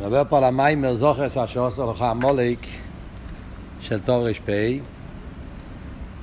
נדבר 0.00 0.22
פה 0.28 0.38
על 0.38 0.44
המיימר 0.44 0.94
זוכור 0.94 1.26
אס 1.26 1.36
אשר 1.36 1.60
עושה 1.60 1.84
לך 1.84 2.02
עמולק 2.02 2.58
של 3.80 3.98
תר"פ. 3.98 4.50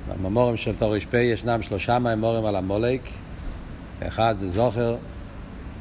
במיימורים 0.10 0.58
של 0.58 0.76
תר"פ 0.76 1.14
ישנם 1.14 1.62
שלושה 1.62 2.00
מיימורים 2.00 2.46
על 2.46 2.56
עמולק. 2.56 3.02
אחד 4.08 4.36
זה 4.38 4.50
זוכור, 4.50 4.96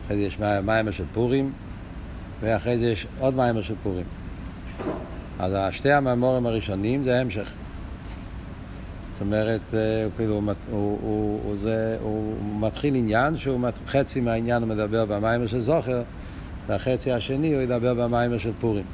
אחרי 0.07 0.17
זה 0.17 0.23
יש 0.23 0.39
מיימר 0.63 0.91
של 0.91 1.05
פורים, 1.13 1.53
ואחרי 2.41 2.79
זה 2.79 2.87
יש 2.87 3.07
עוד 3.19 3.37
מיימר 3.37 3.63
של 3.63 3.75
פורים. 3.83 4.05
אז 5.39 5.53
שתי 5.71 5.93
המיימורים 5.93 6.47
הראשונים 6.47 7.03
זה 7.03 7.21
המשך. 7.21 7.51
זאת 9.13 9.21
אומרת, 9.21 9.61
הוא, 9.71 10.11
כאילו, 10.17 10.35
הוא, 10.35 10.43
הוא, 10.71 10.99
הוא, 11.03 11.41
הוא, 11.45 11.57
זה, 11.63 11.97
הוא 12.03 12.35
מתחיל 12.61 12.95
עניין 12.95 13.37
שהוא 13.37 13.61
חצי 13.87 14.21
מהעניין 14.21 14.63
הוא 14.63 14.69
מדבר 14.69 15.05
במיימר 15.05 15.47
של 15.47 15.61
זוכר, 15.61 16.03
והחצי 16.67 17.13
השני 17.13 17.55
הוא 17.55 17.63
ידבר 17.63 17.95
במיימר 17.95 18.39
של 18.39 18.53
פורים. 18.61 18.85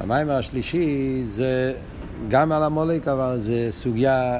המיימר 0.00 0.36
השלישי 0.36 1.22
זה 1.24 1.74
גם 2.28 2.52
על 2.52 2.62
המולק, 2.62 3.08
אבל 3.08 3.38
זה 3.40 3.68
סוגיה 3.70 4.38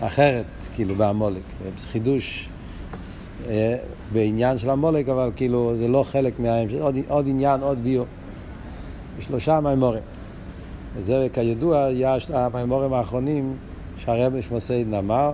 אחרת, 0.00 0.44
כאילו, 0.74 0.94
בעמולק. 0.94 1.42
זה 1.78 1.86
חידוש 1.86 2.48
אה, 3.48 3.76
בעניין 4.12 4.58
של 4.58 4.70
המולק, 4.70 5.08
אבל 5.08 5.30
כאילו 5.36 5.76
זה 5.76 5.88
לא 5.88 6.02
חלק 6.02 6.40
מההמשך, 6.40 6.76
עוד, 6.80 6.96
עוד 7.08 7.28
עניין, 7.28 7.60
עוד 7.60 7.78
ביור. 7.82 8.06
שלושה 9.20 9.60
מיימורים. 9.60 10.02
וזה 10.96 11.26
כידוע, 11.32 11.84
היה 11.84 12.16
המיימורים 12.34 12.92
האחרונים 12.92 13.56
שהרב 13.98 14.40
שמוסיין 14.40 14.94
אמר, 14.94 15.32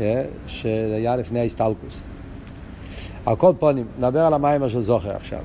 אה, 0.00 0.24
שהיה 0.46 1.16
לפני 1.16 1.40
ההסתלקות. 1.40 2.00
על 3.28 3.36
כל 3.36 3.52
פנים, 3.58 3.86
נדבר 3.98 4.20
על 4.20 4.34
המאמר 4.34 4.68
של 4.68 4.80
זכור 4.80 5.10
עכשיו. 5.10 5.40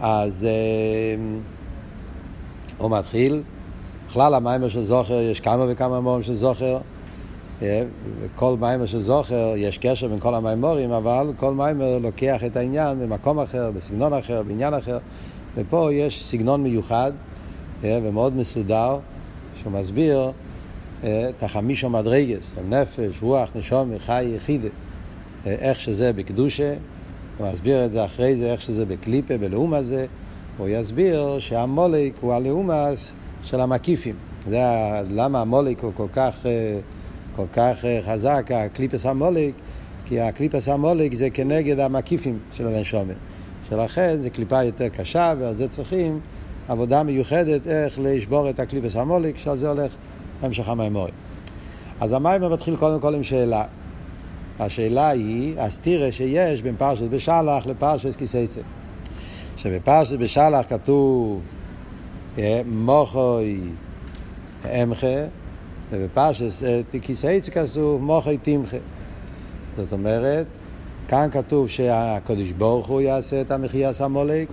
אז 0.00 0.44
אה, 0.44 1.14
הוא 2.78 2.90
מתחיל, 2.90 3.42
בכלל 4.08 4.34
המאמר 4.34 4.68
של 4.68 4.82
זכור, 4.82 5.20
יש 5.20 5.40
כמה 5.40 5.64
וכמה 5.68 5.88
מאמרים 5.88 6.22
של 6.22 6.34
זכור, 6.34 6.78
אה, 7.62 7.82
וכל 8.20 8.56
מאמר 8.60 8.86
של 8.86 8.98
זכור 8.98 9.52
יש 9.56 9.78
קשר 9.78 10.08
בין 10.08 10.20
כל 10.20 10.34
המאמרים, 10.34 10.90
אבל 10.90 11.32
כל 11.36 11.54
מאמר 11.54 11.98
לוקח 11.98 12.44
את 12.44 12.56
העניין 12.56 12.98
במקום 12.98 13.40
אחר, 13.40 13.70
בסגנון 13.70 14.12
אחר, 14.12 14.42
בעניין 14.42 14.74
אחר, 14.74 14.98
ופה 15.54 15.92
יש 15.92 16.24
סגנון 16.24 16.62
מיוחד 16.62 17.12
ומאוד 17.80 18.36
מסודר, 18.36 18.98
שהוא 19.60 19.72
מסביר 19.72 20.30
את 21.00 21.42
החמישו 21.42 21.90
מדרגס, 21.90 22.52
נפש, 22.68 23.22
רוח, 23.22 23.50
נשום, 23.54 23.90
חי, 23.98 24.24
יחידה. 24.36 24.68
איך 25.46 25.80
שזה 25.80 26.12
בקדושה, 26.12 26.74
הוא 27.38 27.52
מסביר 27.52 27.84
את 27.84 27.92
זה 27.92 28.04
אחרי 28.04 28.36
זה, 28.36 28.52
איך 28.52 28.60
שזה 28.60 28.84
בקליפה, 28.84 29.38
בלאום 29.38 29.74
הזה, 29.74 30.06
הוא 30.58 30.68
יסביר 30.68 31.38
שהמולק 31.38 32.12
הוא 32.20 32.32
הלאומס 32.32 33.14
של 33.42 33.60
המקיפים. 33.60 34.14
זה 34.48 34.58
למה 35.10 35.40
המולק 35.40 35.80
הוא 35.80 35.92
כל 35.96 36.06
כך, 36.12 36.46
כל 37.36 37.44
כך 37.52 37.84
חזק, 38.06 38.50
הקליפס 38.54 39.06
המולק, 39.06 39.54
כי 40.04 40.20
הקליפס 40.20 40.68
המולק 40.68 41.14
זה 41.14 41.30
כנגד 41.30 41.80
המקיפים 41.80 42.38
של 42.52 42.66
הנשומת. 42.66 43.16
שלכן 43.68 44.16
זו 44.16 44.28
קליפה 44.32 44.62
יותר 44.62 44.88
קשה, 44.88 45.34
ועל 45.38 45.54
זה 45.54 45.68
צריכים 45.68 46.20
עבודה 46.68 47.02
מיוחדת 47.02 47.66
איך 47.66 47.98
לשבור 48.02 48.50
את 48.50 48.60
הקליפס 48.60 48.96
המולק, 48.96 49.38
שעל 49.38 49.56
זה 49.56 49.68
הולך 49.68 49.92
המשך 50.42 50.68
המימורי. 50.68 51.10
אז 52.00 52.12
המים 52.12 52.42
מתחיל 52.42 52.76
קודם 52.76 53.00
כל 53.00 53.14
עם 53.14 53.22
שאלה. 53.24 53.64
השאלה 54.60 55.08
היא 55.08 55.60
הסתירה 55.60 56.12
שיש 56.12 56.62
בין 56.62 56.74
פרשת 56.78 57.04
בשלח 57.10 57.66
לפרשת 57.66 58.16
כיסייצה. 58.16 58.60
שבפרשת 59.56 60.18
בשלח 60.18 60.66
כתוב 60.68 61.40
מוחוי 62.66 63.60
אמחה, 64.82 65.06
ובפרשת 65.90 66.84
כיסייצה 67.02 67.50
כתוב 67.50 68.02
מוחוי 68.02 68.38
תמחה. 68.42 68.76
זאת 69.76 69.92
אומרת, 69.92 70.46
כאן 71.08 71.28
כתוב 71.32 71.68
שהקדוש 71.68 72.52
ברוך 72.52 72.86
הוא 72.86 73.00
יעשה 73.00 73.40
את 73.40 73.50
המחיה 73.50 73.92
סמולק, 73.92 74.48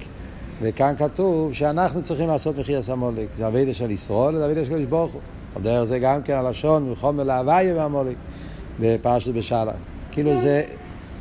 וכאן 0.61 0.93
כתוב 0.97 1.53
שאנחנו 1.53 2.03
צריכים 2.03 2.27
לעשות 2.27 2.57
מחיה 2.57 2.83
סמולק. 2.83 3.27
זה 3.37 3.47
אבידה 3.47 3.73
של 3.73 3.91
ישראל, 3.91 4.37
זה 4.37 4.45
אבידה 4.45 4.65
של 4.65 4.71
הקדוש 4.71 4.85
ברוך 4.85 5.13
הוא. 5.13 5.21
על 5.55 5.61
דרך 5.61 5.83
זה 5.83 5.99
גם 5.99 6.21
כן 6.21 6.33
הלשון, 6.33 6.91
וחומר 6.91 7.23
להוויה 7.23 7.75
והמולק, 7.75 8.15
בפרשת 8.79 9.33
בשלח. 9.33 9.73
כאילו 10.15 10.37
זה 10.37 10.61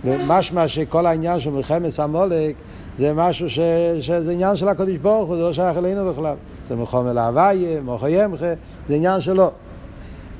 משמע 0.04 0.68
שכל 0.68 1.06
העניין 1.06 1.40
של 1.40 1.50
מלחמת 1.50 1.98
המולק 1.98 2.54
זה 2.96 3.12
משהו 3.14 3.50
ש, 3.50 3.58
שזה 4.00 4.32
עניין 4.32 4.56
של 4.56 4.68
הקדוש 4.68 4.96
ברוך 4.96 5.28
הוא, 5.28 5.36
זה 5.36 5.42
לא 5.42 5.52
שייך 5.52 5.76
אלינו 5.76 6.12
בכלל. 6.12 6.34
זה 6.68 6.76
מחומר 6.76 7.12
להוויה, 7.12 7.80
מוחו 7.80 8.08
ימחה, 8.08 8.52
זה 8.88 8.94
עניין 8.94 9.20
שלו. 9.20 9.50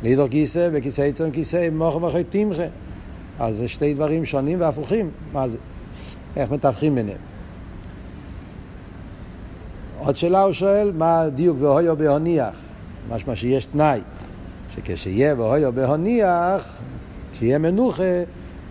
לידור 0.02 0.28
כיסא 0.28 0.68
וכיסא 0.72 1.02
עיצון 1.02 1.30
כיסא, 1.30 1.68
מוחו 1.72 2.00
מוחו 2.00 2.18
תמחה. 2.28 2.62
אז 3.40 3.56
זה 3.56 3.68
שתי 3.68 3.94
דברים 3.94 4.24
שונים 4.24 4.60
והפוכים. 4.60 5.10
מה 5.32 5.48
זה? 5.48 5.56
איך 6.36 6.50
מתווכים 6.50 6.94
ביניהם? 6.94 7.18
עוד 9.98 10.16
שאלה 10.16 10.42
הוא 10.42 10.52
שואל, 10.52 10.92
מה 10.94 11.20
הדיוק 11.20 11.56
והויו 11.60 11.96
בהוניח? 11.96 12.54
משמע 13.10 13.36
שיש 13.36 13.66
תנאי, 13.66 14.00
שכשיהיה 14.74 15.34
והויו 15.34 15.72
בהוניח, 15.72 16.76
כשיהיה 17.32 17.58
מנוחה, 17.58 18.22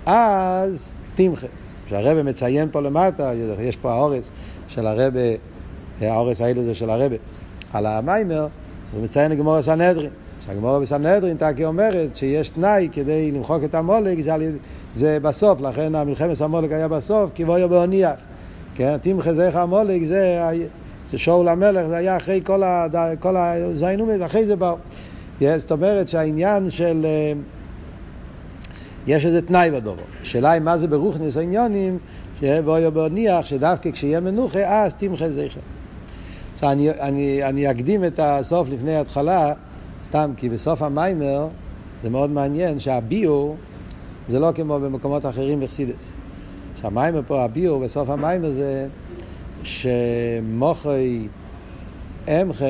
אז 0.05 0.95
תמחה. 1.15 1.47
שהרבא 1.89 2.23
מציין 2.23 2.69
פה 2.71 2.81
למטה, 2.81 3.31
יש 3.59 3.77
פה 3.77 3.91
האורס 3.91 4.29
של 4.67 4.87
הרבא, 4.87 5.19
האורס 6.01 6.41
האלה 6.41 6.63
זה 6.63 6.75
של 6.75 6.89
הרבא, 6.89 7.15
על 7.73 7.85
המיימר, 7.85 8.47
זה 8.93 9.01
מציין 9.01 9.31
לגמור 9.31 9.55
הסנהדרין. 9.55 10.09
שהגמורה 10.45 10.79
בסנהדרין 10.79 11.37
תקי 11.37 11.65
אומרת 11.65 12.15
שיש 12.15 12.49
תנאי 12.49 12.89
כדי 12.91 13.31
למחוק 13.31 13.63
את 13.63 13.75
המולק, 13.75 14.21
זה, 14.21 14.35
זה 14.95 15.17
בסוף, 15.21 15.61
לכן 15.61 15.95
המלחמת 15.95 16.41
המולק 16.41 16.71
היה 16.71 16.87
בסוף, 16.87 17.29
כי 17.35 17.45
בואו 17.45 17.69
בהוניח. 17.69 18.11
כן, 18.75 18.97
תמחה 18.97 19.33
זכר 19.33 19.59
המולק 19.59 20.03
זה, 20.03 20.41
זה 21.09 21.17
שאול 21.17 21.49
המלך, 21.49 21.87
זה 21.87 21.97
היה 21.97 22.17
אחרי 22.17 22.41
כל, 22.43 22.63
הד... 22.63 22.95
כל 23.19 23.37
הזיינומס, 23.37 24.21
אחרי 24.25 24.45
זה 24.45 24.55
באו. 24.55 24.75
זאת 25.41 25.71
אומרת 25.71 26.09
שהעניין 26.09 26.69
של... 26.69 27.05
יש 29.07 29.25
איזה 29.25 29.41
תנאי 29.41 29.71
בדובו. 29.71 30.01
השאלה 30.21 30.51
היא 30.51 30.61
מה 30.61 30.77
זה 30.77 30.87
ברוכניס 30.87 31.37
העניונים, 31.37 31.97
שבואו 32.39 32.91
בניח 32.91 33.45
שדווקא 33.45 33.91
כשיהיה 33.91 34.19
מנוחה, 34.19 34.83
אז 34.83 34.93
תמחה 34.93 35.29
זכר. 35.29 35.59
עכשיו 36.55 36.71
אני, 36.71 36.91
אני, 36.91 37.43
אני 37.43 37.71
אקדים 37.71 38.05
את 38.05 38.19
הסוף 38.23 38.67
לפני 38.69 38.95
ההתחלה, 38.95 39.53
סתם 40.05 40.31
כי 40.37 40.49
בסוף 40.49 40.81
המיימר 40.81 41.47
זה 42.03 42.09
מאוד 42.09 42.29
מעניין 42.29 42.79
שהביור 42.79 43.55
זה 44.27 44.39
לא 44.39 44.51
כמו 44.55 44.79
במקומות 44.79 45.25
אחרים 45.25 45.59
בחסידס. 45.59 46.13
שהמיימר 46.81 47.21
פה, 47.27 47.43
הביור 47.43 47.83
בסוף 47.83 48.09
המיימר 48.09 48.49
זה 48.49 48.87
שמוחי 49.63 51.27
אמחה 52.27 52.65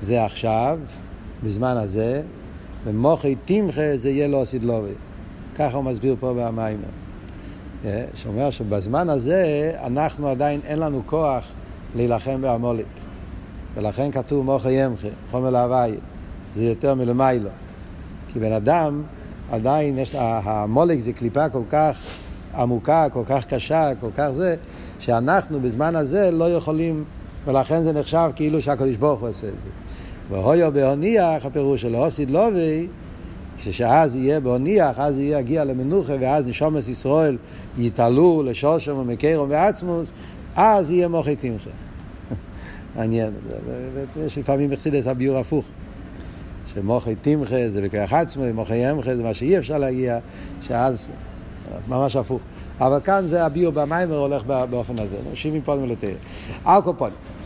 זה 0.00 0.24
עכשיו, 0.24 0.78
בזמן 1.44 1.76
הזה, 1.76 2.22
ומוחי 2.84 3.34
תמחה 3.44 3.96
זה 3.96 4.10
יהיה 4.10 4.28
לא 4.28 4.44
סדלובי. 4.44 4.92
ככה 5.56 5.76
הוא 5.76 5.84
מסביר 5.84 6.16
פה 6.20 6.32
במיימר. 6.36 6.88
שאומר 8.14 8.50
שבזמן 8.50 9.08
הזה 9.08 9.72
אנחנו 9.84 10.28
עדיין 10.28 10.60
אין 10.64 10.78
לנו 10.78 11.02
כוח 11.06 11.52
להילחם 11.96 12.42
בעמולק. 12.42 12.86
ולכן 13.74 14.10
כתוב 14.10 14.44
מוחי 14.44 14.86
אמחה, 14.86 15.08
חומר 15.30 15.50
להוואי. 15.50 15.94
זה 16.52 16.64
יותר 16.64 16.94
מלמיילו. 16.94 17.50
כי 18.32 18.38
בן 18.38 18.52
אדם 18.52 19.02
עדיין 19.50 19.98
יש, 19.98 20.14
המולק 20.18 20.98
זה 20.98 21.12
קליפה 21.12 21.48
כל 21.48 21.62
כך 21.70 21.98
עמוקה, 22.54 23.06
כל 23.12 23.22
כך 23.26 23.44
קשה, 23.44 23.90
כל 24.00 24.10
כך 24.16 24.30
זה, 24.30 24.56
שאנחנו 24.98 25.60
בזמן 25.60 25.96
הזה 25.96 26.30
לא 26.30 26.56
יכולים, 26.56 27.04
ולכן 27.44 27.82
זה 27.82 27.92
נחשב 27.92 28.30
כאילו 28.36 28.62
שהקדוש 28.62 28.96
ברוך 28.96 29.20
הוא 29.20 29.28
עושה 29.28 29.46
את 29.46 29.52
זה. 29.52 29.70
והויו 30.30 30.72
בהוניח, 30.72 31.46
הפירוש 31.46 31.82
שלו, 31.82 32.04
הוסיד 32.04 32.30
לובי, 32.30 32.86
כשאז 33.64 34.16
יהיה 34.16 34.40
בהוניח, 34.40 34.98
אז 34.98 35.18
יהיה 35.18 35.38
יגיע 35.38 35.64
למנוחה, 35.64 36.12
ואז 36.20 36.48
נשומס 36.48 36.88
ישראל 36.88 37.36
יתעלו 37.78 38.42
לשושם 38.42 38.96
ומקרום 38.96 39.50
ועצמוס, 39.50 40.12
אז 40.56 40.90
יהיה 40.90 41.08
מוחי 41.08 41.36
תמחה. 41.36 41.70
מעניין, 42.96 43.32
יש 44.26 44.38
לפעמים 44.38 44.70
מחסידס 44.70 45.06
הביור 45.06 45.38
הפוך. 45.38 45.64
שמוחי 46.74 47.14
תמחה 47.14 47.68
זה 47.68 47.82
בכרך 47.82 48.12
עצמו, 48.12 48.44
מוחי 48.54 48.90
אמחה 48.90 49.16
זה 49.16 49.22
מה 49.22 49.34
שאי 49.34 49.58
אפשר 49.58 49.78
להגיע, 49.78 50.18
שאז 50.62 51.08
ממש 51.88 52.16
הפוך. 52.16 52.42
אבל 52.80 52.98
כאן 53.04 53.26
זה 53.26 53.46
הביור 53.46 53.72
במיימר 53.72 54.16
הולך 54.16 54.42
באופן 54.46 54.98
הזה, 54.98 55.16
שיבים 55.34 55.62
פונים 55.62 55.90
לתרא. 55.90 56.10
אלקופונים. 56.66 57.39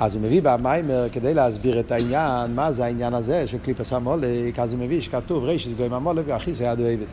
אז 0.00 0.14
הוא 0.14 0.22
מביא 0.22 0.40
במיימר 0.42 1.06
כדי 1.12 1.34
להסביר 1.34 1.80
את 1.80 1.92
העניין, 1.92 2.54
מה 2.54 2.72
זה 2.72 2.84
העניין 2.84 3.14
הזה 3.14 3.46
של 3.46 3.58
קליפס 3.58 3.92
המולק, 3.92 4.58
אז 4.58 4.72
הוא 4.72 4.80
מביא 4.80 5.00
שכתוב 5.00 5.44
רישיס 5.44 5.72
גויים 5.72 5.92
המולק 5.92 6.24
ואחיס 6.26 6.60
היד 6.60 6.80
אוהבת. 6.80 7.06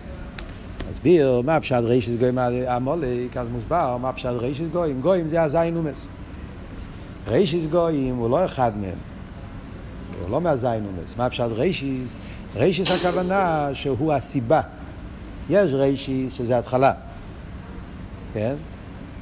מסביר 0.91 1.41
מה 1.45 1.59
פשט 1.59 1.83
רישיס 1.83 2.19
גויים 2.19 2.37
המולק, 2.67 3.37
אז 3.37 3.47
מוסבר 3.47 3.97
מה 3.97 4.13
פשט 4.13 4.29
רישיס 4.29 4.67
גויים. 4.67 5.01
גויים 5.01 5.27
זה 5.27 5.41
הזין 5.41 5.77
אומס. 5.77 6.07
רישיס 7.27 7.67
גויים 7.67 8.15
הוא 8.15 8.29
לא 8.29 8.45
אחד 8.45 8.71
מהם. 8.77 8.97
הוא 10.21 10.29
לא 10.29 10.41
מהזין 10.41 10.85
אומס. 10.85 11.17
מה 11.17 11.29
פשט 11.29 11.49
רישיס? 11.51 12.15
רישיס 12.55 12.91
הכוונה 12.91 13.69
שהוא 13.73 14.13
הסיבה. 14.13 14.61
יש 15.49 15.71
רישיס 15.73 16.33
שזה 16.33 16.57
התחלה, 16.57 16.93
כן? 18.33 18.53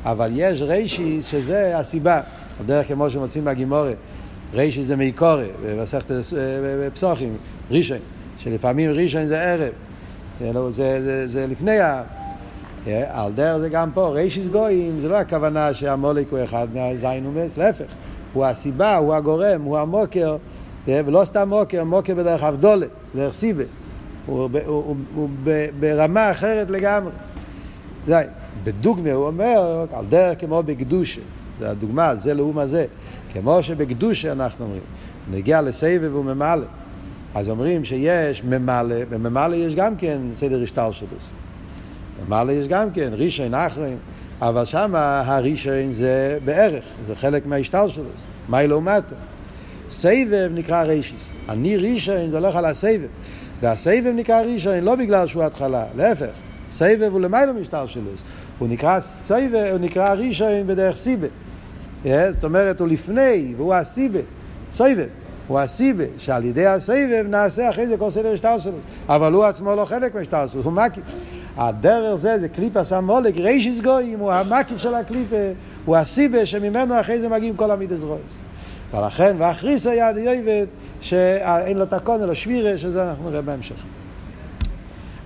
אבל 0.05 0.31
יש 0.33 0.61
רישיס 0.61 1.27
שזה 1.27 1.77
הסיבה. 1.77 2.21
הדרך 2.61 2.87
כמו 2.87 3.09
שמוצאים 3.09 3.45
בגימורת. 3.45 3.95
רישיס 4.53 4.85
זה 4.85 4.95
מיקורי, 4.95 5.47
במסכת 5.65 6.11
פסוחים, 6.93 7.37
ראשון, 7.71 7.97
שלפעמים 8.37 8.91
ראשון 8.91 9.25
זה 9.25 9.41
ערב. 9.41 9.73
זה, 10.39 10.51
זה, 10.71 11.03
זה, 11.03 11.27
זה 11.27 11.47
לפני 11.47 11.79
ה... 11.79 12.03
על 13.09 13.31
דרך 13.31 13.57
זה 13.57 13.69
גם 13.69 13.91
פה, 13.93 14.07
רישיס 14.07 14.47
גויים, 14.47 14.99
זה 15.01 15.09
לא 15.09 15.17
הכוונה 15.17 15.73
שהמולק 15.73 16.27
הוא 16.29 16.39
אחד 16.43 16.67
מהזין 16.73 17.27
ומס, 17.27 17.57
להפך. 17.57 17.85
הוא 18.33 18.45
הסיבה, 18.45 18.97
הוא 18.97 19.15
הגורם, 19.15 19.61
הוא 19.61 19.77
המוקר, 19.77 20.37
ולא 20.87 21.21
סתם 21.25 21.49
מוקר, 21.49 21.83
מוקר 21.83 22.15
בדרך 22.15 22.43
אבדולת, 22.43 22.89
בדרך 23.15 23.33
סיבה. 23.33 23.63
הוא, 24.25 24.39
הוא, 24.39 24.49
הוא, 24.65 24.95
הוא 25.15 25.29
ברמה 25.79 26.31
אחרת 26.31 26.69
לגמרי. 26.69 27.11
זה, 28.07 28.21
בדוגמה 28.63 29.11
הוא 29.11 29.27
אומר, 29.27 29.85
על 29.93 30.05
דרך 30.09 30.41
כמו 30.41 30.63
בקדושה. 30.63 31.21
זה 31.61 31.69
הדוגמה, 31.69 32.15
זה 32.15 32.33
לאום 32.33 32.57
הזה. 32.57 32.85
כמו 33.33 33.63
שבקדושה 33.63 34.31
אנחנו 34.31 34.65
אומרים, 34.65 34.81
נגיע 35.31 35.61
לסבב 35.61 36.15
וממלא. 36.15 36.65
אז 37.35 37.49
אומרים 37.49 37.85
שיש 37.85 38.43
ממלא, 38.43 38.95
בממלא 39.09 39.55
יש 39.55 39.75
גם 39.75 39.95
כן 39.95 40.21
סדר 40.35 40.63
השטר 40.63 40.91
שלו. 40.91 41.07
ממלא 42.27 42.51
יש 42.51 42.67
גם 42.67 42.91
כן, 42.91 43.09
רישיין 43.13 43.53
אחרים, 43.53 43.97
אבל 44.41 44.65
שם 44.65 44.95
הרישיין 44.95 45.93
זה 45.93 46.37
בערך, 46.45 46.83
זה 47.05 47.15
חלק 47.15 47.45
מההשטר 47.45 47.87
שלו. 47.87 48.03
מה 48.49 48.63
לעומתו? 48.63 49.15
סבב 49.91 50.51
נקרא 50.53 50.83
רישיס. 50.83 51.31
אני 51.49 51.77
רישיין 51.77 52.29
זה 52.29 52.37
הולך 52.37 52.55
על 52.55 52.65
הסבב. 52.65 53.07
והסבב 53.61 54.11
נקרא 54.15 54.41
רישיין 54.41 54.83
לא 54.83 54.95
בגלל 54.95 55.27
שהוא 55.27 55.43
התחלה, 55.43 55.85
להפך. 55.97 56.31
סבב 56.71 57.09
הוא 57.11 57.21
למעלה 57.21 57.53
משטר 57.53 57.87
שלו. 57.87 58.11
הוא 58.59 58.67
נקרא 58.67 58.99
סבב, 58.99 59.67
הוא 59.71 59.79
נקרא 59.79 60.13
רישיין 60.13 60.67
בדרך 60.67 60.95
סיבה. 60.95 61.27
זאת 62.03 62.43
אומרת, 62.43 62.79
הוא 62.79 62.87
לפני, 62.87 63.53
והוא 63.57 63.73
הסיבה. 63.73 64.19
סבב. 64.71 65.07
הוא 65.47 65.59
הסיבה, 65.59 66.03
שעל 66.17 66.45
ידי 66.45 66.67
הסבב 66.67 67.25
נעשה 67.29 67.69
אחרי 67.69 67.87
זה 67.87 67.97
כל 67.97 68.11
סדר 68.11 68.33
השטלסלוס. 68.33 68.83
אבל 69.09 69.33
הוא 69.33 69.45
עצמו 69.45 69.75
לא 69.75 69.85
חלק 69.85 70.15
מהשטלסלוס, 70.15 70.65
הוא 70.65 70.73
מקיף. 70.73 71.03
הדרך 71.57 72.15
זה, 72.15 72.39
זה 72.39 72.49
קליפה 72.49 72.83
סמולק, 72.83 73.37
רישיס 73.37 73.81
גויים, 73.81 74.19
הוא 74.19 74.31
המקיף 74.31 74.77
של 74.77 74.95
הקליפה, 74.95 75.35
הוא 75.85 75.95
הסיבה 75.95 76.45
שממנו 76.45 76.99
אחרי 76.99 77.19
זה 77.19 77.29
מגיעים 77.29 77.55
כל 77.55 77.71
המידס 77.71 78.03
רויס. 78.03 78.39
ולכן, 78.93 79.35
ואחריס 79.39 79.87
היה 79.87 80.13
דיובד, 80.13 80.65
שאין 81.01 81.77
לו 81.77 81.85
תקון, 81.85 82.23
אלא 82.23 82.33
שבירה, 82.33 82.77
שזה 82.77 83.09
אנחנו 83.09 83.29
נראה 83.29 83.41
בהמשך. 83.41 83.75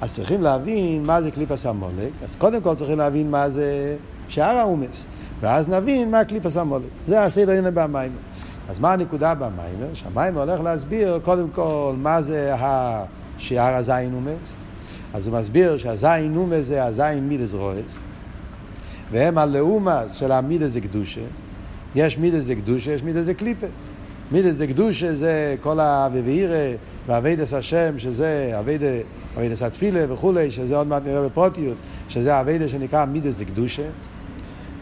אז 0.01 0.13
צריכים 0.13 0.43
להבין 0.43 1.05
מה 1.05 1.21
זה 1.21 1.31
קליפה 1.31 1.57
סמולק, 1.57 2.11
אז 2.23 2.35
קודם 2.35 2.61
כל 2.61 2.75
צריכים 2.75 2.97
להבין 2.97 3.31
מה 3.31 3.49
זה 3.49 3.95
שאר 4.27 4.57
האומס, 4.57 5.05
ואז 5.41 5.69
נבין 5.69 6.11
מה 6.11 6.25
קליפה 6.25 6.49
סמולק. 6.49 6.85
זה 7.07 7.23
הסדר 7.23 7.51
הנה 7.51 7.71
במים. 7.71 8.11
אז 8.69 8.79
מה 8.79 8.93
הנקודה 8.93 9.35
במיימר? 9.35 9.93
שהמיימר 9.93 10.39
הולך 10.39 10.61
להסביר 10.61 11.19
קודם 11.23 11.49
כל 11.49 11.93
מה 11.97 12.21
זה 12.21 12.55
השער 12.57 13.75
הזין 13.75 14.13
אומץ. 14.13 14.53
אז 15.13 15.27
הוא 15.27 15.39
מסביר 15.39 15.77
שהזין 15.77 16.37
אומץ 16.37 16.63
זה 16.63 16.83
הזין 16.83 17.27
מידס 17.27 17.53
רועץ, 17.53 17.97
והם 19.11 19.37
הלאומס 19.37 20.11
של 20.11 20.31
המידס 20.31 20.71
זה 20.71 20.81
קדושה. 20.81 21.21
יש 21.95 22.17
מידס 22.17 22.43
זה 22.43 22.55
קדושה, 22.55 22.91
יש 22.91 23.03
מידס 23.03 23.23
זה 23.23 23.33
קליפה. 23.33 23.67
מידס 24.31 24.55
זה 24.55 24.67
קדושה 24.67 25.15
זה 25.15 25.55
כל 25.61 25.79
האביבירה 25.79 26.71
ועבודת 27.07 27.53
השם, 27.53 27.99
שזה 27.99 28.59
עבודת 28.59 29.61
התפילה 29.61 30.13
וכולי, 30.13 30.51
שזה 30.51 30.75
עוד 30.75 30.87
מעט 30.87 31.03
נראה 31.05 31.25
בפרטיות, 31.25 31.79
שזה 32.09 32.41
עבודת 32.41 32.71
שנקרא 32.71 33.05
מידות 33.05 33.35
דקדושה. 33.35 33.87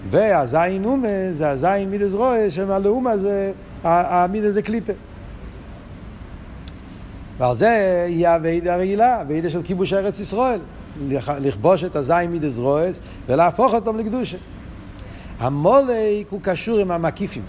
והזין 0.10 0.86
אומות 0.86 1.32
זה 1.32 1.50
הזין 1.50 1.90
מידות 1.90 2.14
רעות, 2.14 2.52
שמהלעומת 2.52 3.18
זה 3.18 3.52
המידות 3.84 4.52
דקליפה. 4.52 4.94
ועל 7.38 7.56
זה 7.56 8.06
יהיה 8.10 8.36
העבודה 8.36 8.74
הרגילה, 8.74 9.20
העבודה 9.20 9.50
של 9.50 9.64
כיבוש 9.64 9.94
ארץ 9.94 10.20
ישראל. 10.20 10.60
לכבוש 11.40 11.84
את 11.84 11.96
הזין 11.96 12.32
מידות 12.32 12.58
רעות 12.58 13.00
ולהפוך 13.28 13.74
אותם 13.74 13.98
לקדושה. 13.98 14.38
עמלק 15.40 16.28
הוא 16.30 16.40
קשור 16.44 16.80
עם 16.80 16.92
המקיפים. 16.92 17.44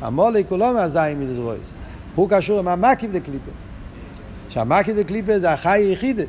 המולק 0.00 0.46
הוא 0.50 0.58
לא 0.58 0.74
מהזין 0.74 1.18
מידס 1.18 1.38
רועס, 1.38 1.72
הוא 2.14 2.28
קשור 2.30 2.58
עם 2.58 2.68
המקיף 2.68 3.10
דקליפה. 3.10 3.50
שהמקיף 4.48 4.96
דקליפה 4.96 5.38
זה 5.38 5.52
החי 5.52 5.80
היחידה. 5.88 6.22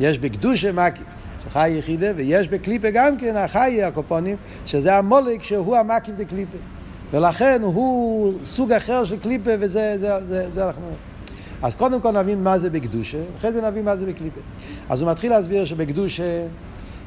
יש 0.00 0.18
בקדושה 0.18 0.72
מקיף. 0.72 1.04
חי 1.52 1.70
יחידה, 1.70 2.06
ויש 2.16 2.48
בקליפה 2.48 2.90
גם 2.90 3.16
כן 3.16 3.36
החי 3.36 3.82
הקופונים, 3.82 4.36
שזה 4.66 4.96
המולק 4.96 5.42
שהוא 5.42 5.76
המקיף 5.76 6.14
דקליפה. 6.16 6.58
ולכן 7.12 7.62
הוא 7.62 8.34
סוג 8.44 8.72
אחר 8.72 9.04
של 9.04 9.18
קליפה, 9.18 9.50
וזה 9.60 9.94
זה, 9.98 10.26
זה, 10.28 10.50
זה 10.50 10.66
אנחנו... 10.66 10.86
אז 11.62 11.76
קודם 11.76 12.00
כל 12.00 12.22
נבין 12.22 12.42
מה 12.42 12.58
זה 12.58 12.70
בקדושה, 12.70 13.18
אחרי 13.38 13.52
זה 13.52 13.62
נבין 13.62 13.84
מה 13.84 13.96
זה 13.96 14.06
בקליפה. 14.06 14.40
אז 14.88 15.00
הוא 15.00 15.10
מתחיל 15.10 15.30
להסביר 15.32 15.64
שבקדושה 15.64 16.46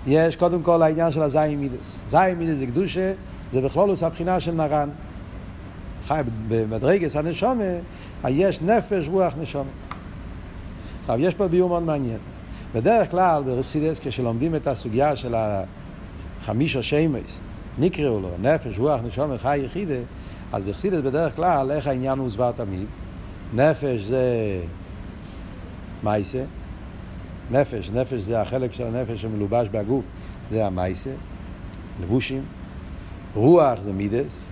יש 0.07 0.35
קודם 0.35 0.63
כל 0.63 0.81
העניין 0.81 1.11
של 1.11 1.21
הזין 1.21 1.59
מידס. 1.59 1.99
זין 2.09 2.37
מידס 2.37 2.57
זה 2.57 2.65
קדושה, 2.65 3.13
זה 3.51 3.61
בכלולוס 3.61 4.03
הבחינה 4.03 4.39
של 4.39 4.55
מרן. 4.55 4.89
חי 6.07 6.21
במדרגס 6.47 7.15
הנשומה, 7.15 7.63
יש 8.29 8.61
נפש, 8.61 9.07
רוח, 9.07 9.33
נשומה. 9.41 9.69
עכשיו, 11.01 11.19
יש 11.19 11.35
פה 11.35 11.47
ביור 11.47 11.69
מאוד 11.69 11.83
מעניין. 11.83 12.17
בדרך 12.73 13.11
כלל 13.11 13.43
ברסידס, 13.43 13.99
כשלומדים 13.99 14.55
את 14.55 14.67
הסוגיה 14.67 15.15
של 15.15 15.35
החמישה 15.35 16.83
שמייס, 16.83 17.39
נקראו 17.79 18.19
לו, 18.19 18.29
נפש, 18.41 18.79
רוח, 18.79 19.01
נשום, 19.05 19.37
חי, 19.37 19.57
יחידה, 19.57 19.93
אז 20.53 20.63
ברסידס 20.63 21.01
בדרך 21.01 21.35
כלל, 21.35 21.71
איך 21.71 21.87
העניין 21.87 22.19
מוסבר 22.19 22.51
תמיד? 22.51 22.85
נפש 23.53 24.01
זה 24.01 24.23
מייסה, 26.03 26.43
נפש, 27.51 27.89
נפש 27.89 28.21
זה 28.21 28.41
החלק 28.41 28.73
של 28.73 28.87
הנפש 28.87 29.21
שמלובש 29.21 29.67
בגוף, 29.67 30.05
זה 30.51 30.65
המייסה, 30.65 31.09
לבושים, 32.01 32.43
רוח 33.35 33.81
זה 33.81 33.93
מידס, 33.93 34.43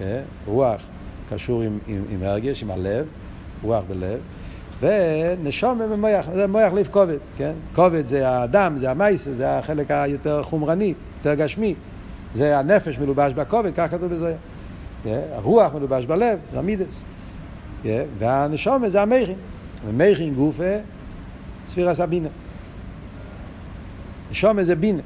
אה? 0.00 0.22
רוח 0.46 0.80
קשור 1.30 1.62
עם, 1.62 1.78
עם, 1.86 2.02
עם 2.10 2.22
הרגש, 2.22 2.62
עם 2.62 2.70
הלב, 2.70 3.06
רוח 3.62 3.84
בלב, 3.88 4.18
ונשום 4.80 5.78
במוח, 5.78 6.30
זה 6.34 6.46
מוח 6.46 6.72
ליף 6.72 6.88
כובד, 6.88 7.18
כן? 7.36 7.52
כובד 7.74 8.06
זה 8.06 8.28
האדם, 8.28 8.78
זה 8.78 8.90
המייס, 8.90 9.28
זה 9.36 9.58
החלק 9.58 9.90
היותר 9.90 10.42
חומרני, 10.42 10.94
יותר 11.18 11.34
גשמי. 11.34 11.74
זה 12.34 12.58
הנפש 12.58 12.98
מלובש 12.98 13.32
בכובד, 13.32 13.70
כך 13.76 13.90
כתוב 13.90 14.12
בזה. 14.12 14.34
Yeah, 15.04 15.08
הרוח 15.34 15.74
מלובש 15.74 16.06
בלב, 16.06 16.38
זה 16.52 16.58
המידס. 16.58 17.02
Yeah, 17.84 17.86
והנשום 18.18 18.88
זה 18.88 19.02
המכין. 19.02 19.36
ומכין 19.86 20.34
גופה, 20.34 20.76
ספירה 21.68 21.94
סבינה. 21.94 22.28
נשום 24.30 24.62
זה 24.62 24.76
בינה. 24.76 25.02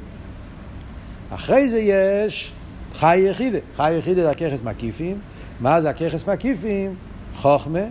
אחרי 1.30 1.70
זה 1.70 1.78
יש 1.78 2.52
חי 2.94 3.18
יחידה. 3.18 3.58
חי 3.76 3.94
יחידה 3.98 4.22
זה 4.22 4.30
הככס 4.30 4.62
מקיפים. 4.62 5.18
מה 5.60 5.80
זה 5.80 5.90
הככס 5.90 6.28
מקיפים? 6.28 6.94
חוכמה. 7.34 7.84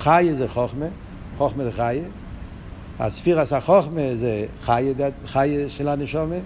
חי 0.00 0.30
זה 0.32 0.48
חוכמה. 0.48 0.86
חוכמה 1.38 1.64
זה 1.64 1.72
חיה, 1.72 2.02
הספירס 2.98 3.52
החוכמה 3.52 4.00
זה 4.14 4.44
חיה, 4.62 4.92
חיה 5.26 5.68
של 5.68 5.88
הנשומה, 5.88 6.36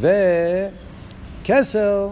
וכסר, 0.00 2.08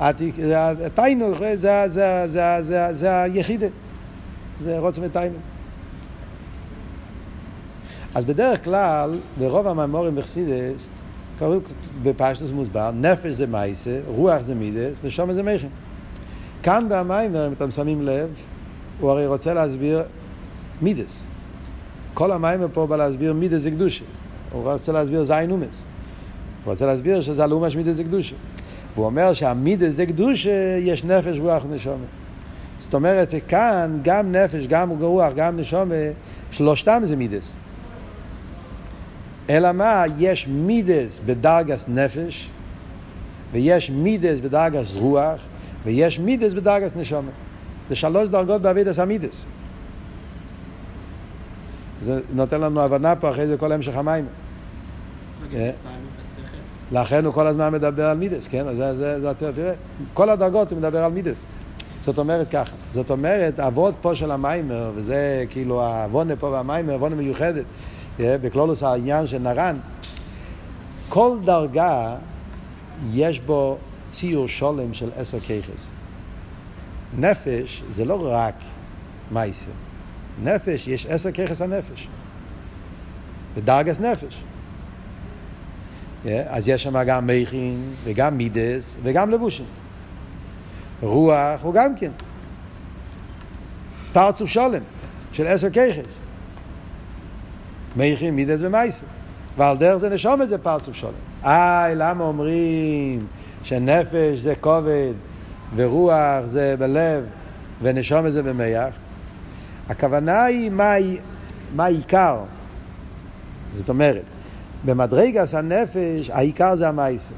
התיינו, 0.00 1.34
זה, 1.56 1.84
זה, 1.88 2.24
זה, 2.26 2.58
זה, 2.62 2.88
זה 2.92 3.22
היחידה, 3.22 3.66
זה 4.60 4.78
רוצה 4.78 5.00
ותיינו. 5.04 5.36
אז 8.14 8.24
בדרך 8.24 8.64
כלל, 8.64 9.18
ברוב 9.38 9.66
המאמורים 9.66 10.16
בחסידס, 10.16 10.88
קראו 11.38 11.58
בפשטוס 12.02 12.52
מוסבר, 12.52 12.90
נפש 12.90 13.34
זה 13.34 13.46
מייסה, 13.46 14.00
רוח 14.06 14.42
זה 14.42 14.54
מידס, 14.54 15.04
נשום 15.04 15.32
זה 15.32 15.42
מכן. 15.42 15.68
כאן 16.62 16.86
במיימר, 16.88 17.46
אם 17.46 17.52
אתם 17.52 17.70
שמים 17.70 18.02
לב, 18.02 18.28
הוא 19.00 19.10
הרי 19.10 19.26
רוצה 19.26 19.54
להסביר 19.54 20.02
מידס. 20.82 21.22
כל 22.14 22.32
המים 22.32 22.60
פה 22.72 22.86
בא 22.86 22.96
להסביר 22.96 23.32
מידס 23.32 23.60
זה 23.60 23.70
קדושה. 23.70 24.04
הוא 24.52 24.72
רוצה 24.72 24.92
להסביר 24.92 25.24
זין 25.24 25.50
אומס. 25.50 25.82
הוא 26.64 26.70
רוצה 26.70 26.86
להסביר 26.86 27.20
שזה 27.20 27.44
הלאומה 27.44 27.70
של 27.70 27.76
מידס 27.76 27.96
זה 27.96 28.04
קדושה. 28.04 28.36
והוא 28.94 29.06
אומר 29.06 29.32
שהמידס 29.32 29.92
זה 29.92 30.06
קדושה, 30.06 30.78
יש 30.80 31.04
נפש, 31.04 31.38
רוח 31.38 31.64
ונשומה. 31.64 32.04
זאת 32.80 32.94
אומרת 32.94 33.30
שכאן 33.30 33.98
גם 34.02 34.32
נפש, 34.32 34.66
גם 34.66 34.90
רוח, 34.90 35.32
גם 35.36 35.56
נשומה, 35.56 35.94
שלושתם 36.50 37.02
זה 37.04 37.16
מידס. 37.16 37.50
אלא 39.50 39.72
מה? 39.72 40.04
יש 40.18 40.48
מידס 40.48 41.20
בדרגס 41.26 41.88
נפש, 41.88 42.50
ויש 43.52 43.90
מידס 43.90 44.40
בדרגס 44.40 44.96
רוח, 44.96 45.40
ויש 45.84 46.18
מידס 46.18 46.52
בדרגס 46.52 46.96
נשומת. 46.96 47.30
זה 47.88 47.96
שלוש 47.96 48.28
דרגות 48.28 48.62
באבידס 48.62 48.98
המידס. 48.98 49.44
זה 52.02 52.20
נותן 52.32 52.60
לנו 52.60 52.80
הבנה 52.80 53.16
פה 53.16 53.30
אחרי 53.30 53.46
זה 53.46 53.56
כל 53.56 53.72
המשך 53.72 53.96
המים. 53.96 54.26
אה? 55.54 55.70
לכן 56.92 57.24
הוא 57.24 57.34
כל 57.34 57.46
הזמן 57.46 57.72
מדבר 57.72 58.06
על 58.06 58.16
מידס, 58.16 58.48
כן? 58.48 58.76
זה, 58.76 58.92
זה, 58.92 59.20
זה, 59.20 59.52
תראה, 59.54 59.72
כל 60.14 60.30
הדרגות 60.30 60.70
הוא 60.70 60.78
מדבר 60.78 61.04
על 61.04 61.12
מידס. 61.12 61.44
זאת 62.02 62.18
אומרת 62.18 62.50
ככה, 62.50 62.72
זאת 62.92 63.10
אומרת, 63.10 63.60
אבות 63.60 63.94
פה 64.00 64.14
של 64.14 64.30
המיימר, 64.30 64.90
וזה 64.94 65.44
כאילו 65.50 65.82
העוונה 65.82 66.36
פה 66.36 66.46
והמיימר, 66.46 66.92
עוונה 66.92 67.14
מיוחדת, 67.14 67.64
אה, 68.20 68.36
בכלולוס 68.40 68.82
העניין 68.82 69.26
של 69.26 69.38
נרן, 69.38 69.76
כל 71.08 71.36
דרגה 71.44 72.16
יש 73.12 73.40
בו 73.40 73.76
ציור 74.08 74.48
שולם 74.48 74.94
של 74.94 75.10
עשר 75.16 75.40
ככס. 75.40 75.92
נפש 77.18 77.82
זה 77.90 78.04
לא 78.04 78.28
רק 78.32 78.54
מייסר. 79.30 79.70
נפש, 80.42 80.88
יש 80.88 81.06
עשר 81.06 81.30
ככס 81.30 81.62
הנפש. 81.62 82.08
בדרגס 83.56 84.00
נפש. 84.00 84.42
Yeah, 86.24 86.28
אז 86.46 86.68
יש 86.68 86.82
שם 86.82 87.04
גם 87.04 87.26
מכין, 87.26 87.92
וגם 88.04 88.38
מידס, 88.38 88.96
וגם 89.02 89.30
לבושים. 89.30 89.66
רוח 91.02 91.62
הוא 91.62 91.74
גם 91.74 91.96
כן. 91.96 92.10
פרצוף 94.12 94.50
שולם 94.50 94.82
של 95.32 95.46
עשר 95.46 95.70
ככס. 95.70 96.18
מכין, 97.96 98.34
מידס 98.36 98.60
ומייסר. 98.62 99.06
ועל 99.56 99.76
דרך 99.76 99.96
זה 99.96 100.10
נשום 100.10 100.42
את 100.42 100.48
זה 100.48 100.58
פרצוף 100.58 100.94
שולם. 100.94 101.12
איי, 101.44 101.94
למה 101.94 102.24
אומרים 102.24 103.26
שנפש 103.62 104.38
זה 104.38 104.54
כובד 104.60 105.12
ורוח 105.76 106.44
זה 106.44 106.74
בלב 106.78 107.24
ונשום 107.82 108.26
את 108.26 108.32
זה 108.32 108.42
במח? 108.42 108.94
הכוונה 109.88 110.44
היא 110.44 110.70
מה, 110.70 110.94
מה 111.74 111.84
העיקר. 111.84 112.38
זאת 113.74 113.88
אומרת, 113.88 114.24
במדרגס 114.84 115.54
הנפש 115.54 116.30
העיקר 116.30 116.76
זה 116.76 116.88
המייסר. 116.88 117.34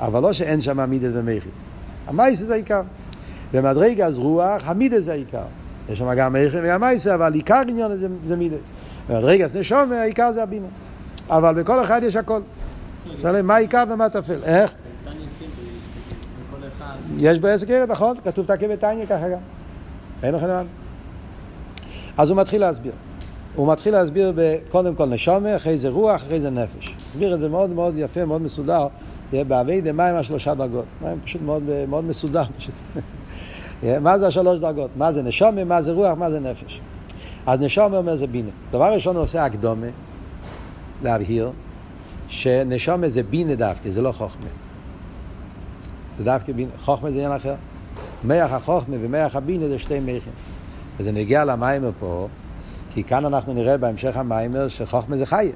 אבל 0.00 0.22
לא 0.22 0.32
שאין 0.32 0.60
שם 0.60 0.90
מידס 0.90 1.10
ומכין. 1.12 1.50
המייסר 2.06 2.46
זה 2.46 2.54
העיקר. 2.54 2.82
במדרגס 3.52 4.16
רוח 4.16 4.62
המיידס 4.64 5.04
זה 5.04 5.12
העיקר. 5.12 5.44
יש 5.88 5.98
שם 5.98 6.14
גם 6.14 6.32
מכין 6.32 6.60
וגם 6.64 6.80
מייסר, 6.80 7.14
אבל 7.14 7.34
עיקר 7.34 7.62
עניין 7.68 7.94
זה, 7.94 8.08
זה 8.26 8.36
מידס. 8.36 8.58
במדרגס 9.08 9.56
נשום 9.56 9.92
העיקר 9.92 10.32
זה 10.32 10.42
הבינה. 10.42 10.66
אבל 11.28 11.54
בכל 11.54 11.84
אחד 11.84 12.00
יש 12.04 12.16
הכל. 12.16 12.40
שאלה 13.22 13.42
מה 13.42 13.54
העיקר 13.54 13.84
ומה 13.90 14.08
טפל. 14.08 14.38
איך? 14.44 14.74
יש 17.16 17.38
בו 17.38 17.46
עסק 17.46 17.70
ערת, 17.70 17.88
נכון? 17.88 18.16
כתוב 18.24 18.46
תקה 18.46 18.66
ותניא 18.70 19.06
ככה 19.06 19.28
גם. 19.28 19.38
אין 20.22 20.34
לכם 20.34 20.46
מה. 20.46 20.62
אז 22.18 22.30
הוא 22.30 22.38
מתחיל 22.38 22.60
להסביר. 22.60 22.92
הוא 23.54 23.72
מתחיל 23.72 23.94
להסביר 23.94 24.32
קודם 24.70 24.94
כל 24.94 25.06
נשומה, 25.06 25.56
אחרי 25.56 25.78
זה 25.78 25.88
רוח, 25.88 26.22
אחרי 26.22 26.40
זה 26.40 26.50
נפש. 26.50 26.94
הסביר 27.10 27.34
את 27.34 27.40
זה 27.40 27.48
מאוד 27.48 27.70
מאוד 27.70 27.94
יפה, 27.96 28.24
מאוד 28.24 28.42
מסודר. 28.42 28.86
באבי 29.32 29.80
דה 29.80 29.90
עם 29.90 30.16
השלושה 30.16 30.54
דרגות? 30.54 30.84
מים 31.02 31.18
פשוט 31.24 31.42
מאוד, 31.42 31.62
מאוד 31.88 32.04
מסודר 32.04 32.42
פשוט. 32.58 32.74
מה 34.02 34.18
זה 34.18 34.26
השלוש 34.26 34.58
דרגות? 34.58 34.90
מה 34.96 35.12
זה 35.12 35.22
נשומה, 35.22 35.64
מה 35.64 35.82
זה 35.82 35.92
רוח, 35.92 36.18
מה 36.18 36.30
זה 36.30 36.40
נפש? 36.40 36.80
אז 37.46 37.60
נשומה 37.60 37.96
אומר 37.96 38.16
זה 38.16 38.26
בינה. 38.26 38.50
דבר 38.70 38.92
ראשון 38.92 39.16
הוא 39.16 39.24
עושה 39.24 39.44
הקדומה, 39.44 39.86
להבהיר, 41.02 41.50
שנשומה 42.28 43.08
זה 43.08 43.22
בינה 43.22 43.54
דווקא, 43.54 43.90
זה 43.90 44.02
לא 44.02 44.12
חוכמה. 44.12 44.46
זה 46.18 46.24
דווקא 46.24 46.52
בינה, 46.52 46.70
חוכמה 46.78 47.10
זה 47.10 47.18
עניין 47.18 47.32
אחר. 47.32 47.54
מח 48.24 48.52
החוכמה 48.52 48.96
ומח 49.00 49.36
הבינה 49.36 49.68
זה 49.68 49.78
שתי 49.78 50.00
מחים. 50.00 50.32
וזה 50.98 51.12
נגיע 51.12 51.44
למיימר 51.44 51.90
פה, 51.98 52.28
כי 52.90 53.04
כאן 53.04 53.24
אנחנו 53.24 53.54
נראה 53.54 53.76
בהמשך 53.76 54.16
המיימר 54.16 54.68
שחוכמה 54.68 55.16
זה 55.16 55.26
חיה. 55.26 55.52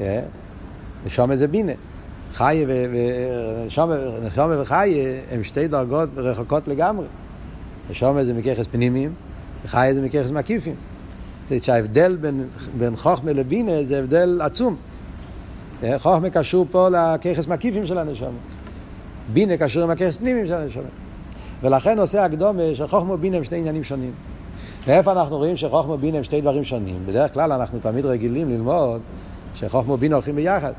אה? 0.00 0.20
נשומה 1.06 1.36
זה 1.36 1.48
בינה. 1.48 1.72
חיה 2.32 2.66
ונשומה 2.68 4.60
וחיה 4.60 5.14
הם 5.30 5.44
שתי 5.44 5.68
דרגות 5.68 6.08
רחוקות 6.16 6.68
לגמרי. 6.68 7.06
נשומה 7.90 8.24
זה 8.24 8.34
מככס 8.34 8.66
פנימיים, 8.70 9.14
וחיה 9.64 9.94
זה 9.94 10.02
מככס 10.02 10.30
מקיפים. 10.30 10.74
זאת 11.48 11.64
שההבדל 11.64 12.16
בין, 12.16 12.48
בין 12.78 12.96
חוכמה 12.96 13.32
לבינה 13.32 13.84
זה 13.84 13.98
הבדל 13.98 14.40
עצום. 14.42 14.76
אה? 15.82 15.98
חוכמה 15.98 16.30
קשור 16.30 16.66
פה 16.70 16.88
לככס 16.88 17.46
מקיפים 17.46 17.86
של 17.86 17.98
הנשומה. 17.98 18.38
בינה 19.32 19.56
קשור 19.56 19.82
עם 19.82 19.90
הככס 19.90 20.16
פנימיים 20.16 20.46
של 20.46 20.54
הנשומה. 20.54 20.88
ולכן 21.62 21.98
עושה 21.98 22.24
הקדומה 22.24 22.62
שחוכמה 22.74 23.12
ובינה 23.12 23.36
הם 23.36 23.44
שני 23.44 23.58
עניינים 23.58 23.84
שונים. 23.84 24.12
ואיפה 24.86 25.12
אנחנו 25.12 25.36
רואים 25.36 25.56
שחוכמה 25.56 25.92
ובינה 25.92 26.18
הם 26.18 26.24
שתי 26.24 26.40
דברים 26.40 26.64
שונים? 26.64 27.02
בדרך 27.06 27.34
כלל 27.34 27.52
אנחנו 27.52 27.78
תמיד 27.78 28.06
רגילים 28.06 28.50
ללמוד 28.50 29.00
שחוכמה 29.54 29.92
ובינה 29.92 30.14
הולכים 30.14 30.36
ביחד. 30.36 30.72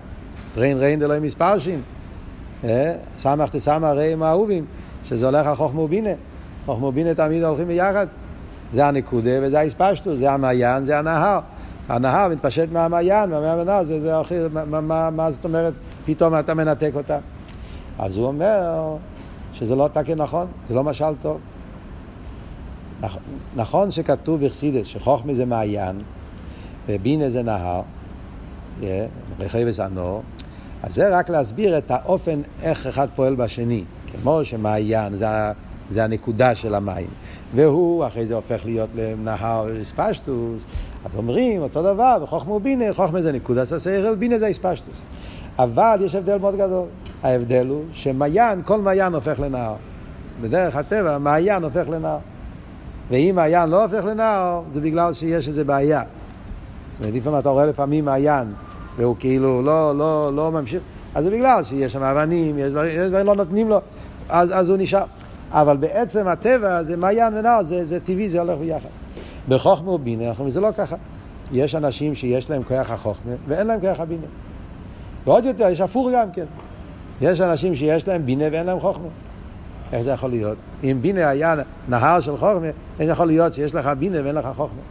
טריין 0.54 0.78
ריין 0.78 1.00
דלוי 1.00 1.20
מספרשין. 1.20 1.82
אה? 2.64 2.94
סמך 3.18 3.50
תסמך 3.50 3.84
רעים 3.84 4.24
האהובים, 4.24 4.66
שזה 5.06 5.26
הולך 5.26 5.48
על 5.48 5.56
חוכמה 5.56 5.82
ובינה. 5.82 6.10
חוכמה 6.66 6.88
ובינה 6.88 7.14
תמיד 7.14 7.44
הולכים 7.44 7.68
ביחד. 7.68 8.08
זה 8.74 8.86
הנקודה 8.86 9.32
וזה 9.42 9.60
האספשטו, 9.60 10.16
זה 10.16 10.32
המעיין, 10.32 10.84
זה 10.84 11.00
הנהר. 11.00 11.40
הנהר 11.90 12.30
מתפשט 12.30 12.72
מהמעיין, 12.72 13.30
מהמעיין, 13.30 13.86
זה, 13.86 14.02
זה 14.02 14.48
מה, 14.50 14.82
מה, 14.82 15.10
מה 15.10 15.32
זאת 15.32 15.46
אומרת, 15.46 15.74
פתאום 16.06 16.40
אתה 16.40 16.54
מנתק 16.54 16.92
אותה. 16.96 17.18
אז 18.00 18.18
הוא 18.18 18.26
אומר 18.26 18.96
שזה 19.60 19.76
לא 19.76 19.90
תקן 19.94 20.22
נכון, 20.22 20.48
זה 20.68 20.76
לא 20.76 20.84
משל 20.84 21.14
טוב. 21.22 21.38
נכון 23.56 23.92
שכתוב 23.92 24.46
בחסידס 24.46 24.86
שחוכמה 24.86 25.34
זה 25.34 25.46
מעיין 25.46 26.00
ובינה 26.88 27.30
זה 27.30 27.44
נהר, 27.44 27.82
רכי 29.40 29.66
וסנור, 29.66 30.22
אז 30.84 30.96
זה 30.96 31.18
רק 31.18 31.30
להסביר 31.30 31.78
את 31.78 31.92
האופן 31.92 32.42
איך 32.62 32.88
אחד 32.88 33.08
פועל 33.16 33.36
בשני. 33.36 33.84
כמו 34.12 34.44
שמעיין 34.44 35.18
זה, 35.18 35.28
זה 35.92 36.04
הנקודה 36.04 36.56
של 36.56 36.76
המים, 36.76 37.08
והוא 37.56 38.08
אחרי 38.08 38.28
זה 38.28 38.36
הופך 38.36 38.66
להיות 38.66 38.90
לנהר 38.96 39.68
ספשטוס, 39.84 40.64
אז 41.06 41.16
אומרים 41.16 41.62
אותו 41.62 41.84
דבר, 41.84 42.18
וחוכמה 42.24 42.54
ובינה, 42.54 42.94
חוכמה 42.94 43.22
זה 43.22 43.32
נקודת 43.32 43.72
הסייכל, 43.72 44.16
בינה 44.16 44.40
זה 44.40 44.54
ספשטוס. 44.54 45.02
אבל 45.60 45.98
יש 46.02 46.16
הבדל 46.16 46.38
מאוד 46.38 46.56
גדול. 46.56 46.86
ההבדל 47.28 47.68
הוא 47.68 47.84
שמעיין, 47.94 48.62
כל 48.66 48.82
מעיין 48.82 49.14
הופך 49.14 49.40
לנהר. 49.40 49.76
בדרך 50.42 50.76
הטבע, 50.76 51.18
מעיין 51.18 51.64
הופך 51.64 51.90
לנהר. 51.90 52.18
ואם 53.10 53.34
מעיין 53.36 53.70
לא 53.70 53.84
הופך 53.84 54.06
לנהר, 54.06 54.62
זה 54.74 54.82
בגלל 54.82 55.14
שיש 55.14 55.48
איזה 55.48 55.64
בעיה. 55.64 56.04
זאת 56.92 57.00
אומרת, 57.00 57.14
לפעמים 57.14 57.40
אתה 57.40 57.50
רואה 57.50 57.66
לפעמים 57.66 58.06
מעיין, 58.06 58.54
והוא 58.98 59.16
כאילו 59.20 59.62
לא, 59.62 59.98
לא, 59.98 60.32
לא 60.36 60.52
ממשיך, 60.52 60.82
אז 61.16 61.24
זה 61.24 61.32
בגלל 61.32 61.64
שיש 61.64 61.94
שם 61.94 62.04
אבנים, 62.04 62.60
יש 62.60 62.72
דברים, 62.72 63.02
יש 63.02 63.08
דברים 63.08 63.26
לא 63.26 63.36
נותנים 63.36 63.70
לו, 63.70 63.80
אז, 64.30 64.60
אז 64.60 64.70
הוא 64.70 64.78
נשאר. 64.78 65.04
אבל 65.52 65.78
בעצם 65.78 66.28
הטבע 66.28 66.84
זה 66.84 66.98
מעיין 66.98 67.38
ונהר, 67.38 67.64
זה, 67.64 67.86
זה 67.86 68.00
טבעי, 68.00 68.30
זה 68.30 68.40
הולך 68.40 68.58
ביחד. 68.60 68.90
בחוכמה 69.50 69.92
ובינה, 69.92 70.32
זה 70.48 70.62
לא 70.62 70.70
ככה. 70.78 70.96
יש 71.52 71.76
אנשים 71.76 72.16
שיש 72.16 72.50
להם 72.50 72.64
כוח 72.64 72.90
החוכמה 72.90 73.34
ואין 73.48 73.68
להם 73.68 73.82
כוח 73.82 74.00
הבינה. 74.00 74.26
ועוד 75.26 75.46
יותר, 75.46 75.70
יש 75.70 75.82
הפוך 75.82 76.08
גם 76.14 76.32
כן. 76.32 76.46
יש 77.22 77.42
אנשים 77.42 77.76
שיש 77.76 78.08
להם 78.08 78.26
בינה 78.26 78.46
ואין 78.52 78.66
להם 78.66 78.80
חוכמה. 78.80 79.08
איך 79.92 80.02
זה 80.02 80.12
יכול 80.12 80.30
להיות? 80.30 80.58
אם 80.84 80.98
בינה 81.02 81.30
היה 81.30 81.56
נהר 81.88 82.20
של 82.20 82.38
חוכמה, 82.38 82.68
איך 83.00 83.10
יכול 83.10 83.28
להיות 83.28 83.54
שיש 83.54 83.76
לך 83.76 83.88
בינה 84.00 84.18
ואין 84.24 84.36
לך 84.36 84.48
חוכמה? 84.56 84.82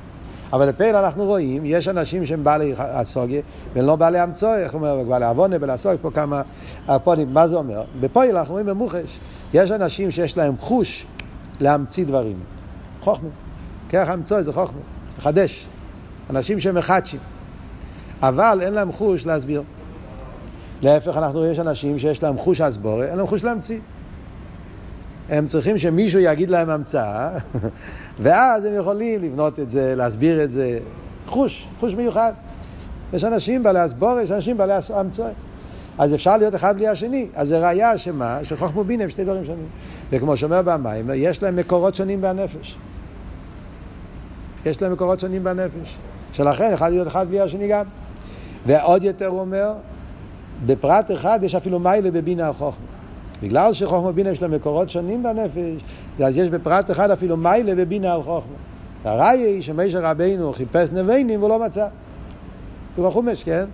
אבל 0.52 0.68
לפעמים 0.68 0.97
אנחנו 0.97 1.25
רואים, 1.25 1.62
יש 1.66 1.88
אנשים 1.88 2.26
שהם 2.26 2.45
בעלי 2.45 2.75
הסוגיה, 2.78 3.40
והם 3.75 3.87
לא 3.87 3.97
בעלי 3.97 4.18
המצוא, 4.18 4.54
איך 4.54 4.75
אומר, 4.75 5.02
בעלי 5.09 5.26
עוונה, 5.26 5.59
בעלי 5.59 5.73
הסוגיה, 5.73 5.99
פה 5.99 6.11
כמה 6.11 6.42
הפונים, 6.88 7.35
מה 7.35 7.49
זה 7.49 7.56
אומר? 7.56 7.85
בפועל 8.00 8.37
אנחנו 8.37 8.52
רואים 8.52 8.66
במוחש, 8.66 9.18
יש 9.54 9.71
אנשים 9.71 10.11
שיש 10.11 10.37
להם 10.37 10.56
חוש 10.56 11.06
להמציא 11.61 12.04
דברים. 12.04 12.37
חוכמה. 13.00 13.28
כרך 13.88 14.09
המצוא 14.09 14.42
זה 14.42 14.52
חוכמה, 14.52 14.80
לחדש. 15.18 15.66
אנשים 16.30 16.61
שהם 16.61 16.75
מחדשים. 16.75 17.21
אבל 18.23 18.59
אין 18.62 18.73
להם 18.73 18.92
חוש 18.92 19.26
להסביר. 19.26 19.62
להפך, 20.83 21.16
אנחנו 21.16 21.47
יש 21.47 21.59
אנשים 21.59 21.99
שיש 21.99 22.23
להם 22.23 22.37
חוש 22.37 22.61
הסבורה, 22.61 23.04
אין 23.04 23.16
להם 23.18 23.26
חוש 23.26 23.45
להמציא. 23.45 23.78
הם 25.28 25.47
צריכים 25.47 25.78
שמישהו 25.78 26.21
יגיד 26.21 26.50
להם 26.50 26.71
המצאה, 26.71 27.30
ואז 28.23 28.64
הם 28.64 28.75
יכולים 28.75 29.23
לבנות 29.23 29.61
את 29.61 29.71
זה, 29.71 29.95
להסביר 29.95 30.45
את 30.45 30.50
זה. 30.50 30.78
חוש, 31.26 31.68
חוש 31.80 31.95
מיוחד. 31.95 32.33
יש 33.12 33.25
אנשים 33.25 33.62
בעלי 33.62 33.80
הסבורה, 33.80 34.23
יש 34.23 34.30
אנשים 34.30 34.56
בעלי 34.56 34.75
המצאה. 34.95 35.30
אז 35.99 36.14
אפשר 36.14 36.37
להיות 36.37 36.54
אחד 36.54 36.76
בלי 36.76 36.88
השני. 36.88 37.28
אז 37.35 37.49
זה 37.49 37.59
ראייה 37.59 37.99
שמה? 37.99 38.38
שחוכמו 38.42 38.85
בינה 38.85 39.04
הם 39.04 39.11
שתי 39.11 39.25
דברים 39.25 39.45
שונים. 39.45 39.66
וכמו 40.11 40.37
שאומר 40.37 40.62
במים, 40.62 41.11
יש 41.14 41.42
להם 41.42 41.56
מקורות 41.56 41.95
שונים 41.95 42.21
בנפש. 42.21 42.76
יש 44.66 44.83
להם 44.83 44.92
מקורות 44.92 45.21
שונים 45.21 45.45
בנפש. 45.45 45.99
שלכן 46.33 46.73
אחד 46.75 46.90
להיות 46.90 47.09
אחד 47.09 47.28
בלי 47.28 47.40
השני 47.40 47.68
גם. 47.68 47.85
ועוד 48.66 49.02
יותר 49.02 49.26
הוא 49.26 49.40
אומר, 49.40 49.73
בפרט 50.66 51.10
אחד 51.10 51.38
יש 51.42 51.54
אפילו 51.54 51.78
מיילה 51.78 52.10
בבינה 52.10 52.46
על 52.46 52.52
חוכמה. 52.52 52.86
בגלל 53.42 53.72
שחוכמה 53.72 54.08
ובינה 54.08 54.30
יש 54.30 54.42
להם 54.42 54.50
מקורות 54.50 54.90
שונים 54.90 55.22
בנפש, 55.22 55.82
אז 56.25 56.36
יש 56.36 56.48
בפרט 56.48 56.90
אחד 56.90 57.10
אפילו 57.10 57.36
מיילה 57.36 57.75
בבינה 57.75 58.14
על 58.14 58.22
חוכמה. 58.22 58.56
והראיה 59.02 59.46
היא 59.46 59.62
שמשה 59.62 60.10
רבינו 60.10 60.52
חיפש 60.52 60.92
נביינים 60.92 61.40
והוא 61.40 61.50
לא 61.50 61.58
מצא. 61.58 61.88
כתוב 62.92 63.06
בחומש, 63.06 63.44
כן? 63.44 63.64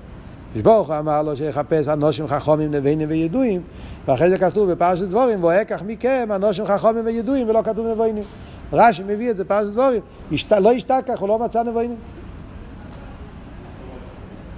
ברוך 0.62 0.90
אמר 0.90 1.22
לו 1.22 1.36
שיחפש 1.36 1.88
אנושים 1.88 2.26
חכומים 2.26 2.70
נביינים 2.70 3.08
וידועים, 3.10 3.62
ואחרי 4.08 4.30
זה 4.30 4.38
כתוב 4.38 4.72
בפרשת 4.72 5.04
דבורים, 5.04 5.44
ואקח 5.44 5.82
מכם 5.86 6.28
אנושים 6.34 6.66
חכומים 6.66 7.06
וידועים, 7.06 7.48
ולא 7.48 7.62
כתוב 7.64 7.86
נביינים. 7.86 8.24
רש"י 8.72 9.02
מביא 9.06 9.30
את 9.30 9.36
זה 9.36 9.44
בפרשת 9.44 9.70
דבורים, 9.70 10.00
השת... 10.32 10.52
לא 10.52 10.72
השתכח, 10.72 11.20
הוא 11.20 11.28
לא 11.28 11.38
מצא 11.38 11.62
נביינים. 11.62 11.96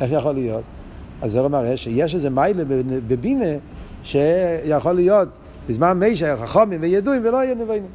איך 0.00 0.12
יכול 0.12 0.32
להיות? 0.32 0.64
אז 1.22 1.32
זה 1.32 1.48
מראה 1.48 1.76
שיש 1.76 2.14
איזה 2.14 2.30
מיילה 2.30 2.64
בבינה 3.08 3.58
שיכול 4.02 4.92
להיות 4.92 5.28
בזמן 5.68 5.98
מיישה 5.98 6.36
חכומים 6.36 6.82
וידועים 6.82 7.22
ולא 7.24 7.44
יהיה 7.44 7.54
נביינים. 7.54 7.90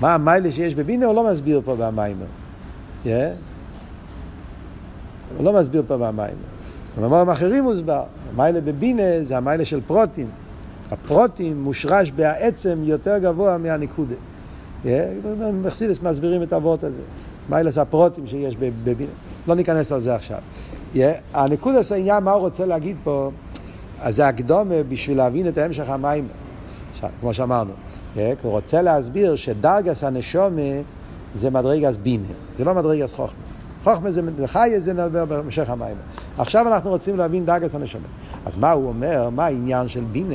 מה 0.00 0.14
המיילה 0.14 0.50
שיש 0.50 0.74
בבינה 0.74 1.06
הוא 1.06 1.14
לא 1.14 1.30
מסביר 1.30 1.60
פה 1.64 1.76
במיימר. 1.76 2.24
Yeah. 3.04 3.08
הוא 5.36 5.44
לא 5.44 5.52
מסביר 5.52 5.82
פה 5.86 5.96
במיימר. 5.96 6.34
במאמרים 6.98 7.28
אחרים 7.28 7.64
מוסבר. 7.64 8.02
המיילה 8.32 8.60
בבינה 8.60 9.02
זה 9.22 9.36
המיילה 9.36 9.64
של 9.64 9.80
פרוטים. 9.80 10.28
הפרוטים 10.90 11.62
מושרש 11.62 12.10
בעצם 12.10 12.78
יותר 12.84 13.18
גבוה 13.18 13.58
מהניקודה. 13.58 14.14
מחסידס 15.52 16.02
מסבירים 16.02 16.42
את 16.42 16.52
האבות 16.52 16.84
הזה. 16.84 17.00
מיילס 17.48 17.78
הפרוטים 17.78 18.26
שיש 18.26 18.56
בבינה. 18.56 19.12
לא 19.48 19.54
ניכנס 19.54 19.92
על 19.92 20.00
זה 20.00 20.14
עכשיו. 20.14 20.38
הנקודס 21.34 21.92
העניין, 21.92 22.24
מה 22.24 22.32
הוא 22.32 22.40
רוצה 22.40 22.66
להגיד 22.66 22.96
פה, 23.04 23.30
אז 24.00 24.16
זה 24.16 24.28
הקדומה 24.28 24.82
בשביל 24.88 25.16
להבין 25.16 25.48
את 25.48 25.58
המשך 25.58 25.88
המים, 25.88 26.28
כמו 27.20 27.34
שאמרנו. 27.34 27.72
הוא 28.14 28.32
רוצה 28.42 28.82
להסביר 28.82 29.36
שדרגס 29.36 30.04
הנשומה 30.04 30.62
זה 31.34 31.50
מדרגס 31.50 31.96
בינה, 31.96 32.26
זה 32.56 32.64
לא 32.64 32.74
מדרגס 32.74 33.12
חוכמה. 33.12 33.38
חוכמה 33.84 34.12
זה 34.12 34.22
חי, 34.46 34.70
זה 34.76 34.92
נדבר 34.92 35.24
בהמשך 35.24 35.70
המים. 35.70 35.96
עכשיו 36.38 36.68
אנחנו 36.68 36.90
רוצים 36.90 37.16
להבין 37.16 37.44
דרגס 37.44 37.74
הנשומה. 37.74 38.06
אז 38.46 38.56
מה 38.56 38.70
הוא 38.70 38.88
אומר? 38.88 39.30
מה 39.30 39.44
העניין 39.44 39.88
של 39.88 40.04
בינה? 40.12 40.34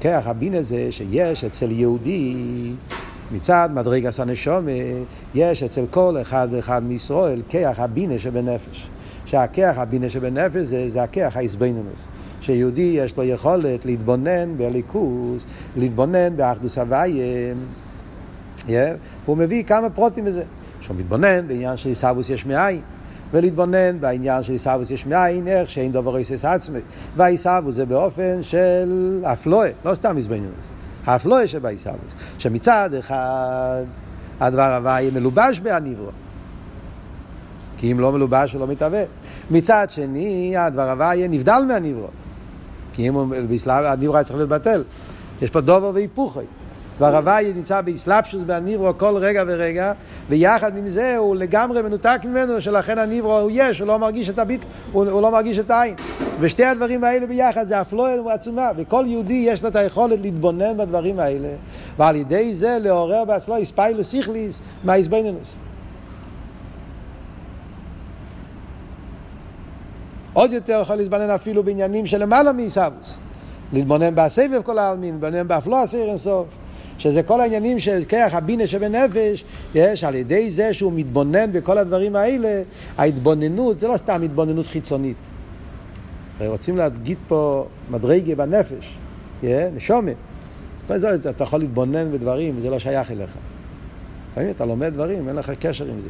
כרך 0.00 0.26
הבינה 0.26 0.62
זה 0.62 0.92
שיש 0.92 1.44
אצל 1.44 1.70
יהודי 1.70 2.36
מצד 3.32 3.68
מדרגס 3.72 4.20
הנשומה, 4.20 4.70
יש 5.34 5.62
אצל 5.62 5.84
כל 5.90 6.16
אחד 6.22 6.48
ואחד 6.50 6.82
מישראל 6.82 7.42
כרך 7.48 7.80
הבינה 7.80 8.18
שבנפש. 8.18 8.86
שהכרך 9.34 9.78
הבינה 9.78 10.08
שבנפש 10.08 10.56
זה, 10.56 10.90
זה 10.90 11.02
הכרך 11.02 11.36
האיזבנינוס. 11.36 12.08
שיהודי 12.40 12.94
יש 12.96 13.16
לו 13.16 13.24
יכולת 13.24 13.84
להתבונן 13.84 14.58
בליכוס, 14.58 15.44
להתבונן 15.76 16.36
באחדוס 16.36 16.78
הוויים. 16.78 17.66
Yeah. 18.66 18.70
הוא 19.26 19.36
מביא 19.36 19.64
כמה 19.64 19.90
פרוטים 19.90 20.24
בזה. 20.24 20.42
שהוא 20.80 20.96
מתבונן 20.96 21.48
בעניין 21.48 21.76
של 21.76 21.88
עיסאוווס 21.88 22.30
יש 22.30 22.46
מאין. 22.46 22.80
ולהתבונן 23.32 24.00
בעניין 24.00 24.42
של 24.42 24.52
עיסאוווס 24.52 24.90
יש 24.90 25.06
מאין, 25.06 25.48
איך 25.48 25.70
שאין 25.70 25.92
דובר 25.92 26.16
איסס 26.16 26.44
עצמי. 26.44 26.80
והעיסאוווס 27.16 27.74
זה 27.74 27.86
באופן 27.86 28.42
של 28.42 29.20
אפלואה, 29.24 29.70
לא 29.84 29.94
סתם 29.94 30.16
עיזבנינוס. 30.16 30.70
האפלואה 31.06 31.46
שבעיסאוווס. 31.46 32.12
שמצד 32.38 32.90
אחד 32.98 33.84
הדבר 34.40 34.74
הוויה 34.74 35.10
מלובש 35.10 35.60
בהניברו. 35.60 36.10
כי 37.76 37.92
אם 37.92 38.00
לא 38.00 38.12
מלובש 38.12 38.52
הוא 38.52 38.60
לא 38.60 38.66
מתהווה. 38.66 39.02
מצד 39.50 39.86
שני, 39.90 40.56
הדבר 40.56 40.90
הוויה 40.90 41.28
נבדל 41.28 41.62
מהניברו. 41.68 42.06
כי 42.92 43.08
אם 43.08 43.14
הוא, 43.14 43.34
הניברו 43.66 44.16
היה 44.16 44.24
צריך 44.24 44.36
להיות 44.36 44.48
בטל. 44.48 44.82
יש 45.42 45.50
פה 45.50 45.60
דובר 45.60 45.90
והיפוכי. 45.94 46.40
דבר 46.96 47.16
הוויה 47.16 47.54
נמצא 47.54 47.80
באסלאפשוס 47.80 48.42
בהניברו 48.46 48.98
כל 48.98 49.16
רגע 49.16 49.44
ורגע, 49.46 49.92
ויחד 50.28 50.76
עם 50.76 50.88
זה 50.88 51.16
הוא 51.16 51.36
לגמרי 51.36 51.82
מנותק 51.82 52.20
ממנו, 52.24 52.60
שלכן 52.60 52.98
הניברו 52.98 53.38
הוא 53.38 53.50
יש, 53.54 53.80
הוא 53.80 53.88
לא 53.88 53.98
מרגיש 53.98 54.28
את 54.28 54.38
הביט, 54.38 54.64
הוא, 54.92 55.04
הוא 55.10 55.22
לא 55.22 55.32
מרגיש 55.32 55.58
את 55.58 55.70
העין. 55.70 55.94
ושתי 56.40 56.64
הדברים 56.64 57.04
האלה 57.04 57.26
ביחד 57.26 57.66
זה 57.66 57.80
אפלואה 57.80 58.34
עצומה, 58.34 58.70
וכל 58.76 59.04
יהודי 59.08 59.44
יש 59.46 59.62
לו 59.62 59.68
את 59.68 59.76
היכולת 59.76 60.20
להתבונן 60.20 60.76
בדברים 60.76 61.18
האלה, 61.18 61.48
ועל 61.98 62.16
ידי 62.16 62.54
זה 62.54 62.78
לעורר 62.80 63.24
בעצמו 63.24 63.56
איספיילוס 63.56 64.10
סיכליס 64.10 64.60
מהאיסבנינוס. 64.84 65.54
עוד 70.34 70.52
יותר 70.52 70.78
יכול 70.82 70.96
להתבונן 70.96 71.30
אפילו 71.30 71.62
בעניינים 71.62 72.06
שלמעלה 72.06 72.52
מעיסאוווס. 72.52 73.18
להתבונן 73.72 74.14
בסבב 74.14 74.62
כל 74.62 74.78
העלמין, 74.78 75.14
להתבונן 75.14 75.48
באפלו 75.48 75.82
הסיר 75.82 76.08
אינסוף. 76.08 76.46
שזה 76.98 77.22
כל 77.22 77.40
העניינים 77.40 77.80
של 77.80 78.02
כיח 78.08 78.34
הבינה 78.34 78.66
שבנפש, 78.66 79.44
יש 79.74 80.04
על 80.04 80.14
ידי 80.14 80.50
זה 80.50 80.72
שהוא 80.72 80.92
מתבונן 80.92 81.52
בכל 81.52 81.78
הדברים 81.78 82.16
האלה, 82.16 82.62
ההתבוננות 82.98 83.80
זה 83.80 83.88
לא 83.88 83.96
סתם 83.96 84.22
התבוננות 84.22 84.66
חיצונית. 84.66 85.16
רוצים 86.40 86.76
להגיד 86.76 87.18
פה 87.28 87.66
מדרגה 87.90 88.34
בנפש, 88.34 88.94
נשומה. 89.74 90.10
אתה 91.30 91.44
יכול 91.44 91.60
להתבונן 91.60 92.12
בדברים, 92.12 92.60
זה 92.60 92.70
לא 92.70 92.78
שייך 92.78 93.10
אליך. 93.10 93.30
אתה 94.50 94.64
לומד 94.64 94.94
דברים, 94.94 95.28
אין 95.28 95.36
לך 95.36 95.50
קשר 95.60 95.84
עם 95.84 96.00
זה. 96.00 96.08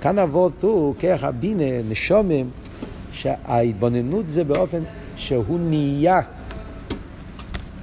כאן 0.00 0.18
אבות 0.18 0.62
הוא, 0.62 0.94
כיח 0.98 1.24
הבינה, 1.24 1.82
נשומה, 1.88 2.34
שההתבוננות 3.12 4.28
זה 4.28 4.44
באופן 4.44 4.82
שהוא 5.16 5.58
נהיה. 5.60 6.20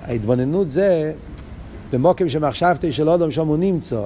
ההתבוננות 0.03 0.71
זה 0.71 1.13
במוקם 1.91 2.29
שמחשבתי 2.29 2.91
של 2.91 3.09
אודום 3.09 3.31
שם 3.31 3.47
הוא 3.47 3.57
נמצא. 3.57 4.03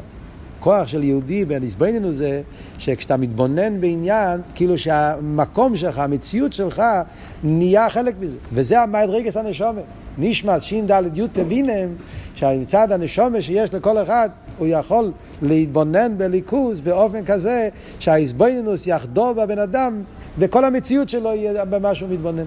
כוח 0.59 0.87
של 0.87 1.03
יהודי 1.03 1.45
בנסבננו 1.45 2.13
זה 2.13 2.41
שכשאתה 2.77 3.17
מתבונן 3.17 3.81
בעניין, 3.81 4.41
כאילו 4.55 4.77
שהמקום 4.77 5.75
שלך, 5.77 5.97
המציאות 5.97 6.53
שלך, 6.53 6.81
נהיה 7.43 7.89
חלק 7.89 8.15
מזה. 8.19 8.37
וזה 8.53 8.81
המייד 8.81 9.09
רגס 9.09 9.37
הנשומת. 9.37 9.83
נשמע 10.17 10.59
ש"ד 10.59 10.91
י' 11.15 11.27
תבינם, 11.33 11.89
שמצד 12.35 12.91
הנשומת 12.91 13.43
שיש 13.43 13.73
לכל 13.73 13.97
אחד, 14.03 14.29
הוא 14.57 14.67
יכול 14.67 15.11
להתבונן 15.41 16.17
בליכוז 16.17 16.81
באופן 16.81 17.25
כזה 17.25 17.69
שהאיזבנינוס 17.99 18.87
יחדור 18.87 19.33
בבן 19.33 19.59
אדם 19.59 20.03
וכל 20.37 20.65
המציאות 20.65 21.09
שלו 21.09 21.35
יהיה 21.35 21.65
במה 21.65 21.95
שהוא 21.95 22.09
מתבונן. 22.09 22.45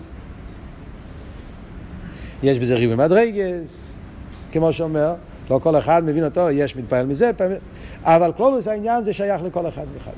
יש 2.42 2.59
בזה 2.59 2.74
ריבוי 2.74 2.96
מדרגס, 2.96 3.96
כמו 4.52 4.72
שאומר, 4.72 5.14
לא 5.50 5.61
כל 5.62 5.78
אחד 5.78 6.04
מבין 6.04 6.24
אותו, 6.24 6.50
יש 6.50 6.76
מתפעל 6.76 7.06
מזה, 7.06 7.30
אבל 8.02 8.33
כלולוס 8.37 8.66
העניין 8.66 9.04
זה 9.04 9.12
שייך 9.12 9.42
לכל 9.42 9.68
אחד 9.68 9.85
ואחד. 9.94 10.12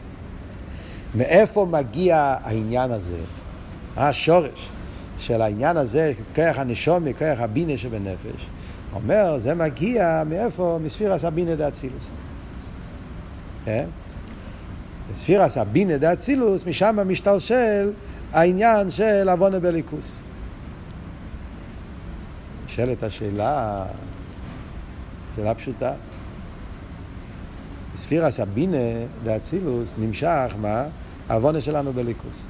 מאיפה 1.15 1.67
מגיע 1.71 2.37
העניין 2.43 2.91
הזה? 2.91 3.17
השורש 3.97 4.69
של 5.23 5.43
העניין 5.43 5.77
הזה, 5.77 6.13
כוח 6.35 6.59
הנשום, 6.59 7.13
כוח 7.13 7.39
הבינה 7.41 7.77
שבנפש? 7.77 8.47
אומר, 8.95 9.39
זה 9.39 9.55
מגיע 9.55 10.23
מאיפה? 10.27 10.79
מספירס 10.85 11.25
הבינה 11.25 11.55
דאצילוס. 11.55 12.09
כן? 13.65 13.85
ספירס 15.15 15.59
הבינה 15.59 15.99
דאצילוס, 15.99 16.67
משם 16.67 16.99
משתלשל 17.07 17.93
העניין 18.33 18.91
של 18.91 19.29
עוונה 19.29 19.61
בליכוס. 19.61 20.21
נשאלת 22.67 23.03
השאלה, 23.03 23.85
שאלה 25.37 25.55
פשוטה. 25.55 25.93
ספירס 27.97 28.41
הבינה 28.41 29.07
דאצילוס 29.25 29.95
נמשך, 29.99 30.55
מה? 30.61 30.85
העוונה 31.29 31.61
שלנו 31.61 31.93
בליכוס. 31.93 32.45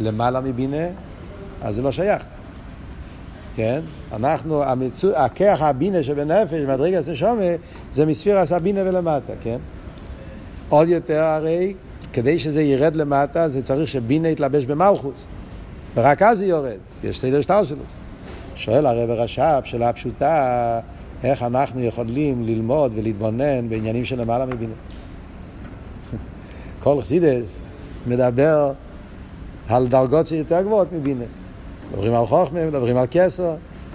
למעלה 0.00 0.40
מבינה, 0.40 0.86
אז 1.62 1.74
זה 1.74 1.82
לא 1.82 1.92
שייך. 1.92 2.24
כן? 3.56 3.80
אנחנו, 4.12 4.62
המצו... 4.62 5.16
הכח 5.16 5.58
הבינה 5.60 6.02
שבנפש, 6.02 6.64
מדרגת 6.64 7.08
נשומה, 7.08 7.44
זה 7.92 8.06
מספירס 8.06 8.52
הבינה 8.52 8.80
ולמטה, 8.80 9.32
כן? 9.42 9.58
עוד 10.68 10.88
יותר 10.88 11.24
הרי, 11.24 11.74
כדי 12.12 12.38
שזה 12.38 12.62
ירד 12.62 12.96
למטה, 12.96 13.48
זה 13.48 13.62
צריך 13.62 13.88
שבינה 13.88 14.28
יתלבש 14.28 14.64
במלכוס. 14.64 15.26
ורק 15.94 16.22
אז 16.22 16.38
זה 16.38 16.46
יורד, 16.46 16.76
יש 17.04 17.20
סדר 17.20 17.40
שטר 17.40 17.64
שלו. 17.64 17.82
שואל 18.54 18.86
הרב 18.86 19.10
רש"ב, 19.10 19.60
שאלה 19.64 19.92
פשוטה, 19.92 20.80
איך 21.24 21.42
אנחנו 21.42 21.82
יכולים 21.82 22.44
ללמוד 22.46 22.92
ולהתבונן 22.96 23.68
בעניינים 23.68 24.04
של 24.04 24.20
למעלה 24.20 24.46
מבינה. 24.46 24.74
כל 26.82 27.00
חסידס 27.00 27.60
מדבר 28.06 28.72
על 29.68 29.86
דרגות 29.86 30.26
שיותר 30.26 30.62
גבוהות 30.62 30.92
מבינה. 30.92 31.24
מדברים 31.92 32.14
על 32.14 32.26
חוכמה, 32.26 32.66
מדברים 32.66 32.96
על 32.96 33.06
כסר, 33.10 33.54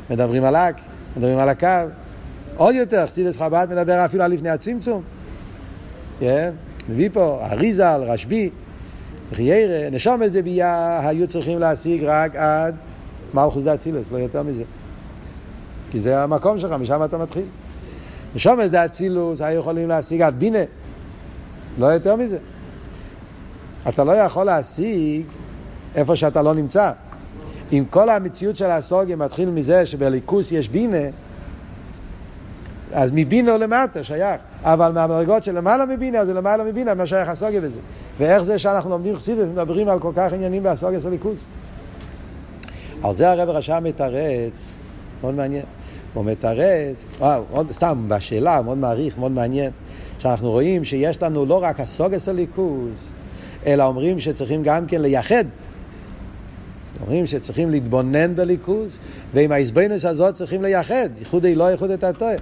מדברים 0.10 0.44
על 0.44 0.56
אק, 0.56 0.82
מדברים 1.18 1.40
על 1.40 1.50
הקו. 1.50 1.68
עוד 2.58 2.76
יותר, 2.76 3.06
חסידס 3.06 3.38
חב"ד 3.38 3.68
מדבר 3.70 4.06
אפילו 4.06 4.24
על 4.24 4.32
לפני 4.32 4.50
הצמצום. 4.50 5.02
כן? 6.20 6.52
מביא 6.90 7.10
פה 7.14 7.48
אריזל, 7.52 8.04
רשב"י, 8.08 8.50
חיירה, 9.34 9.90
נשום 9.90 10.22
איזה 10.22 10.42
ביאה 10.42 11.08
היו 11.08 11.28
צריכים 11.28 11.60
להשיג 11.60 12.04
רק 12.04 12.36
עד 12.36 12.76
מלכוס 13.34 13.64
דאצילס, 13.64 14.12
לא 14.12 14.18
יותר 14.18 14.44
מזה. 14.44 14.64
כי 15.92 16.00
זה 16.00 16.24
המקום 16.24 16.60
שלך, 16.60 16.72
משם 16.72 17.04
אתה 17.04 17.18
מתחיל. 17.18 17.46
נשום 18.36 18.60
איזה 18.60 18.86
אצילוס 18.86 19.42
היו 19.42 19.60
יכולים 19.60 19.90
להשיג 19.90 20.22
עד 20.22 20.40
בינה, 20.40 20.64
לא 21.78 21.86
יותר 21.86 22.16
מזה. 22.16 22.38
אתה 23.90 24.04
לא 24.04 24.12
יכול 24.12 24.46
להשיג 24.46 25.26
איפה 25.96 26.16
שאתה 26.16 26.42
לא 26.42 26.54
נמצא. 26.54 26.92
אם 27.72 27.84
כל 27.90 28.10
המציאות 28.10 28.56
של 28.56 28.66
הסוגיה 28.72 29.16
מתחיל 29.16 29.50
מזה 29.50 29.86
שבליכוס 29.86 30.52
יש 30.52 30.70
בינה, 30.70 31.08
אז 32.94 33.12
מבינה 33.14 33.58
למטה 33.58 34.04
שייך. 34.04 34.42
אבל 34.64 34.92
מהמדרגות 34.92 35.44
של 35.44 35.58
למעלה 35.58 35.86
מבינה, 35.86 36.26
זה 36.26 36.34
למעלה 36.34 36.64
מבינה, 36.64 36.94
מה 36.94 37.08
שייך 37.08 37.30
הסוגיה 37.30 37.62
בזה. 37.62 37.80
ואיך 38.20 38.44
זה 38.44 38.60
שאנחנו 38.60 38.90
לומדים 38.90 39.16
חסידות, 39.16 39.50
מדברים 39.50 39.88
על 39.88 40.00
כל 40.00 40.12
כך 40.16 40.34
עניינים 40.34 40.64
בהסוגיה 40.64 41.02
של 41.02 41.10
ליכוס. 41.10 41.46
על 43.04 43.14
זה 43.14 43.32
הרב 43.32 43.50
רשם 43.50 43.84
מתרץ, 43.84 44.76
מאוד 45.22 45.36
מעניין. 45.36 45.66
הוא 46.14 46.26
מתרץ, 46.26 47.06
וואו, 47.20 47.44
עוד, 47.52 47.72
סתם, 47.72 48.06
בשאלה, 48.08 48.62
מאוד 48.62 48.78
מעריך, 48.78 49.18
מאוד 49.18 49.32
מעניין, 49.32 49.72
שאנחנו 50.20 50.52
רואים 50.52 50.84
שיש 50.84 51.24
לנו 51.24 51.46
לא 51.46 51.64
רק 51.64 51.80
הסוגיה 51.80 52.20
של 52.20 52.32
ליכוס, 52.32 53.12
אלא 53.66 53.84
אומרים 53.84 54.20
שצריכים 54.20 54.64
גם 54.64 54.86
כן 54.86 55.02
לייחד. 55.02 55.46
אומרים 57.04 57.26
שצריכים 57.26 57.70
להתבונן 57.70 58.36
בליכוז, 58.36 59.00
ועם 59.34 59.52
ההזבנוס 59.52 60.06
הזאת 60.06 60.36
צריכים 60.36 60.62
לייחד, 60.62 61.10
ייחודי 61.20 61.56
לא 61.56 61.72
ייחוד 61.72 61.92
את 61.92 62.04
הטועה. 62.04 62.36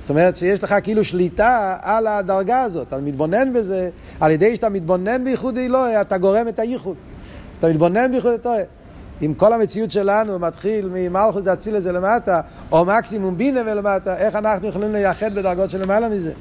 זאת 0.00 0.10
אומרת 0.10 0.36
שיש 0.36 0.64
לך 0.64 0.74
כאילו 0.82 1.04
שליטה 1.04 1.76
על 1.82 2.06
הדרגה 2.06 2.60
הזאת, 2.60 2.88
אתה 2.88 2.98
מתבונן 2.98 3.52
בזה, 3.52 3.90
על 4.20 4.30
ידי 4.30 4.56
שאתה 4.56 4.68
מתבונן 4.68 5.24
בייחוד 5.24 5.56
אלוהי, 5.56 6.00
אתה 6.00 6.18
גורם 6.18 6.48
את 6.48 6.58
הייחוד. 6.58 6.96
אתה 7.58 7.68
מתבונן 7.68 8.10
בייחוד 8.10 8.32
אלוהי. 8.46 8.64
אם 9.22 9.34
כל 9.36 9.52
המציאות 9.52 9.90
שלנו 9.90 10.38
מתחיל 10.38 10.90
ממלכוס 10.92 11.42
לזה 11.72 11.92
למטה, 11.92 12.40
או 12.72 12.84
מקסימום 12.84 13.36
בינה 13.36 13.60
ולמטה, 13.66 14.16
איך 14.16 14.36
אנחנו 14.36 14.68
יכולים 14.68 14.92
לייחד 14.92 15.34
בדרגות 15.34 15.70
של 15.70 15.82
למעלה 15.82 16.08
מזה? 16.08 16.32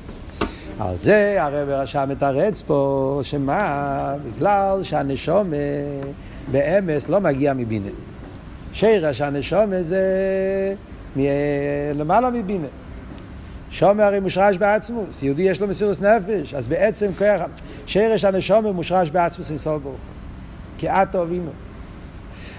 על 0.80 0.96
זה 1.04 1.44
הרב 1.44 1.70
רשם 1.70 2.06
מתרץ 2.10 2.62
פה, 2.62 3.20
שמה? 3.24 4.14
בגלל 4.26 4.84
שהנשום 4.84 5.54
באמס 6.52 7.10
לא 7.10 7.22
מגיע 7.22 7.54
מבינה. 7.54 7.90
שירש 8.74 9.22
הנשום 9.22 9.82
זה 9.82 10.04
למעלה 11.96 12.30
מבינה. 12.30 12.68
שומר 13.72 14.04
הרי 14.04 14.20
מושרש 14.20 14.58
בעצמוס, 14.58 15.24
יהודי 15.24 15.44
יש 15.44 15.62
לו 15.62 15.68
מסירות 15.68 16.02
נפש, 16.02 16.54
אז 16.54 16.68
בעצם 16.68 17.12
כוח, 17.18 17.42
שרש 17.86 18.24
הנשומר 18.24 18.72
מושרש 18.72 19.10
בעצמוס 19.10 19.50
אינסוף 19.50 19.84
ברוך 19.84 19.96
כי 20.78 20.90
את. 20.90 21.16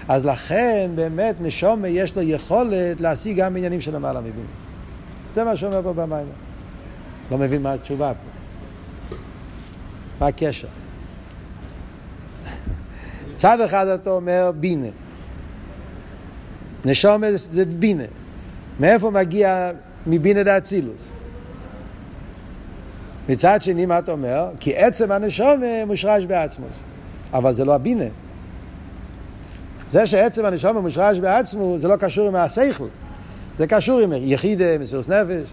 אז 0.07 0.25
לכן 0.25 0.91
באמת 0.95 1.35
נשומר 1.39 1.87
יש 1.87 2.15
לו 2.15 2.21
יכולת 2.21 3.01
להשיג 3.01 3.37
גם 3.37 3.57
עניינים 3.57 3.81
של 3.81 3.95
למעלה 3.95 4.19
מבינה. 4.19 4.47
זה 5.35 5.43
מה 5.43 5.57
שאומר 5.57 5.81
פה 5.83 5.93
במים. 5.93 6.25
לא 7.31 7.37
מבין 7.37 7.61
מה 7.61 7.73
התשובה 7.73 8.11
פה. 8.13 9.15
מה 10.19 10.27
הקשר? 10.27 10.67
צד 13.39 13.61
אחד 13.61 13.87
אתה 13.87 14.09
אומר 14.09 14.51
בינה. 14.59 14.87
נשומר 16.85 17.29
זה 17.35 17.65
בינה. 17.65 18.03
מאיפה 18.79 19.11
מגיע 19.11 19.71
מבינה 20.07 20.43
דאצילוס. 20.43 21.09
מצד 23.29 23.61
שני, 23.61 23.85
מה 23.85 23.99
אתה 23.99 24.11
אומר? 24.11 24.49
כי 24.59 24.75
עצם 24.75 25.11
הנשום 25.11 25.61
מושרש 25.87 26.25
בעצמוס. 26.25 26.83
אבל 27.33 27.53
זה 27.53 27.65
לא 27.65 27.75
הבינה. 27.75 28.05
זה 29.91 30.07
שעצם 30.07 30.45
הנשום 30.45 30.77
מושרש 30.77 31.19
בעצמו, 31.19 31.77
זה 31.77 31.87
לא 31.87 31.95
קשור 31.95 32.27
עם 32.27 32.35
השכל. 32.35 32.87
זה 33.57 33.67
קשור 33.67 33.99
עם 33.99 34.13
יחידה, 34.15 34.77
מסירוס 34.77 35.09
נפש. 35.09 35.49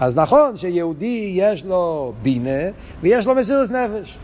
אז 0.00 0.16
נכון 0.16 0.56
שיהודי 0.56 1.32
יש 1.34 1.64
לו 1.64 2.12
בינה 2.22 2.60
ויש 3.00 3.26
לו 3.26 3.34
מסירוס 3.34 3.70
נפש. 3.70 4.18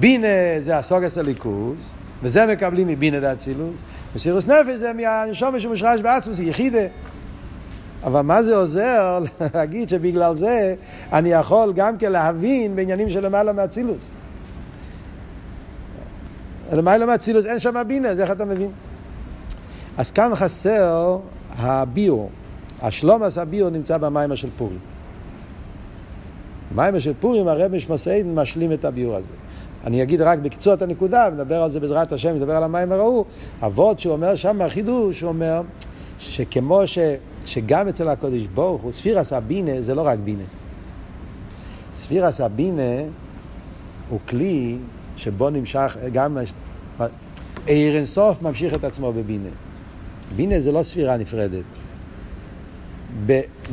בינה 0.00 0.26
זה 0.62 0.78
הסוגס 0.78 1.18
הליכוס, 1.18 1.94
וזה 2.22 2.46
מקבלים 2.46 2.88
מבינה 2.88 3.20
דאצילוס. 3.20 3.82
מסירוס 4.14 4.46
נפש 4.46 4.76
זה 4.76 4.92
מהנשום 4.92 5.60
שמושרש 5.60 6.00
בעצמו, 6.00 6.34
זה 6.34 6.42
יחידה. 6.42 6.86
אבל 8.04 8.20
מה 8.20 8.42
זה 8.42 8.56
עוזר 8.56 9.18
להגיד 9.54 9.88
שבגלל 9.88 10.34
זה 10.34 10.74
אני 11.12 11.32
יכול 11.32 11.72
גם 11.76 11.98
כן 11.98 12.12
להבין 12.12 12.76
בעניינים 12.76 13.10
של 13.10 13.26
למעלה 13.26 13.52
מאצילוס? 13.52 14.10
למעלה 16.72 17.06
מאצילוס 17.06 17.46
אין 17.46 17.58
שם 17.58 17.82
בינה, 17.86 18.08
אז 18.08 18.20
איך 18.20 18.30
אתה 18.30 18.44
מבין? 18.44 18.70
אז 19.98 20.10
כאן 20.10 20.34
חסר 20.34 21.18
הביור. 21.58 22.30
השלומס 22.82 23.38
הביור 23.38 23.70
נמצא 23.70 23.98
במיימר 23.98 24.34
של 24.34 24.48
פורים. 24.56 24.78
במיימר 26.72 26.98
של 26.98 27.12
פורים 27.20 27.48
הרב 27.48 27.76
משמעסיין 27.76 28.34
משלים 28.34 28.72
את 28.72 28.84
הביור 28.84 29.16
הזה. 29.16 29.32
אני 29.86 30.02
אגיד 30.02 30.20
רק 30.20 30.38
בקצור 30.38 30.74
את 30.74 30.82
הנקודה, 30.82 31.28
ונדבר 31.32 31.62
על 31.62 31.70
זה 31.70 31.80
בעזרת 31.80 32.12
השם, 32.12 32.34
נדבר 32.34 32.56
על 32.56 32.64
המים 32.64 32.92
ההוא. 32.92 33.24
אבות 33.62 33.98
שהוא 33.98 34.12
אומר 34.12 34.34
שם 34.34 34.62
החידוש, 34.62 35.20
הוא 35.20 35.28
אומר 35.28 35.62
שכמו 36.18 36.86
ש... 36.86 36.98
שגם 37.46 37.88
אצל 37.88 38.08
הקודש 38.08 38.46
ברוך 38.46 38.82
הוא, 38.82 38.92
ספירס 38.92 39.32
הבינה 39.32 39.80
זה 39.80 39.94
לא 39.94 40.02
רק 40.06 40.18
בינה. 40.18 40.44
ספירס 41.92 42.40
הבינה 42.40 43.02
הוא 44.10 44.18
כלי 44.28 44.76
שבו 45.16 45.50
נמשך 45.50 45.96
גם... 46.12 46.38
עיר 47.66 47.96
אינסוף 47.96 48.42
ממשיך 48.42 48.74
את 48.74 48.84
עצמו 48.84 49.12
בבינה. 49.12 49.48
בינה 50.36 50.60
זה 50.60 50.72
לא 50.72 50.82
ספירה 50.82 51.16
נפרדת. 51.16 51.64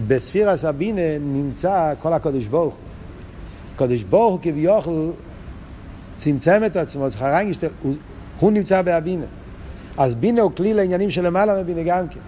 בספירס 0.07 0.65
הבינה 0.65 1.19
נמצא 1.19 1.93
כל 2.01 2.13
הקודש 2.13 2.45
ברוך 2.45 2.73
הוא. 2.73 2.83
הקודש 3.75 4.03
ברוך 4.03 4.31
הוא 4.31 4.39
כביכול 4.41 5.11
צמצם 6.19 6.61
את 6.65 6.75
עצמו, 6.75 7.09
זכר 7.09 7.25
הוא, 7.81 7.95
הוא 8.39 8.51
נמצא 8.51 8.81
בהבינה. 8.81 9.25
אז 9.97 10.15
בינה 10.15 10.41
הוא 10.41 10.51
כלי 10.57 10.73
לעניינים 10.73 11.11
של 11.11 11.25
למעלה 11.25 11.63
מבינה 11.63 11.83
גם 11.83 12.07
כן. 12.07 12.19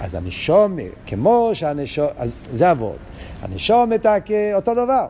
אז 0.00 0.14
הנשום, 0.14 0.76
כמו 1.06 1.50
שהנשום, 1.52 2.06
אז 2.16 2.32
זה 2.52 2.70
אבות. 2.70 2.96
הנשום 3.42 3.90
אותו 4.54 4.74
דבר. 4.74 5.06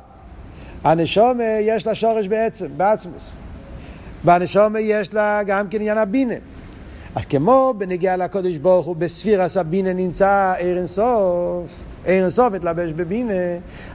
הנשום 0.84 1.38
יש 1.60 1.86
לה 1.86 1.94
שורש 1.94 2.28
בעצם, 2.28 2.66
בעצמוס. 2.76 3.32
והנשום 4.24 4.74
יש 4.80 5.14
לה 5.14 5.42
גם 5.46 5.68
כן 5.68 5.80
עניין 5.80 5.98
הבינה. 5.98 6.34
אז 7.14 7.24
כמו 7.24 7.74
בנגיעה 7.78 8.16
לקודש 8.16 8.56
ברוך 8.56 8.86
הוא 8.86 8.96
בספירס 8.96 9.56
הבינה 9.56 9.92
נמצא 9.92 10.54
ער 10.58 10.76
אינסוף, 10.76 11.82
ער 12.04 12.22
אינסוף 12.22 12.54
התלבש 12.54 12.92
בבינה, 12.92 13.32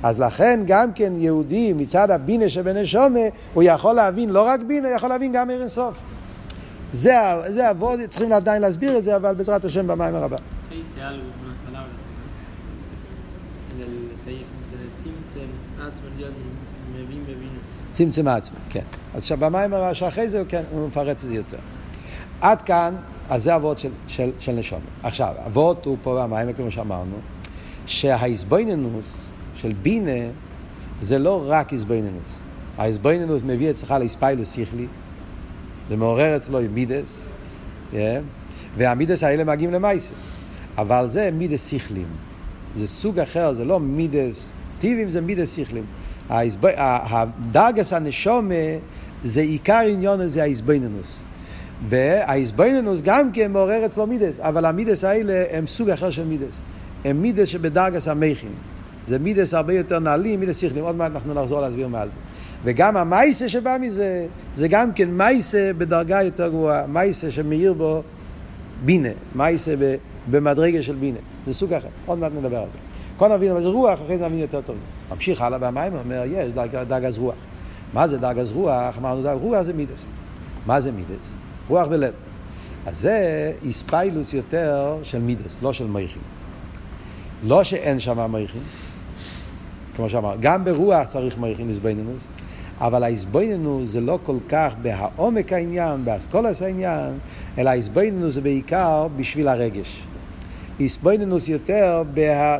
אז 0.04 0.20
לכן 0.20 0.60
גם 0.68 0.94
כן 0.94 1.14
יהודי 1.16 1.74
מצד 1.74 2.12
הבינה 2.12 2.50
שבנשומה, 2.50 3.20
הוא 3.54 3.64
יכול 3.64 3.94
להבין 3.94 4.30
לא 4.30 4.42
רק 4.48 4.62
בינה, 4.64 4.88
הוא 4.88 4.96
יכול 4.96 5.10
להבין 5.10 5.32
גם 5.32 5.50
ער 5.50 5.62
אינסוף. 5.62 5.96
זה, 6.94 7.14
זה 7.48 7.72
אבות, 7.72 8.00
צריכים 8.10 8.32
עדיין 8.32 8.62
להסביר 8.62 8.98
את 8.98 9.04
זה, 9.04 9.16
אבל 9.16 9.36
בעזרת 9.36 9.66
השם 9.66 9.88
במים 9.88 10.16
הרבה. 10.16 10.38
צמצם 17.92 18.28
עצמו 18.28 18.58
כן. 18.70 18.80
אז 19.14 19.22
עכשיו 19.22 19.38
במיימר 19.38 19.94
שאחרי 19.94 20.30
זה 20.30 20.44
כן, 20.50 20.64
הוא 20.72 20.88
מפרט 20.88 21.16
את 21.16 21.20
זה 21.20 21.34
יותר. 21.34 21.58
עד 22.42 22.62
כאן, 22.62 22.96
אז 23.30 23.44
זה 23.44 23.56
אבות 23.56 23.78
של, 23.78 23.90
של, 24.08 24.32
של 24.40 24.52
נשום. 24.52 24.80
עכשיו, 25.04 25.34
אבות 25.48 25.86
הוא 25.86 25.98
פה 26.04 26.24
במיימר, 26.24 26.54
כמו 26.54 26.72
שאמרנו, 26.72 27.16
שהאיזבויננוס 27.86 29.30
של 29.56 29.74
בינה 29.82 30.30
זה 31.02 31.20
לא 31.20 31.44
רק 31.48 31.74
איזבויננוס. 31.74 32.40
האיזבויננוס 32.78 33.42
מביא 33.46 33.72
אצלך 33.72 33.92
לאיספיילוס 33.92 34.52
שכלי, 34.52 34.88
זה 35.90 35.96
מעורר 35.96 36.38
אצלו 36.38 36.60
מידס, 36.74 37.20
yeah, 37.94 37.96
והמידס 38.78 39.24
האלה 39.24 39.44
מגיעים 39.44 39.74
למייסר. 39.74 40.14
אבל 40.78 41.10
זה 41.10 41.30
מידס 41.34 41.70
שכלים. 41.72 42.08
זה 42.76 42.88
סוג 42.88 43.20
אחר, 43.20 43.54
זה 43.54 43.66
לא 43.66 43.80
מידס 43.80 44.52
טיבים, 44.80 45.10
זה 45.10 45.22
מידס 45.22 45.56
שכלים. 45.56 45.84
הדרגס 46.30 47.94
הנשומה 47.94 48.54
זה 49.22 49.42
עיקר 49.42 49.82
עניון, 49.88 50.28
זה 50.28 50.44
האיזבנינוס. 50.44 51.20
והאיזבנינוס 51.90 53.02
גם 53.02 53.32
כן 53.32 53.52
מעורר 53.52 53.86
אצלו 53.86 54.08
מידס, 54.08 54.40
אבל 54.40 54.66
המידס 54.66 55.04
האלה 55.04 55.44
הם 55.52 55.68
סוג 55.68 55.90
אחר 55.90 56.10
של 56.10 56.26
מידס. 56.26 56.62
הם 57.06 57.22
מידס 57.22 57.48
שבדרגס 57.48 58.08
המכין. 58.08 58.52
זה 59.08 59.20
מידס 59.20 59.54
הרבה 59.54 59.74
יותר 59.74 60.00
נעלים, 60.00 60.40
מידס 60.40 60.58
שכלים. 60.58 60.84
עוד 60.84 60.96
מעט 60.96 61.12
אנחנו 61.12 61.34
נחזור 61.34 61.62
להסביר 61.62 61.88
מה 61.88 62.08
זה. 62.08 62.14
וגם 62.64 62.98
המייסה 62.98 63.50
שבא 63.50 63.78
מזה, 63.82 64.28
זה 64.54 64.68
גם 64.68 64.94
כן 64.94 65.10
מייסה 65.12 65.72
בדרגה 65.78 66.24
יותר 66.24 66.48
גבוהה, 66.48 66.88
מייסה 66.88 67.32
שמאיר 67.32 67.74
בו 67.74 68.04
בינה, 68.86 69.10
מייסה. 69.36 69.76
במדרגה 70.32 70.84
של 70.84 70.96
בינה. 70.96 71.20
זה 71.48 71.54
סוג 71.54 71.74
אחר, 71.74 71.88
עוד 72.06 72.20
מעט 72.20 72.32
נדבר 72.36 72.58
על 72.58 72.68
זה. 72.72 72.78
כל 73.18 73.36
נבין 73.36 73.52
אבל 73.52 73.62
זה 73.62 73.68
רוח, 73.68 74.02
אחרי 74.06 74.18
זה 74.18 74.26
נבין 74.26 74.40
יותר 74.40 74.62
טוב. 74.62 74.76
ממשיך 75.12 75.42
הלאה 75.42 75.60
במים, 75.60 75.96
אומר, 75.96 76.24
יש 76.26 76.54
אז 77.06 77.18
רוח. 77.18 77.36
מה 77.94 78.08
זה 78.08 78.18
דרגס 78.18 78.52
רוח? 78.52 78.98
אמרנו, 78.98 79.24
דרג, 79.24 79.42
רוח 79.42 79.62
זה 79.62 79.74
מידס. 79.74 80.06
מה 80.66 80.82
זה 80.82 80.92
מידס? 80.92 81.34
רוח 81.68 81.88
בלב. 81.88 82.14
אז 82.86 83.02
זה 83.02 83.52
איספיילוס 83.62 84.34
יותר 84.34 84.98
של 85.04 85.20
מידס, 85.20 85.62
לא 85.62 85.74
של 85.74 85.88
מייכים. 85.88 86.22
לא 87.46 87.64
שאין 87.64 88.00
שם 88.00 88.32
מייכים, 88.32 88.62
כמו 89.96 90.10
שאמר, 90.10 90.36
גם 90.40 90.66
ברוח 90.66 91.08
צריך 91.08 91.38
מייכים 91.38 91.70
איזבנינוס, 91.70 92.28
אבל 92.80 93.04
האיזבנינוס 93.04 93.90
זה 93.90 94.02
לא 94.02 94.20
כל 94.24 94.38
כך 94.50 94.74
בהעומק 94.82 95.54
העניין, 95.54 96.06
באסכולס 96.06 96.62
העניין, 96.62 97.14
אלא 97.58 97.70
האיזבנינוס 97.70 98.34
זה 98.34 98.42
בעיקר 98.42 99.08
בשביל 99.16 99.48
הרגש. 99.48 100.04
איזבנינוס 100.80 101.48
יותר, 101.48 102.04
בה... 102.14 102.58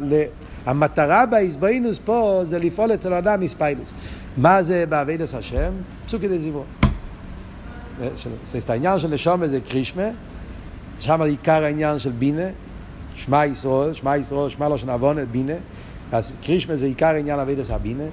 המטרה 0.66 1.26
באיזבנינוס 1.26 2.00
פה 2.06 2.42
זה 2.46 2.60
לפעול 2.60 2.94
אצל 2.94 3.14
האדם 3.14 3.42
איספיילוס. 3.42 3.94
מה 4.38 4.64
זה 4.64 4.86
בעבידת 4.90 5.34
השם? 5.34 5.72
פסוקי 6.06 6.28
דזיברו. 6.28 6.64
את 8.58 8.70
העניין 8.70 9.00
של 9.00 9.08
נשומת 9.08 9.50
זה 9.50 9.60
קרישמה, 9.60 10.10
שם 11.00 11.22
עיקר 11.22 11.64
העניין 11.64 12.00
של 12.00 12.12
בינה, 12.12 12.48
שמע 13.16 13.46
ישראל, 13.46 13.94
שמע 13.94 14.18
ישראל, 14.18 14.50
שמע 14.50 14.70
לא 14.70 14.78
שנבון 14.78 15.18
בינה, 15.32 15.54
אז 16.12 16.32
קרישמה 16.44 16.76
זה 16.76 16.86
עיקר 16.86 17.16
עניין 17.16 17.40
אבידס 17.40 17.70
הבינה, 17.70 18.04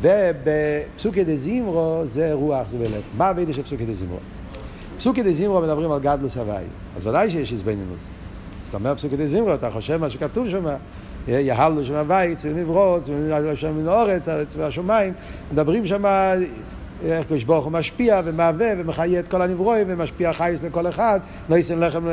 ובפסוקי 0.00 1.24
דזימרו 1.24 2.02
זה 2.04 2.32
רוח, 2.32 2.68
זה 2.68 2.78
בלב. 2.78 3.02
מה 3.16 3.30
אבידס 3.30 3.54
של 3.54 3.62
פסוקי 3.62 3.86
דזימרו? 3.86 4.18
פסוקי 4.96 5.22
דזימרו 5.22 5.60
מדברים 5.60 5.92
על 5.92 6.00
גדלוס 6.00 6.36
הוואי, 6.36 6.64
אז 6.96 7.06
ודאי 7.06 7.30
שיש 7.30 7.52
איזבנינוס. 7.52 8.02
כשאתה 8.64 8.76
אומר 8.76 8.94
פסוקי 8.94 9.16
דזימרו, 9.16 9.54
אתה 9.54 9.70
חושב 9.70 9.96
מה 9.96 10.10
שכתוב 10.10 10.48
שם, 10.48 10.64
יהלו 11.28 11.84
שם 11.84 11.94
הוואי, 11.94 12.36
צל 12.36 12.48
נברוץ, 12.48 13.06
שם 13.54 13.76
מן 13.76 13.88
האורץ, 13.88 14.28
צבע 14.48 14.66
השמיים, 14.66 15.12
מדברים 15.52 15.86
שם 15.86 16.04
איך 17.04 17.26
קדוש 17.26 17.44
ברוך 17.44 17.64
הוא 17.64 17.72
משפיע 17.72 18.20
ומהווה 18.24 18.66
ומחיה 18.78 19.20
את 19.20 19.28
כל 19.28 19.42
הנברואים 19.42 19.86
ומשפיע 19.90 20.32
חייס 20.32 20.62
לכל 20.62 20.86
אחד, 20.86 21.20
לא 21.48 21.56
יישם 21.56 21.80
לחם 21.80 22.06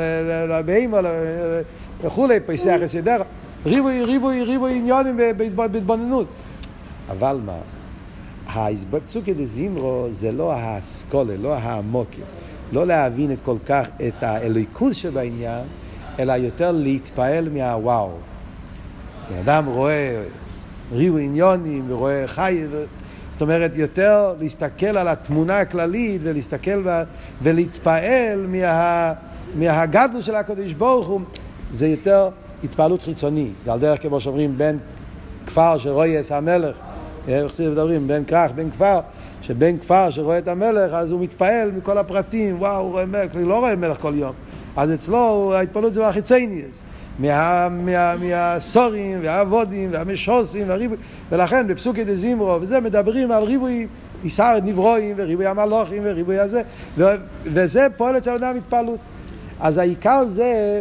לבהמה 0.48 1.00
וכולי, 2.02 2.40
פסח 2.40 2.76
יסדר, 2.82 3.22
ריבוי, 3.66 4.04
ריבוי, 4.04 4.42
ריבוי 4.42 4.78
עניונים 4.78 5.16
בהתבוננות. 5.46 6.26
אבל 7.10 7.40
מה? 7.44 7.58
פסוקי 9.06 9.34
דזימרו 9.34 10.06
זה 10.10 10.32
לא 10.32 10.52
האסכולה, 10.52 11.36
לא 11.36 11.54
העמוקי, 11.54 12.20
לא 12.72 12.86
להבין 12.86 13.32
את 13.32 13.38
כל 13.44 13.56
כך 13.66 13.88
את 14.08 14.22
האלוהיקוס 14.22 14.96
שבעניין, 14.96 15.64
אלא 16.18 16.32
יותר 16.32 16.72
להתפעל 16.72 17.48
מהוואו. 17.48 18.10
בן 19.30 19.36
אדם 19.38 19.66
רואה 19.66 20.22
ריבוי 20.92 21.24
עניונים 21.24 21.84
ורואה 21.88 22.26
חי, 22.26 22.62
זאת 23.32 23.42
אומרת, 23.42 23.72
יותר 23.74 24.34
להסתכל 24.40 24.86
על 24.86 25.08
התמונה 25.08 25.58
הכללית 25.58 26.20
ולהסתכל. 26.24 26.84
ולהתפעל 27.42 28.46
מה... 28.46 29.12
מהגדלות 29.54 30.22
של 30.22 30.34
הקדוש 30.34 30.72
ברוך 30.72 31.08
הוא, 31.08 31.20
זה 31.72 31.88
יותר 31.88 32.28
התפעלות 32.64 33.02
חיצוני. 33.02 33.50
זה 33.64 33.72
על 33.72 33.78
דרך 33.78 34.02
כמו 34.02 34.20
שאומרים, 34.20 34.58
בין 34.58 34.78
כפר 35.46 35.78
שרואה 35.78 36.20
את 36.20 36.30
המלך, 36.30 36.76
איך 37.28 37.54
זה 37.54 37.70
מדברים, 37.70 38.08
בין 38.08 38.24
כרך, 38.24 38.52
בין 38.52 38.70
כפר, 38.70 39.00
שבין 39.42 39.78
כפר 39.78 40.10
שרואה 40.10 40.38
את 40.38 40.48
המלך, 40.48 40.92
אז 40.92 41.10
הוא 41.10 41.20
מתפעל 41.20 41.72
מכל 41.72 41.98
הפרטים, 41.98 42.58
וואו, 42.58 42.80
הוא 42.82 42.90
רואה 42.90 43.06
מלך, 43.06 43.34
הוא 43.34 43.48
לא 43.48 43.58
רואה 43.58 43.76
מלך 43.76 44.00
כל 44.00 44.12
יום. 44.16 44.32
אז 44.76 44.94
אצלו 44.94 45.52
ההתפעלות 45.54 45.92
זה 45.92 46.00
מהחיצניאס. 46.00 46.84
מהסורים 48.20 49.18
והעבודים 49.22 49.90
והמשוסים 49.92 50.68
והריבוי 50.68 50.96
ולכן 51.30 51.66
בפסוקי 51.66 52.04
דזימרו 52.04 52.60
וזה 52.60 52.80
מדברים 52.80 53.30
על 53.32 53.42
ריבוי 53.44 53.86
עיסר 54.22 54.58
נברואים 54.64 55.16
וריבוי 55.18 55.46
המלוכים 55.46 56.02
וריבוי 56.06 56.38
הזה 56.38 56.62
ו- 56.98 57.04
וזה 57.44 57.86
פועל 57.96 58.16
אצל 58.16 58.30
אדם 58.30 58.56
התפעלות 58.56 58.98
אז 59.60 59.78
העיקר 59.78 60.24
זה 60.24 60.80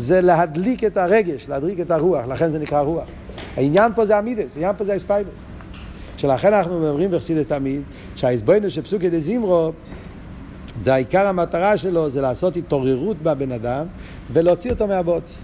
זה 0.00 0.20
להדליק 0.20 0.84
את 0.84 0.96
הרגש, 0.96 1.48
להדליק 1.48 1.80
את 1.80 1.90
הרוח, 1.90 2.26
לכן 2.26 2.50
זה 2.50 2.58
נקרא 2.58 2.80
רוח. 2.80 3.08
העניין 3.56 3.92
פה 3.94 4.06
זה 4.06 4.18
המידס, 4.18 4.52
העניין 4.54 4.76
פה 4.78 4.84
זה 4.84 4.92
האספיילוס. 4.92 5.34
שלכן 6.16 6.54
אנחנו 6.54 6.88
אומרים 6.88 7.10
בחסידס 7.10 7.48
תמיד, 7.48 7.82
שהאסבוינוס 8.16 8.72
של 8.72 8.82
פסוקי 8.82 9.10
דזימרו 9.10 9.72
זה 10.82 10.94
העיקר 10.94 11.26
המטרה 11.26 11.76
שלו, 11.76 12.10
זה 12.10 12.20
לעשות 12.20 12.56
התעוררות 12.56 13.16
בבן 13.22 13.52
אדם 13.52 13.86
ולהוציא 14.32 14.70
אותו 14.70 14.86
מהבוץ. 14.86 15.40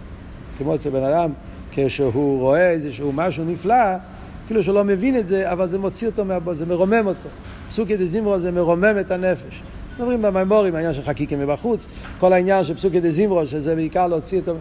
כמו 0.59 0.75
אצל 0.75 0.90
בן 0.90 1.05
אדם, 1.05 1.31
כשהוא 1.73 2.40
רואה 2.40 2.71
איזשהו 2.71 3.12
משהו 3.12 3.45
נפלא, 3.45 3.97
אפילו 4.45 4.62
שהוא 4.62 4.75
לא 4.75 4.85
מבין 4.85 5.16
את 5.16 5.29
זה, 5.29 5.53
אבל 5.53 5.66
זה 5.66 5.79
מוציא 5.79 6.09
אותו 6.09 6.25
מהבוץ, 6.25 6.57
זה 6.57 6.66
מרומם 6.66 7.07
אותו. 7.07 7.29
פסוקי 7.69 7.97
דזימרו 7.97 8.38
זה 8.38 8.53
מרומם 8.53 8.95
את 9.01 9.11
הנפש. 9.11 9.62
מדברים 9.99 10.23
במימורים, 10.23 10.75
העניין 10.75 10.95
של 10.95 11.03
חקיקים 11.03 11.41
מבחוץ, 11.41 11.87
כל 12.21 12.33
העניין 12.33 12.65
של 12.65 12.75
פסוקי 12.75 13.01
דזימרו, 13.01 13.47
שזה 13.47 13.75
בעיקר 13.75 14.07
להוציא 14.07 14.41
אותו. 14.41 14.55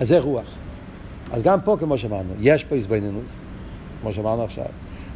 אז 0.00 0.08
זה 0.08 0.18
רוח. 0.18 0.46
אז 1.32 1.42
גם 1.42 1.60
פה, 1.60 1.76
כמו 1.80 1.98
שאמרנו, 1.98 2.32
יש 2.40 2.64
פה 2.64 2.74
איזבנינוס, 2.74 3.38
כמו 4.02 4.12
שאמרנו 4.12 4.42
עכשיו, 4.42 4.64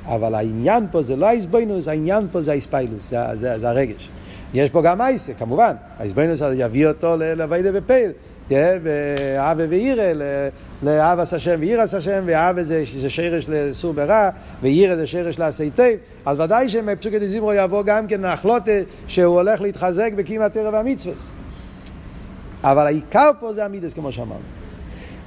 אבל 0.04 0.34
העניין 0.34 0.86
פה 0.90 1.02
זה 1.02 1.16
לא 1.16 1.26
האיזבנינוס, 1.26 1.88
העניין 1.88 2.26
פה 2.32 2.42
זה 2.42 2.50
האיספיילוס, 2.50 3.10
זה, 3.10 3.18
זה, 3.34 3.58
זה 3.58 3.68
הרגש. 3.68 4.08
יש 4.54 4.70
פה 4.70 4.82
גם 4.82 5.00
אייסה, 5.00 5.34
כמובן. 5.34 5.74
האיזבנינוס 5.98 6.40
יביא 6.56 6.86
אותו 6.86 7.16
לווידה 7.36 7.72
בפייל. 7.72 8.10
ואהבה 8.50 9.64
ואירא, 9.68 10.12
לאהבס 10.82 11.34
השם 11.34 11.56
ואירס 11.60 11.94
השם, 11.94 12.22
ואהבה 12.26 12.64
זה, 12.64 12.84
זה 12.98 13.10
שרש 13.10 13.48
לסור 13.48 13.92
ברע, 13.92 14.28
ואירא 14.62 14.94
זה 14.96 15.06
שרש 15.06 15.38
לעשי 15.38 15.70
טוב, 15.70 15.86
אז 16.26 16.40
ודאי 16.40 16.68
שמפסוקי 16.68 17.18
דזימרו 17.18 17.52
יבוא 17.52 17.82
גם 17.82 18.06
כן 18.06 18.20
נחלוטה 18.20 18.72
שהוא 19.08 19.34
הולך 19.34 19.60
להתחזק 19.60 20.12
בקימת 20.16 20.56
ערב 20.56 20.74
המצווה. 20.74 21.14
אבל 22.62 22.86
העיקר 22.86 23.30
פה 23.40 23.52
זה 23.52 23.64
המידס, 23.64 23.92
כמו 23.92 24.12
שאמרנו. 24.12 24.42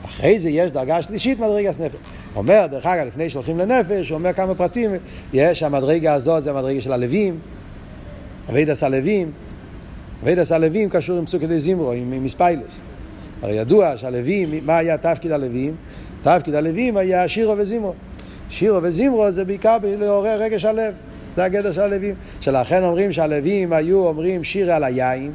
אחרי 0.06 0.40
זה 0.40 0.50
יש 0.50 0.72
דרגה 0.72 1.02
שלישית 1.02 1.40
מדרגת 1.40 1.80
נפש. 1.80 1.98
אומר, 2.36 2.68
דרך 2.72 2.86
אגב, 2.86 3.08
לפני 3.08 3.30
שהולכים 3.30 3.58
לנפש, 3.58 4.10
הוא 4.10 4.18
אומר 4.18 4.34
כמה 4.34 4.56
פרטים, 4.56 4.92
יש 5.34 5.64
המדרגה 5.64 6.14
הזאת, 6.14 6.44
זה 6.44 6.50
המדרגה 6.50 6.82
של 6.82 6.94
הלווים, 6.94 7.40
אבידס 8.50 8.84
הלווים, 8.84 9.32
אבידס 10.24 10.52
הלווים 10.52 10.90
קשור 10.90 11.18
עם 11.18 11.26
פסוקי 11.26 11.48
דזימרו, 11.48 11.92
עם, 11.92 12.14
עם 12.14 12.24
מספיילוס. 12.24 12.80
הרי 13.42 13.54
ידוע 13.54 13.98
שהלווים, 13.98 14.50
מה 14.66 14.78
היה 14.78 14.98
תפקיד 14.98 15.32
הלווים? 15.32 15.76
תפקיד 16.24 16.56
הלווים 16.56 16.98
היה 16.98 17.28
שירו 17.28 17.58
וזימרו. 17.58 17.94
שירו 18.50 18.84
וזימרו 18.84 19.32
זה 19.32 19.46
בעיקר 19.46 19.78
לעורר 19.84 20.42
רגש 20.42 20.66
הלב. 20.66 20.94
זה 21.36 21.44
הגדר 21.44 21.72
של 21.72 21.82
הלווים. 21.82 22.16
שלכן 22.42 22.84
אומרים 22.84 23.12
שהלווים 23.12 23.74
היו 23.74 24.08
אומרים 24.08 24.44
שיר 24.44 24.74
על 24.74 24.84
היין. 24.84 25.32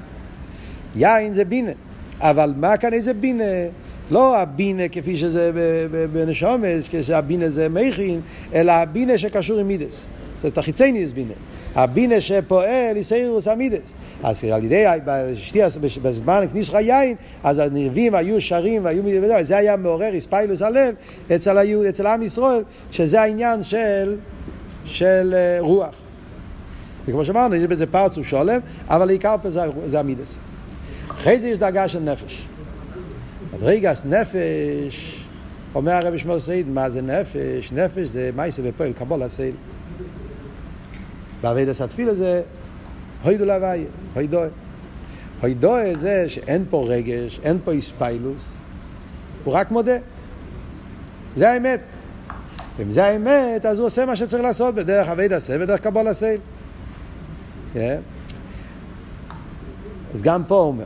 יין 0.97 1.33
זה 1.33 1.45
בינה. 1.45 1.71
אבל 2.21 2.55
מה 2.57 2.77
כאן 2.77 2.93
איזה 2.93 3.15
בינה? 3.15 3.45
לא 4.11 4.39
הבינה 4.39 4.89
כפי 4.89 5.17
שזה 5.17 5.51
בנשומס, 6.13 6.89
כשהבינה 6.91 7.51
זה 7.51 7.69
מכין, 7.69 8.21
אלא 8.55 8.73
הבינה 8.73 9.19
שקשור 9.19 9.59
עם 9.59 9.69
מידס. 9.69 10.07
זאת 10.35 10.59
החיצייניס 10.59 11.13
בינה. 11.13 11.33
הבינה 11.75 12.21
שפועל 12.21 12.97
איסאירוס 12.97 13.49
המידס. 13.49 13.93
אז 14.23 14.45
על 14.45 14.65
ידי, 14.65 14.85
בזמן 16.03 16.45
כניס 16.53 16.69
לך 16.69 16.75
יין, 16.75 17.17
אז 17.45 17.59
הנרבים 17.59 18.15
היו 18.15 18.41
שרים 18.41 18.85
והיו, 18.85 19.03
זה 19.43 19.57
היה 19.57 19.77
מעורר 19.77 20.13
איספיילוס 20.13 20.63
הלב 20.63 20.95
אצל, 21.35 21.59
היו, 21.59 21.89
אצל 21.89 22.07
עם 22.07 22.23
ישראל, 22.23 22.63
שזה 22.91 23.23
העניין 23.23 23.65
של, 23.65 24.17
של 24.85 25.35
אה, 25.35 25.57
רוח. 25.61 25.95
וכמו 27.09 27.25
שאמרנו, 27.25 27.55
יש 27.55 27.65
בזה 27.65 27.87
פרצוף 27.87 28.27
שולם, 28.27 28.61
אבל 28.89 29.09
העיקר 29.09 29.35
פה 29.43 29.51
זה, 29.87 29.99
המידס. 29.99 30.37
אחרי 31.09 31.39
זה 31.39 31.49
יש 31.49 31.59
דרגה 31.59 31.89
של 31.89 32.01
נפש. 32.01 32.47
מדרגס 33.55 34.05
נפש, 34.05 35.25
אומר 35.75 35.93
הרבי 35.93 36.19
שמואל 36.19 36.39
סעיד, 36.39 36.69
מה 36.69 36.91
זה 36.91 37.03
נפש? 37.03 37.73
נפש 37.73 38.09
זה 38.09 38.31
מייסה 38.37 38.63
ופועל, 38.65 38.93
קבול 38.93 39.23
הסייל. 39.23 39.55
בעבידת 41.43 41.81
התפילה 41.81 42.15
זה 42.15 42.43
הוידו 43.23 43.45
להוויה, 43.45 43.87
הוידוי. 44.15 44.49
הוידוי 45.41 45.97
זה 45.97 46.29
שאין 46.29 46.65
פה 46.71 46.85
רגש, 46.89 47.41
אין 47.43 47.59
פה 47.65 47.73
איספיילוס, 47.73 48.53
הוא 49.45 49.55
רק 49.55 49.71
מודה. 49.71 49.97
זה 51.37 51.53
האמת. 51.53 51.81
ואם 52.79 52.93
זה 52.93 53.05
האמת, 53.05 53.67
אז 53.67 53.79
הוא 53.79 53.87
עושה 53.87 54.07
מה 54.07 54.17
שצריך 54.17 54.43
לעשות 54.43 54.75
בדרך 54.75 55.09
אבי 55.09 55.29
דסה 55.29 55.57
ודרך 55.61 55.81
קבול 55.81 56.09
הסייל. 56.09 56.41
Yeah. 57.75 57.79
אז 60.15 60.23
גם 60.23 60.45
פה 60.45 60.55
הוא 60.55 60.67
אומר, 60.67 60.85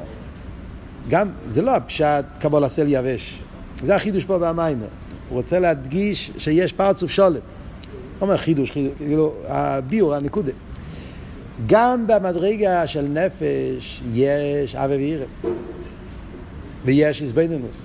גם, 1.09 1.29
זה 1.49 1.63
לא 1.63 1.77
הפשט 1.77 2.25
קבול 2.41 2.65
הסייל 2.65 2.87
יבש, 2.91 3.43
זה 3.83 3.97
החידוש 3.97 4.25
פה 4.25 4.39
במיימר. 4.39 4.87
הוא 5.29 5.37
רוצה 5.37 5.59
להדגיש 5.59 6.31
שיש 6.39 6.73
פרצוף 6.73 7.11
שולם. 7.11 7.33
הוא 7.33 7.41
אומר 8.21 8.37
חידוש, 8.37 8.71
חידוש, 8.71 8.93
כאילו, 8.99 9.35
הביור, 9.49 10.15
הנקודה. 10.15 10.53
גם 11.67 12.07
במדרגה 12.07 12.87
של 12.87 13.09
נפש 13.09 14.03
יש 14.15 14.75
אבי 14.75 14.95
ואירא. 14.97 15.25
ויש 16.85 17.23
איזבנינוס. 17.23 17.83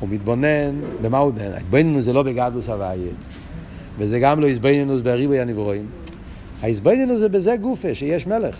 הוא 0.00 0.08
מתבונן, 0.08 0.80
במה 1.02 1.18
הוא 1.18 1.32
מתבונן? 1.32 1.52
ההתבוננות 1.52 2.02
זה 2.02 2.12
לא 2.12 2.22
בגדלוס 2.22 2.68
הוויה, 2.68 3.12
וזה 3.98 4.18
גם 4.20 4.40
לא 4.40 4.46
איזבנינוס 4.46 5.00
בריבוי 5.00 5.40
הנברואים, 5.40 5.86
ההסבוינינוס 6.62 7.18
זה 7.18 7.28
בזה 7.28 7.56
גופה, 7.56 7.94
שיש 7.94 8.26
מלך. 8.26 8.56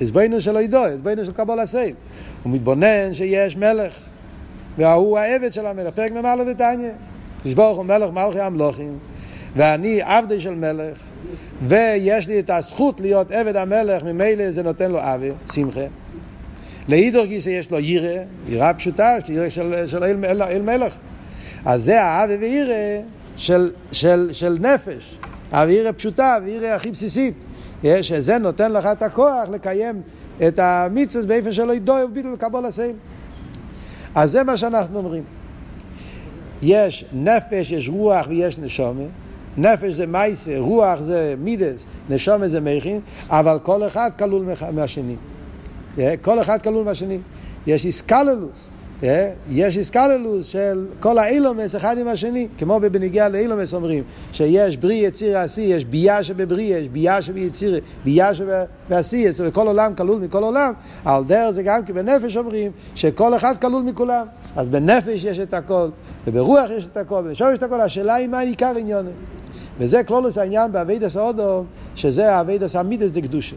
הסבוינינוס 0.00 0.44
שלו 0.44 0.60
ידו, 0.60 0.84
הסבוינינוס 0.84 1.26
של 1.26 1.32
קבול 1.32 1.60
הסייל. 1.60 1.94
הוא 2.42 2.52
מתבונן 2.52 3.12
שיש 3.14 3.56
מלך. 3.56 3.94
והוא 4.78 5.18
העבד 5.18 5.52
של 5.52 5.66
המלך, 5.66 5.94
פרק 5.94 6.12
מ"א 6.12 6.42
ותניא. 6.50 6.90
לשבורך 7.44 7.76
הוא 7.76 7.84
מלך 7.84 8.10
מלכי 8.10 8.40
המלוכים, 8.40 8.98
ואני 9.56 10.02
עבדי 10.02 10.40
של 10.40 10.54
מלך, 10.54 10.98
ויש 11.62 12.28
לי 12.28 12.38
את 12.38 12.50
הזכות 12.50 13.00
להיות 13.00 13.30
עבד 13.30 13.56
המלך, 13.56 14.02
ממילא 14.02 14.50
זה 14.50 14.62
נותן 14.62 14.90
לו 14.90 14.98
אבי, 15.00 15.30
שמחה. 15.52 15.86
לאידור 16.88 17.24
גיסא 17.24 17.48
יש 17.48 17.70
לו 17.70 17.80
ירא, 17.80 18.22
יראה 18.48 18.74
פשוטה, 18.74 19.16
ירא 19.28 19.48
של, 19.48 19.86
של 19.86 20.04
אל, 20.04 20.24
אל, 20.24 20.42
אל 20.42 20.62
מלך. 20.62 20.94
אז 21.64 21.84
זה 21.84 22.02
האבי 22.02 22.36
וירא 22.36 23.02
של, 23.36 23.70
של, 23.92 24.28
של 24.32 24.56
נפש. 24.60 25.18
האווירא 25.52 25.92
פשוטה, 25.92 26.26
האווירא 26.26 26.66
הכי 26.66 26.90
בסיסית. 26.90 27.34
שזה 28.02 28.38
נותן 28.38 28.72
לך 28.72 28.86
את 28.86 29.02
הכוח 29.02 29.48
לקיים 29.52 30.02
את 30.46 30.58
המצווה 30.58 31.26
באופן 31.26 31.52
שלא 31.52 31.72
ידוע 31.72 32.04
וביטל 32.04 32.28
לקבול 32.28 32.66
הסייל. 32.66 32.96
אז 34.14 34.30
זה 34.30 34.44
מה 34.44 34.56
שאנחנו 34.56 34.98
אומרים. 34.98 35.22
יש 36.62 37.04
נפש, 37.12 37.72
יש 37.72 37.88
רוח 37.88 38.26
ויש 38.28 38.58
נשומה. 38.58 39.04
נפש 39.56 39.94
זה 39.94 40.06
מייסה, 40.06 40.58
רוח 40.58 41.00
זה 41.00 41.34
מידס, 41.38 41.84
נשומה 42.10 42.48
זה 42.48 42.60
מכין, 42.60 43.00
אבל 43.28 43.58
כל 43.62 43.86
אחד 43.86 44.10
כלול 44.18 44.46
מהשני. 44.72 45.16
כל 46.22 46.40
אחד 46.40 46.62
כלול 46.62 46.84
מהשני. 46.84 47.18
יש 47.66 47.84
איסקללוס. 47.84 48.68
יש 49.50 49.76
איסקללוס 49.76 50.46
של 50.46 50.86
כל 51.00 51.18
האילומס 51.18 51.76
אחד 51.76 51.98
עם 51.98 52.08
השני, 52.08 52.48
כמו 52.58 52.80
בנגיעה 52.80 53.28
לאילומס 53.28 53.74
אומרים, 53.74 54.04
שיש 54.32 54.76
בריא 54.76 55.08
יציר 55.08 55.38
עשי, 55.38 55.60
יש 55.60 55.84
בייה 55.84 56.24
שבבריא, 56.24 56.76
יש 56.76 56.88
בייה 56.88 57.22
שביציר, 57.22 57.80
בייה 58.04 58.30
שבעשי, 58.34 59.26
וכל 59.38 59.66
עולם 59.66 59.94
כלול 59.94 60.20
מכל 60.20 60.42
עולם, 60.42 60.72
על 61.04 61.24
דרך 61.24 61.50
זה 61.50 61.62
גם 61.62 61.84
כי 61.84 61.92
בנפש 61.92 62.36
אומרים 62.36 62.72
שכל 62.94 63.36
אחד 63.36 63.54
כלול 63.60 63.82
מכולם. 63.82 64.26
אז 64.56 64.68
בנפש 64.68 65.24
יש 65.24 65.38
את 65.38 65.54
הכל, 65.54 65.88
וברוח 66.26 66.70
יש 66.70 66.86
את 66.86 66.96
הכל, 66.96 67.22
ובשור 67.26 67.50
יש 67.50 67.58
את 67.58 67.62
הכל, 67.62 67.80
השאלה 67.80 68.14
היא 68.14 68.28
מה 68.28 68.38
עיקר 68.38 68.72
עניון. 68.78 69.06
וזה 69.78 70.04
כללות 70.04 70.38
העניין 70.38 70.72
בעבודת 70.72 71.16
האדם, 71.16 71.66
שזה 71.94 72.34
העבודת 72.34 72.76
המידות 72.76 73.10
דקדושה. 73.10 73.56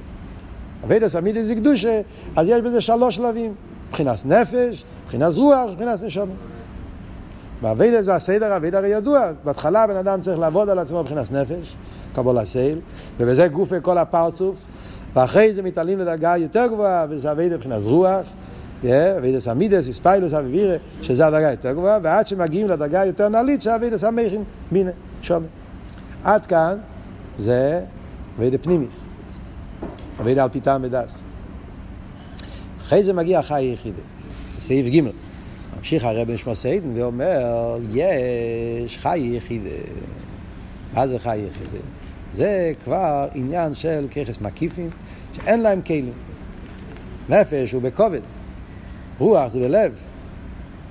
עבודת 0.84 1.16
המידות 1.16 1.48
דקדושה, 1.48 2.02
אז 2.36 2.48
יש 2.48 2.62
בזה 2.62 2.82
שלוש 2.82 3.16
שלבים, 3.16 3.54
מבחינת 3.90 4.26
נפש, 4.26 4.84
מבחינת 5.04 5.34
רוח, 5.36 5.70
מבחינת 5.72 6.04
נשמה. 6.04 6.34
בעבודה 7.62 8.06
זה 8.06 8.16
הסדר, 8.16 8.54
העבודה 8.54 8.76
הרי 8.76 8.90
ידוע, 8.90 9.32
בהתחלה 9.44 9.88
בן 9.88 9.96
אדם 9.96 10.22
צריך 10.22 10.40
לעבוד 10.40 10.70
על 10.70 10.80
עצמו 10.80 11.04
מבחינת 11.04 11.32
נפש, 11.32 11.76
קבלת 12.16 12.38
עול, 12.38 12.80
ובזה 13.20 13.48
גופא 13.48 13.80
כל 13.80 13.98
הפרצוף, 13.98 14.56
ואחרי 15.14 15.54
זה 15.54 15.62
מתעלים 15.62 16.00
לדרגה 16.00 16.38
יותר 16.38 16.68
גבוהה, 16.68 17.06
וזה 17.10 17.32
עבודה 17.32 17.56
מבחינת 17.56 17.84
רוח, 17.84 18.26
עבודת 19.18 19.48
המידות, 19.48 19.88
התפעלות, 19.88 20.34
אהבה 20.34 20.51
ויראה, 20.51 20.76
שזה 21.02 21.28
הדרגה 21.28 21.52
יותר 21.52 21.72
גבוהה, 21.72 22.00
ועד 22.04 22.28
שמגיעים 22.28 22.68
לדרגה 22.68 23.06
יותר 23.06 23.30
נעלית, 23.30 23.62
שעבודת 23.62 24.04
המוחין, 24.04 24.44
נשמה. 24.72 25.46
עד 26.24 26.46
כאן 26.46 26.78
זה 27.38 27.82
עבודה 28.38 28.60
פנימית, 28.62 29.04
עבודה 30.22 30.40
על 30.40 30.50
פי 30.50 30.63
טעם 30.63 30.82
ודעת. 30.84 31.22
אחרי 32.82 33.04
זה 33.04 33.14
מגיע 33.14 33.42
חי 33.42 33.62
יחידה, 33.64 34.02
סעיף 34.60 34.88
ג' 34.94 35.10
ממשיך 35.78 36.04
הרב 36.04 36.32
נשמתו 36.32 36.56
עדן 36.56 36.88
ואומר, 36.96 37.78
יש 37.94 38.98
חי 38.98 39.20
יחידה. 39.20 39.70
מה 40.94 41.08
זה 41.08 41.20
חי 41.20 41.38
יחידה? 41.38 41.84
זה 42.32 42.74
כבר 42.84 43.28
עניין 43.34 43.76
של 43.76 44.08
כוחות 44.12 44.42
מקיפים, 44.42 44.90
שאין 45.34 45.62
להם 45.62 45.82
כלים. 45.82 46.14
נפש 47.30 47.72
הוא 47.72 47.82
בכבד, 47.82 48.22
רוח 49.20 49.52
זה 49.52 49.60
בלב, 49.60 49.92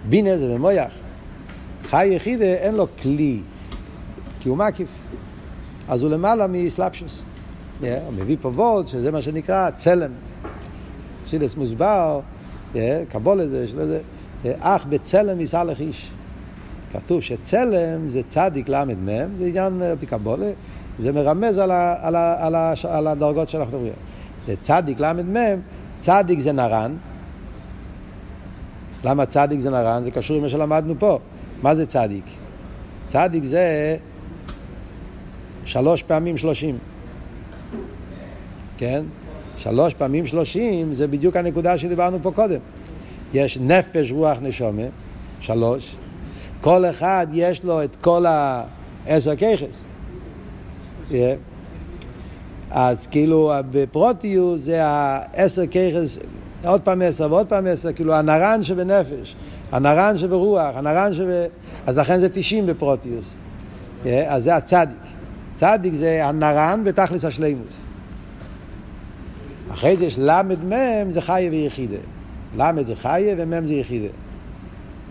בינה 0.09 0.39
זה 0.39 0.49
במויח. 0.49 0.93
חי 1.85 2.07
יחידה 2.07 2.45
אין 2.45 2.75
לו 2.75 2.87
כלי, 3.03 3.41
כי 4.47 4.51
הוא 4.51 4.59
מקיף. 4.59 4.89
אז 5.89 6.03
הוא 6.03 6.11
למעלה 6.11 6.47
מסלפשוס. 6.47 7.23
Yeah, 7.81 7.85
הוא 8.05 8.13
מביא 8.13 8.37
פה 8.41 8.49
וולד, 8.49 8.87
שזה 8.87 9.13
מה 9.13 9.23
שנקרא 9.23 9.71
צלם. 9.71 10.11
חסידס 11.25 11.57
מוסבר, 11.57 12.21
קבולה 13.09 13.47
זה, 13.47 13.69
שזה, 13.69 14.01
אך 14.61 14.87
בצלם 14.87 15.41
יישא 15.41 15.57
לך 15.57 15.81
איש. 15.81 16.11
כתוב 16.93 17.21
שצלם 17.21 18.09
זה 18.09 18.23
צדיק 18.23 18.69
ל"מ, 18.69 19.09
זה 19.39 19.47
עניין 19.47 19.83
על 19.83 19.97
פי 20.01 20.07
קבולה, 20.07 20.51
זה 20.99 21.13
מרמז 21.13 21.59
על, 21.59 21.71
ה, 21.71 22.07
על, 22.07 22.17
ה, 22.17 22.47
על, 22.47 22.55
ה, 22.55 22.75
על 22.89 23.07
הדרגות 23.07 23.49
שאנחנו 23.49 23.79
מדברים. 23.79 24.61
צדיק 24.61 25.01
ל"מ, 25.01 25.37
צדיק 26.01 26.39
זה 26.39 26.53
נרן. 26.53 26.97
למה 29.05 29.27
צדיק 29.27 29.61
זה 29.61 29.71
נרן? 29.71 30.03
זה 30.03 30.11
קשור 30.11 30.37
עם 30.37 30.43
מה 30.43 30.49
שלמדנו 30.49 30.95
פה. 30.99 31.19
מה 31.63 31.75
זה 31.75 31.87
צדיק? 31.87 32.25
צדיק 33.07 33.45
זה 33.45 33.97
שלוש 35.67 36.03
פעמים 36.03 36.37
שלושים. 36.37 36.79
כן? 38.79 39.03
שלוש 39.57 39.95
פעמים 39.95 40.27
שלושים 40.27 40.95
זה 40.95 41.07
בדיוק 41.07 41.37
הנקודה 41.37 41.79
שדיברנו 41.79 42.19
פה 42.23 42.31
קודם. 42.31 42.61
יש 43.35 43.59
נפש, 43.59 44.13
רוח, 44.13 44.39
נשומה, 44.43 44.83
שלוש. 45.41 45.97
כל 46.61 46.85
אחד 46.85 47.27
יש 47.33 47.65
לו 47.65 47.85
את 47.85 47.97
כל 48.01 48.25
העשר 48.27 49.37
ככס. 49.37 49.85
Yeah. 51.11 51.15
אז 52.71 53.07
כאילו 53.07 53.53
בפרוטיוס 53.71 54.61
זה 54.61 54.85
העשר 54.85 55.67
ככס, 55.67 56.19
עוד 56.65 56.81
פעם 56.81 57.03
עשר 57.03 57.33
ועוד 57.33 57.47
פעם 57.47 57.67
עשר, 57.67 57.93
כאילו 57.93 58.15
הנרן 58.15 58.63
שבנפש, 58.63 59.35
הנרן 59.73 60.19
שברוח, 60.19 60.77
הנרן 60.77 61.15
שב... 61.15 61.47
אז 61.87 61.99
לכן 61.99 62.19
זה 62.19 62.29
תשעים 62.29 62.67
בפרוטיוס. 62.67 63.35
Yeah. 64.05 64.09
אז 64.27 64.45
זה 64.45 64.57
הצדיק. 64.57 65.06
צדיק 65.57 65.95
זה 65.95 66.27
הנרן 66.27 66.83
בתכלס 66.85 67.25
השלימוס. 67.25 67.81
אחרי 69.71 69.97
זה 69.97 70.05
יש 70.05 70.19
למד 70.19 70.65
מם 70.65 71.11
זה 71.11 71.21
חיה 71.21 71.51
ויחידה. 71.51 71.97
למד 72.57 72.87
זה 72.87 72.97
חיה 72.97 73.35
ומם 73.39 73.67
זה 73.67 73.75
יחידה. 73.75 74.09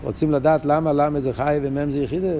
רוצים 0.02 0.30
לדעת 0.30 0.64
למה 0.64 0.92
למד 0.92 1.20
זה 1.20 1.32
חיה 1.32 1.60
ומם 1.62 1.90
זה 1.90 1.98
יחידה? 1.98 2.28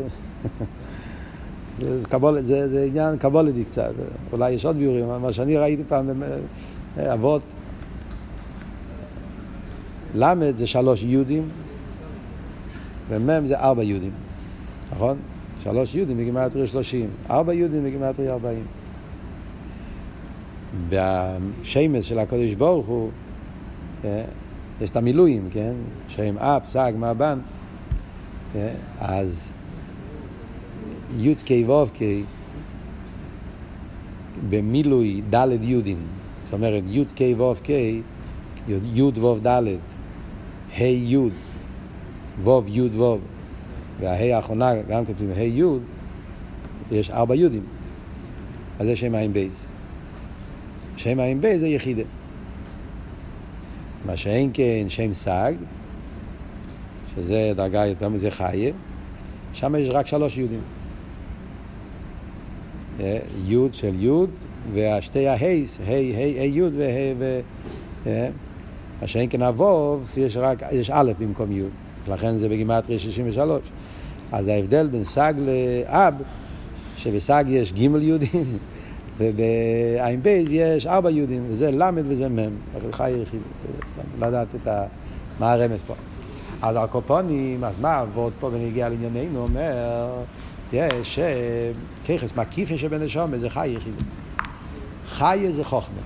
זה, 1.80 2.00
קבול, 2.08 2.40
זה, 2.40 2.68
זה 2.68 2.84
עניין 2.84 3.16
קבולדי 3.16 3.64
קצת, 3.64 3.90
אולי 4.32 4.50
יש 4.50 4.64
עוד 4.64 4.76
ביורים, 4.76 5.22
מה 5.22 5.32
שאני 5.32 5.56
ראיתי 5.56 5.82
פעם 5.88 6.22
אבות, 6.98 7.42
למד 10.14 10.56
זה 10.56 10.66
שלוש 10.66 11.02
יהודים 11.02 11.48
ומם 13.08 13.46
זה 13.46 13.58
ארבע 13.58 13.82
יהודים, 13.82 14.10
נכון? 14.92 15.16
שלוש 15.66 15.94
יהודים 15.94 16.16
בגימטריה 16.16 16.66
שלושים, 16.66 17.10
ארבע 17.30 17.54
יהודים 17.54 17.84
בגימטריה 17.84 18.32
ארבעים. 18.32 18.64
בשמש 20.88 22.08
של 22.08 22.18
הקודש 22.18 22.52
ברוך 22.52 22.86
הוא, 22.86 23.10
אה, 24.04 24.24
יש 24.80 24.90
את 24.90 24.96
המילואים, 24.96 25.48
כן? 25.52 25.72
שם 26.08 26.38
אפ, 26.38 26.66
סג, 26.66 26.92
מבן. 26.96 27.38
אה, 28.54 28.68
אז 29.00 29.52
י"ק 31.18 31.68
ו"ק 31.68 31.98
במילוי 34.48 35.22
ד' 35.30 35.48
יודין, 35.60 35.98
זאת 36.42 36.52
אומרת 36.52 36.82
י"ק 36.86 37.20
ו"ק, 37.38 37.68
י' 38.68 39.02
ו' 39.02 39.38
ד', 39.46 39.66
ה' 40.76 40.82
י', 40.84 41.16
ו' 42.44 42.60
י' 42.68 42.80
ו', 42.80 43.16
והה' 44.00 44.36
האחרונה 44.36 44.82
גם 44.82 45.06
כתוב 45.06 45.30
ה' 45.36 45.42
י', 45.42 45.62
יש 46.90 47.10
ארבע 47.10 47.34
יודים. 47.34 47.62
אז 48.78 48.86
זה 48.86 48.96
שם 48.96 49.14
עין 49.14 49.32
בייס. 49.32 49.68
שם 50.96 51.20
עין 51.20 51.40
בי 51.40 51.58
זה 51.58 51.68
יחידה. 51.68 52.02
מה 54.06 54.16
שאין 54.16 54.50
כן 54.54 54.88
שם 54.88 55.14
סג, 55.14 55.52
שזה 57.14 57.52
דרגה 57.56 57.86
יותר 57.86 58.08
מזה 58.08 58.30
חיה, 58.30 58.72
שם 59.52 59.74
יש 59.74 59.88
רק 59.88 60.06
שלוש 60.06 60.38
יהודים. 60.38 60.60
אה, 63.00 63.18
יוד 63.44 63.74
של 63.74 63.92
יוד, 63.94 64.30
והשתי 64.74 65.28
ההייס, 65.28 65.80
היי, 65.86 66.16
היי, 66.16 66.32
היי 66.40 66.48
יוד 66.48 66.72
והי 66.76 67.14
ו... 67.18 67.40
אה, 68.06 68.28
מה 69.00 69.06
שאין 69.06 69.30
כן 69.30 69.42
אבוב, 69.42 70.12
יש 70.16 70.36
רק, 70.36 70.62
יש 70.72 70.90
א' 70.90 71.12
במקום 71.18 71.52
יוד. 71.52 71.70
לכן 72.08 72.38
זה 72.38 72.48
בגימטריה 72.48 72.98
63. 72.98 73.60
אז 74.32 74.48
ההבדל 74.48 74.86
בין 74.86 75.04
סג 75.04 75.34
לאב, 75.38 76.14
שבסג 76.96 77.44
יש 77.48 77.72
ג' 77.72 77.78
יהודים, 77.78 78.58
ובעין 79.18 80.22
בייז 80.22 80.48
יש 80.50 80.86
ארבע 80.86 81.10
יהודים, 81.10 81.44
וזה 81.48 81.70
למד 81.70 82.04
וזה 82.06 82.28
מם. 82.28 82.50
חי 82.90 83.10
יחיד, 83.10 83.40
סתם 83.92 84.26
לדעת 84.26 84.48
את 84.62 84.66
ה... 84.66 84.84
מה 85.40 85.52
הרמז 85.52 85.80
פה. 85.86 85.94
אז 86.62 86.76
הקופונים, 86.76 87.64
אז 87.64 87.78
מה 87.78 88.02
אבות 88.02 88.32
פה 88.40 88.50
ונגיע 88.52 88.88
לענייננו, 88.88 89.42
אומר, 89.42 90.08
יש 90.72 91.18
ככס 92.04 92.36
מקיפה 92.36 92.78
שבן 92.78 93.02
נשום, 93.02 93.36
זה 93.36 93.50
חי 93.50 93.68
יחיד. 93.68 93.94
חיה 95.08 95.52
זה 95.52 95.64
חוכמה. 95.64 96.00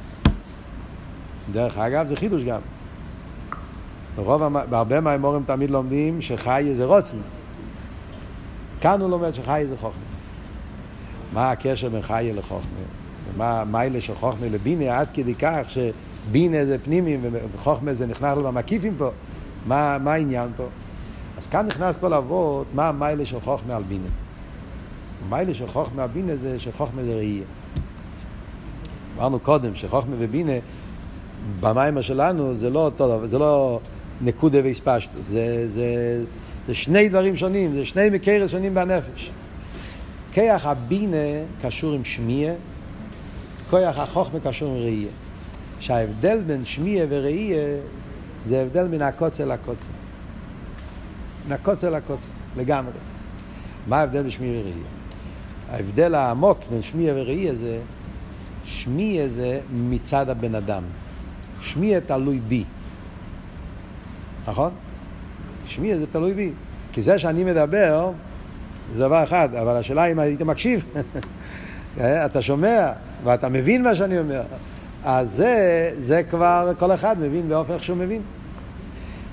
דרך 1.53 1.79
אגב, 1.79 2.07
זה 2.07 2.17
חידוש 2.17 2.45
גם. 2.45 2.61
ברוב, 4.17 4.43
בהרבה 4.71 5.01
מהאמורים 5.01 5.43
תמיד 5.47 5.71
לומדים 5.71 6.21
שחיה 6.21 6.75
זה 6.75 6.85
רוצן. 6.85 7.17
כאן 8.81 9.01
הוא 9.01 9.11
לומד 9.11 9.35
שחיה 9.35 9.67
זה 9.67 9.77
חוכמה. 9.77 10.03
מה 11.33 11.51
הקשר 11.51 11.89
בין 11.89 12.03
חיה 12.03 12.35
לחוכמה? 12.35 12.81
מה 13.37 13.61
המיילה 13.61 14.01
של 14.01 14.15
חוכמה 14.15 14.47
לבינה 14.51 14.99
עד 14.99 15.09
כדי 15.15 15.35
כך 15.35 15.67
שבינה 15.69 16.65
זה 16.65 16.77
פנימי 16.79 17.19
וחוכמה 17.55 17.95
זה 17.95 18.07
נכנס 18.07 18.37
לו 18.37 18.43
במקיפים 18.43 18.95
פה? 18.99 19.11
מה, 19.67 19.99
מה 19.99 20.13
העניין 20.13 20.51
פה? 20.57 20.67
אז 21.39 21.47
כאן 21.47 21.67
נכנס 21.67 21.97
כל 21.97 22.15
אבות, 22.15 22.67
מה 22.75 22.89
המיילה 22.89 23.27
של 23.27 23.41
חוכמה 23.41 23.77
על 23.77 23.83
בינה. 23.83 24.09
המיילה 25.27 25.55
של 25.55 25.69
חוכמה 25.69 26.03
על 26.03 26.09
בינה 26.09 26.37
זה 26.37 26.59
שחוכמה 26.59 27.03
זה 27.03 27.15
ראייה. 27.15 27.45
אמרנו 29.17 29.41
קודם 29.41 29.75
שחוכמה 29.75 30.17
ובינה 30.19 30.53
במיימר 31.61 32.01
שלנו 32.01 32.55
זה 32.55 32.71
לא 32.71 32.85
אותו 32.85 33.27
זה 33.27 33.39
לא 33.39 33.81
נקודה 34.21 34.59
ואיספשטוס, 34.63 35.27
זה, 35.27 35.69
זה, 35.69 36.23
זה 36.71 36.75
שני 36.75 37.09
דברים 37.09 37.37
שונים, 37.37 37.75
זה 37.75 37.87
שני 37.87 38.11
מקרס 38.11 38.51
שונים 38.51 38.75
בנפש. 38.75 39.31
כיח 40.33 40.67
הבינה 40.67 41.17
קשור 41.63 41.95
עם 41.95 42.05
שמיה, 42.05 42.53
כיח 43.71 43.99
החוכמה 43.99 44.41
קשור 44.41 44.69
עם 44.69 44.83
ראייה. 44.83 45.09
שההבדל 45.81 46.43
בין 46.47 46.65
שמיה 46.65 47.07
וראייה 47.09 47.63
זה 48.45 48.63
הבדל 48.63 48.89
מן 48.89 49.03
הקוצר 49.03 49.45
לקוצר. 49.45 49.93
מן 51.47 51.53
הקוצר 51.53 51.91
לקוצר, 51.91 52.29
לגמרי. 52.57 52.93
מה 53.87 53.99
ההבדל 53.99 54.23
בין 54.23 54.31
שמיה 54.31 54.51
וראייה? 54.61 54.75
ההבדל 55.71 56.15
העמוק 56.15 56.59
בין 56.71 56.83
שמיה 56.83 57.13
וראייה 57.17 57.55
זה, 57.55 57.79
שמיה 58.65 59.29
זה 59.29 59.61
מצד 59.73 60.29
הבן 60.29 60.55
אדם. 60.55 60.83
שמיה 61.63 62.01
תלוי 62.01 62.41
בי. 62.49 62.65
נכון? 64.49 64.71
שמיה 65.71 65.97
זה 65.99 66.07
תלוי 66.07 66.35
בי. 66.35 66.53
כי 66.93 67.03
זה 67.03 67.19
שאני 67.19 67.45
מדבר, 67.45 68.11
זה 68.93 69.01
דבר 69.01 69.25
אחד, 69.25 69.55
אבל 69.55 69.77
השאלה 69.77 70.07
אם 70.07 70.19
היית 70.19 70.43
מקשיב, 70.43 70.85
אתה 72.01 72.43
שומע 72.43 72.93
ואתה 73.25 73.49
מבין 73.49 73.83
מה 73.83 73.95
שאני 73.95 74.19
אומר, 74.19 74.43
אז 75.05 75.31
זה, 75.31 75.91
זה 75.99 76.23
כבר 76.23 76.73
כל 76.79 76.93
אחד 76.93 77.17
מבין 77.21 77.49
באופן 77.49 77.73
איך 77.73 77.85
שהוא 77.85 77.97
מבין. 77.97 78.23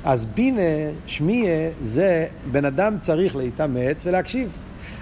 אז 0.06 0.26
בינה, 0.26 0.62
שמיה, 1.06 1.70
זה 1.84 2.26
בן 2.52 2.66
אדם 2.66 2.98
צריך 3.00 3.36
להתאמץ 3.36 4.06
ולהקשיב. 4.06 4.50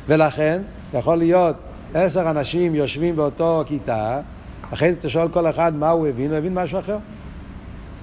ולכן, 0.07 0.61
יכול 0.93 1.15
להיות 1.15 1.55
עשר 1.93 2.29
אנשים 2.29 2.75
יושבים 2.75 3.15
באותו 3.15 3.63
כיתה, 3.65 4.21
אחרי 4.71 4.91
זה 4.91 4.99
אתה 4.99 5.09
שואל 5.09 5.27
כל 5.27 5.49
אחד 5.49 5.75
מה 5.75 5.89
הוא 5.89 6.07
הבין, 6.07 6.29
הוא 6.29 6.37
הבין 6.37 6.53
משהו 6.53 6.79
אחר. 6.79 6.97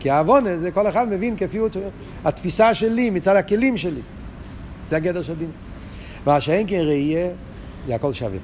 כי 0.03 0.11
העוון 0.11 0.57
זה 0.57 0.71
כל 0.71 0.89
אחד 0.89 1.09
מבין 1.09 1.37
כפי. 1.37 1.59
התפיסה 2.25 2.75
שלי 2.75 3.11
מצד 3.11 3.37
הכלים 3.37 3.77
שלי. 3.77 4.01
זה 4.91 4.97
הגדר 4.97 5.23
של 5.23 5.35
בינה. 5.35 5.51
מה 6.27 6.41
שאין 6.41 6.67
כן 6.69 6.81
ראייה, 6.81 7.29
זה 7.87 7.95
הכל 7.95 8.13
שווה. 8.13 8.39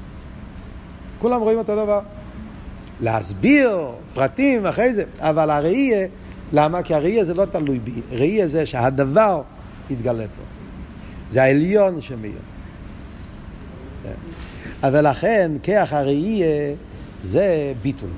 כולם 1.19 1.41
רואים 1.41 1.59
אותו 1.59 1.77
דבר. 1.77 2.01
להסביר 3.01 3.71
פרטים 4.15 4.67
אחרי 4.67 4.95
זה, 4.95 5.05
אבל 5.19 5.51
הראייה, 5.51 6.07
למה? 6.53 6.83
כי 6.83 6.95
הראייה 6.95 7.25
זה 7.25 7.35
לא 7.35 7.45
תלוי 7.45 7.79
בי. 7.79 7.93
ראייה 8.11 8.49
זה 8.49 8.67
שהדבר 8.67 9.43
יתגלה 9.91 10.25
פה. 10.25 10.43
זה 11.31 11.43
העליון 11.43 12.01
שמאיר. 12.01 12.39
אבל 14.83 15.11
לכן, 15.11 15.53
כח 15.63 15.89
הראייה 15.93 16.75
זה 17.23 17.73
ביטול. 17.83 18.11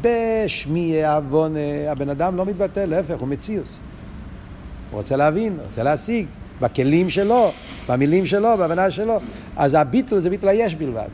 בשמי 0.00 1.04
עוון 1.04 1.54
הבן 1.88 2.08
אדם 2.08 2.36
לא 2.36 2.44
מתבטא, 2.44 2.80
להפך, 2.80 3.18
הוא 3.18 3.28
מציוס. 3.28 3.78
הוא 4.90 4.98
רוצה 4.98 5.16
להבין, 5.16 5.56
רוצה 5.66 5.82
להשיג, 5.82 6.26
בכלים 6.60 7.10
שלו, 7.10 7.50
במילים 7.88 8.26
שלו, 8.26 8.56
בהבנה 8.58 8.90
שלו. 8.90 9.20
אז 9.56 9.74
הביטל 9.74 10.18
זה 10.18 10.30
ביטל 10.30 10.48
היש 10.48 10.74
בלבד. 10.74 11.08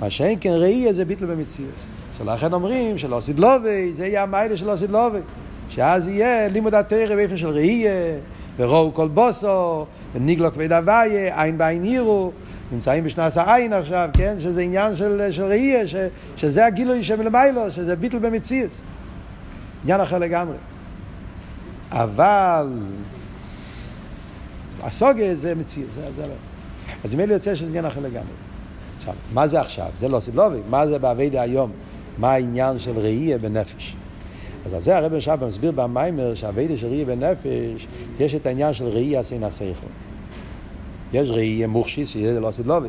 מה 0.00 0.10
שאין 0.10 0.38
כן 0.40 0.50
ראי 0.52 0.92
זה 0.92 1.04
ביטל 1.04 1.26
במציאוס. 1.26 1.86
שלכן 2.18 2.52
אומרים 2.52 2.98
שלא 2.98 3.20
סידלובי, 3.20 3.92
זה 3.92 4.06
יהיה 4.06 4.22
המיילה 4.22 4.56
של 4.56 4.66
לא 4.66 4.76
סידלובי. 4.76 5.18
שאז 5.68 6.08
יהיה 6.08 6.48
לימוד 6.48 6.74
התרא 6.74 7.16
באופן 7.16 7.36
של 7.36 7.48
ראייה, 7.48 8.18
ורואו 8.58 8.94
כל 8.94 9.08
בוסו, 9.08 9.86
וניגלו 10.14 10.52
כבד 10.52 10.72
הוויה, 10.72 11.42
עין 11.42 11.58
בעין 11.58 11.84
ירו. 11.84 12.32
נמצאים 12.72 13.04
בשנס 13.04 13.36
העין 13.36 13.72
עכשיו, 13.72 14.08
כן? 14.12 14.34
שזה 14.38 14.62
עניין 14.62 14.96
של, 14.96 15.32
של 15.32 15.44
ראייה, 15.44 15.86
ש, 15.86 15.94
שזה 16.36 16.66
הגילוי 16.66 17.04
שמלמיילו, 17.04 17.70
שזה 17.70 17.96
ביטל 17.96 18.18
במציאוס. 18.18 18.80
עניין 19.82 20.00
אחר 20.00 20.18
לגמרי. 20.18 20.56
אבל 21.90 22.66
הסוגיה 24.82 25.34
זה 25.34 25.54
מציאוס, 25.54 25.94
זה, 25.94 26.00
זה 26.16 26.26
לא. 26.26 26.34
אז 27.04 27.14
לי 27.14 27.32
יוצא 27.32 27.54
שזה 27.54 27.68
עניין 27.68 27.84
אחר 27.84 28.00
לגמרי. 28.00 28.32
עכשיו, 28.98 29.14
מה 29.32 29.48
זה 29.48 29.60
עכשיו? 29.60 29.88
זה 29.98 30.08
לא 30.08 30.20
סדלובי, 30.20 30.58
מה 30.70 30.86
זה 30.86 30.98
באביידה 30.98 31.42
היום? 31.42 31.70
מה 32.18 32.32
העניין 32.32 32.78
של 32.78 32.98
ראייה 32.98 33.38
בנפש? 33.38 33.96
אז 34.66 34.72
על 34.72 34.82
זה 34.82 34.96
הרב 34.96 35.20
שבת 35.20 35.42
מסביר 35.42 35.70
במיימר 35.70 36.34
שהאביידה 36.34 36.76
של 36.76 36.86
ראייה 36.86 37.04
בנפש, 37.04 37.86
יש 38.20 38.34
את 38.34 38.46
העניין 38.46 38.74
של 38.74 38.86
ראייה 38.86 39.20
עשינה 39.20 39.50
סייכו. 39.50 39.86
יש 41.12 41.30
ראייה 41.30 41.66
מוכשיס, 41.66 42.08
שיהיה 42.08 42.40
לא 42.40 42.50
סדלובי. 42.50 42.88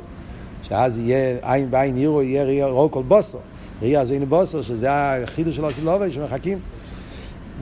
שאז 0.63 0.97
יהיה 0.97 1.37
עין 1.41 1.71
בעין 1.71 1.97
ירו, 1.97 2.21
יהיה 2.21 2.43
ראייה 2.43 2.67
כל 2.91 3.03
בוסו. 3.07 3.37
ראייה 3.81 4.01
עשינה 4.01 4.25
בוסו, 4.25 4.63
שזה 4.63 4.87
החידוש 4.91 5.55
של 5.55 5.65
הסדלובי, 5.65 6.11
שמחכים. 6.11 6.59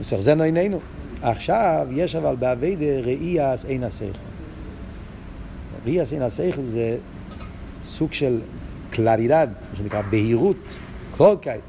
מסכזנו 0.00 0.42
עינינו. 0.42 0.78
עכשיו, 1.22 1.86
יש 1.90 2.16
אבל 2.16 2.36
באביידה 2.36 3.00
ראייה 3.00 3.52
עשינה 3.52 3.90
סייכו. 3.90 4.18
ראייה 5.86 6.02
עשינה 6.02 6.30
סייכו 6.30 6.62
זה 6.62 6.96
סוג 7.84 8.12
של 8.12 8.40
קלרידד, 8.90 9.48
מה 9.70 9.78
שנקרא 9.78 10.02
בהירות, 10.10 10.74
קולקייט, 11.16 11.60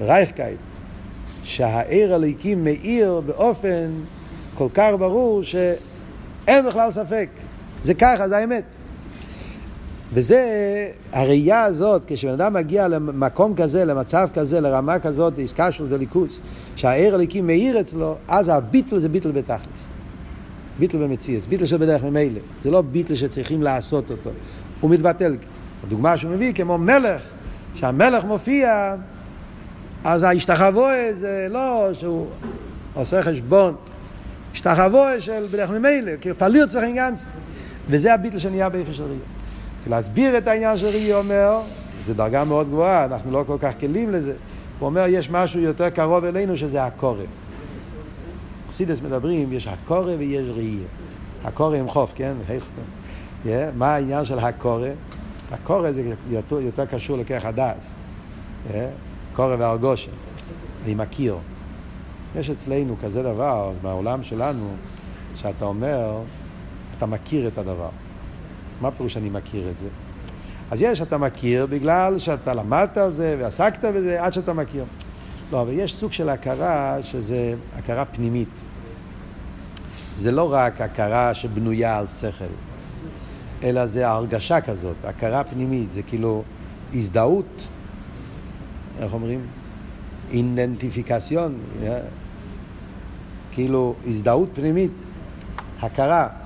רייכקייט, 0.00 0.58
שהעיר 1.44 2.14
הליקים 2.14 2.64
מאיר 2.64 3.20
באופן 3.26 3.90
כל 4.54 4.68
כך 4.74 4.90
ברור 4.98 5.42
שאין 5.42 6.66
בכלל 6.66 6.90
ספק. 6.90 7.28
זה 7.82 7.94
ככה, 7.94 8.28
זה 8.28 8.38
האמת. 8.38 8.64
וזה, 10.14 10.44
הראייה 11.12 11.62
הזאת, 11.62 12.04
כשבן 12.06 12.32
אדם 12.32 12.52
מגיע 12.52 12.88
למקום 12.88 13.54
כזה, 13.54 13.84
למצב 13.84 14.28
כזה, 14.34 14.60
לרמה 14.60 14.98
כזאת, 14.98 15.38
איסקשלות 15.38 15.92
וליכוס, 15.92 16.40
שהעיר 16.76 17.14
הליקים 17.14 17.46
מאיר 17.46 17.80
אצלו, 17.80 18.16
אז 18.28 18.48
הביטל 18.48 18.98
זה 18.98 19.08
ביטל 19.08 19.30
בתכלס. 19.30 19.86
ביטל 20.78 20.98
במציאס, 20.98 21.46
ביטל 21.46 21.66
של 21.66 21.76
בדרך 21.76 22.04
ממילא. 22.04 22.40
זה 22.62 22.70
לא 22.70 22.82
ביטל 22.82 23.16
שצריכים 23.16 23.62
לעשות 23.62 24.10
אותו. 24.10 24.30
הוא 24.80 24.90
מתבטל. 24.90 25.36
הדוגמה 25.84 26.18
שהוא 26.18 26.30
מביא, 26.30 26.52
כמו 26.52 26.78
מלך, 26.78 27.22
שהמלך 27.74 28.24
מופיע, 28.24 28.94
אז 30.04 30.22
ההשתחבואה 30.22 31.10
זה 31.12 31.46
לא 31.50 31.90
שהוא 31.92 32.26
עושה 32.94 33.22
חשבון, 33.22 33.74
השתחבואה 34.52 35.20
של 35.20 35.46
בדרך 35.50 35.70
ממילא, 35.70 36.12
כי 36.20 36.34
פליר 36.34 36.66
צריך 36.66 36.84
עניין. 36.84 37.14
וזה 37.88 38.14
הביטל 38.14 38.38
שנהיה 38.38 38.68
באיפה 38.68 38.92
של 38.92 39.02
ראייה. 39.02 39.18
להסביר 39.86 40.38
את 40.38 40.48
העניין 40.48 40.78
של 40.78 40.86
ראייה 40.86 41.16
אומר, 41.16 41.60
זו 41.98 42.14
דרגה 42.14 42.44
מאוד 42.44 42.66
גבוהה, 42.66 43.04
אנחנו 43.04 43.32
לא 43.32 43.44
כל 43.46 43.56
כך 43.60 43.72
כלים 43.80 44.12
לזה. 44.12 44.34
הוא 44.78 44.86
אומר, 44.86 45.04
יש 45.08 45.30
משהו 45.30 45.60
יותר 45.60 45.90
קרוב 45.90 46.24
אלינו 46.24 46.56
שזה 46.56 46.84
הקורא. 46.84 47.24
חסידס 48.68 49.00
מדברים, 49.00 49.52
יש 49.52 49.66
הקורא 49.66 50.12
ויש 50.18 50.48
ראייה. 50.48 50.86
הקורא 51.44 51.76
עם 51.76 51.88
חוף, 51.88 52.12
כן? 52.14 52.34
Yeah, 53.44 53.48
מה 53.76 53.94
העניין 53.94 54.24
של 54.24 54.38
הקורא? 54.38 54.88
הקורא 55.52 55.92
זה 55.92 56.14
יותר, 56.30 56.60
יותר 56.60 56.86
קשור 56.86 57.18
לכך 57.18 57.44
הדס. 57.44 57.92
Yeah, 58.70 58.74
קורא 59.36 59.56
והרגושן. 59.58 60.10
אני 60.84 60.94
מכיר. 60.94 61.36
יש 62.36 62.50
אצלנו 62.50 62.96
כזה 63.02 63.22
דבר, 63.22 63.72
בעולם 63.82 64.22
שלנו, 64.22 64.68
שאתה 65.36 65.64
אומר, 65.64 66.18
אתה 67.02 67.10
מכיר 67.10 67.48
את 67.48 67.58
הדבר. 67.58 67.88
מה 68.80 68.90
פירוש 68.90 69.16
אני 69.16 69.30
מכיר 69.30 69.70
את 69.70 69.78
זה? 69.78 69.86
אז 70.70 70.82
יש, 70.82 71.02
אתה 71.02 71.18
מכיר 71.18 71.66
בגלל 71.66 72.18
שאתה 72.18 72.54
למדת 72.54 72.96
על 72.96 73.12
זה 73.12 73.36
ועסקת 73.38 73.84
בזה 73.84 74.24
עד 74.24 74.32
שאתה 74.32 74.52
מכיר. 74.52 74.84
לא, 75.52 75.62
אבל 75.62 75.72
יש 75.72 75.94
סוג 75.94 76.12
של 76.12 76.28
הכרה 76.28 77.02
שזה 77.02 77.54
הכרה 77.76 78.04
פנימית. 78.04 78.62
זה 80.16 80.32
לא 80.32 80.52
רק 80.52 80.80
הכרה 80.80 81.34
שבנויה 81.34 81.98
על 81.98 82.06
שכל. 82.06 82.44
אלא 83.62 83.86
זה 83.86 84.08
הרגשה 84.08 84.60
כזאת, 84.60 85.04
הכרה 85.04 85.44
פנימית, 85.44 85.92
זה 85.92 86.02
כאילו 86.02 86.42
הזדהות, 86.94 87.68
איך 88.98 89.12
אומרים? 89.12 89.40
אינדנטיפיקציון, 90.30 91.58
כאילו 93.52 93.94
הזדהות 94.06 94.48
פנימית, 94.54 94.92
הכרה. 95.80 96.41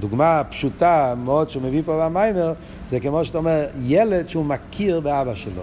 דוגמה 0.00 0.42
פשוטה 0.50 1.14
מאוד 1.24 1.50
שהוא 1.50 1.62
מביא 1.62 1.82
פה 1.84 2.04
במיימר, 2.04 2.52
זה 2.88 3.00
כמו 3.00 3.24
שאתה 3.24 3.38
אומר, 3.38 3.66
ילד 3.82 4.28
שהוא 4.28 4.44
מכיר 4.44 5.00
באבא 5.00 5.34
שלו. 5.34 5.62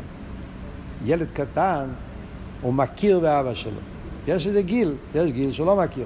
ילד 1.06 1.32
קטן, 1.32 1.86
הוא 2.62 2.74
מכיר 2.74 3.20
באבא 3.20 3.54
שלו. 3.54 3.80
יש 4.28 4.48
איזה 4.48 4.62
גיל, 4.62 4.94
יש 5.16 5.32
גיל 5.32 5.52
שהוא 5.52 5.68
לא 5.68 5.76
מכיר. 5.76 6.06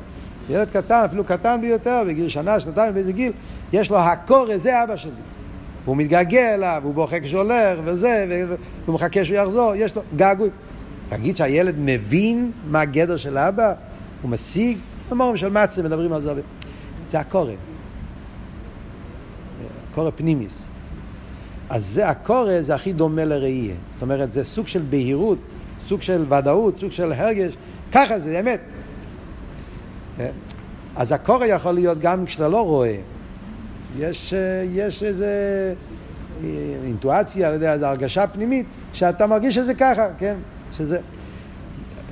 ילד 0.49 0.69
קטן, 0.69 1.03
אפילו 1.05 1.23
קטן 1.23 1.61
ביותר, 1.61 2.03
בגיל 2.07 2.29
שנה, 2.29 2.59
שנתיים, 2.59 2.93
באיזה 2.93 3.11
גיל, 3.11 3.31
יש 3.73 3.91
לו 3.91 3.97
הקורא, 3.97 4.57
זה 4.57 4.83
אבא 4.83 4.95
שלי. 4.95 5.11
הוא 5.85 5.97
מתגעגע 5.97 6.53
אליו, 6.53 6.81
הוא 6.83 6.93
בוכה 6.93 7.19
כשהוא 7.19 7.41
הולך, 7.41 7.79
וזה, 7.83 8.45
והוא 8.85 8.95
מחכה 8.95 9.25
שהוא 9.25 9.37
יחזור, 9.37 9.73
יש 9.75 9.95
לו 9.95 10.01
געגוי. 10.15 10.49
תגיד 11.09 11.37
שהילד 11.37 11.75
מבין 11.77 12.51
מה 12.67 12.81
הגדר 12.81 13.17
של 13.17 13.37
אבא? 13.37 13.73
הוא 14.21 14.31
משיג? 14.31 14.77
אמרנו 15.11 15.37
של 15.37 15.49
מצה, 15.49 15.83
מדברים 15.83 16.13
על 16.13 16.21
זה 16.21 16.29
הרבה. 16.29 16.41
זה 17.09 17.19
הקורא. 17.19 17.51
קורא 19.93 20.11
פנימיס. 20.15 20.67
אז 21.69 21.85
זה 21.85 22.07
הקורא 22.07 22.61
זה 22.61 22.75
הכי 22.75 22.93
דומה 22.93 23.25
לראייה. 23.25 23.75
זאת 23.93 24.01
אומרת, 24.01 24.31
זה 24.31 24.43
סוג 24.43 24.67
של 24.67 24.81
בהירות, 24.89 25.37
סוג 25.87 26.01
של 26.01 26.33
ודאות, 26.33 26.77
סוג 26.77 26.91
של 26.91 27.11
הרגש. 27.13 27.53
ככה 27.91 28.19
זה, 28.19 28.39
אמת. 28.39 28.59
אז 30.95 31.11
הקורא 31.11 31.45
יכול 31.45 31.71
להיות 31.71 31.99
גם 31.99 32.25
כשאתה 32.25 32.47
לא 32.47 32.65
רואה. 32.65 32.95
יש, 33.99 34.33
יש 34.71 35.03
איזה 35.03 35.33
אינטואציה, 36.83 37.49
לא 37.49 37.53
יודע, 37.53 37.73
איזו 37.73 37.85
הרגשה 37.85 38.27
פנימית, 38.27 38.65
שאתה 38.93 39.27
מרגיש 39.27 39.55
שזה 39.55 39.73
ככה, 39.73 40.07
כן? 40.17 40.35
שזה... 40.71 40.99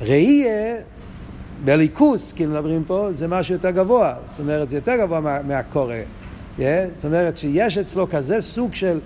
ראייה 0.02 0.76
בליכוס, 1.66 2.34
כאילו 2.34 2.52
מדברים 2.52 2.84
פה, 2.88 3.08
זה 3.12 3.28
משהו 3.28 3.54
יותר 3.54 3.72
גבוה. 3.72 4.16
זאת 4.30 4.40
אומרת, 4.40 4.70
זה 4.70 4.76
יותר 4.78 4.96
גבוה 5.00 5.20
מה, 5.20 5.42
מהקורא. 5.42 5.96
Yeah? 6.58 6.62
זאת 6.96 7.06
אומרת 7.06 7.38
שיש 7.38 7.78
אצלו 7.78 8.10
כזה 8.10 8.42
סוג 8.42 8.76
של 8.76 9.00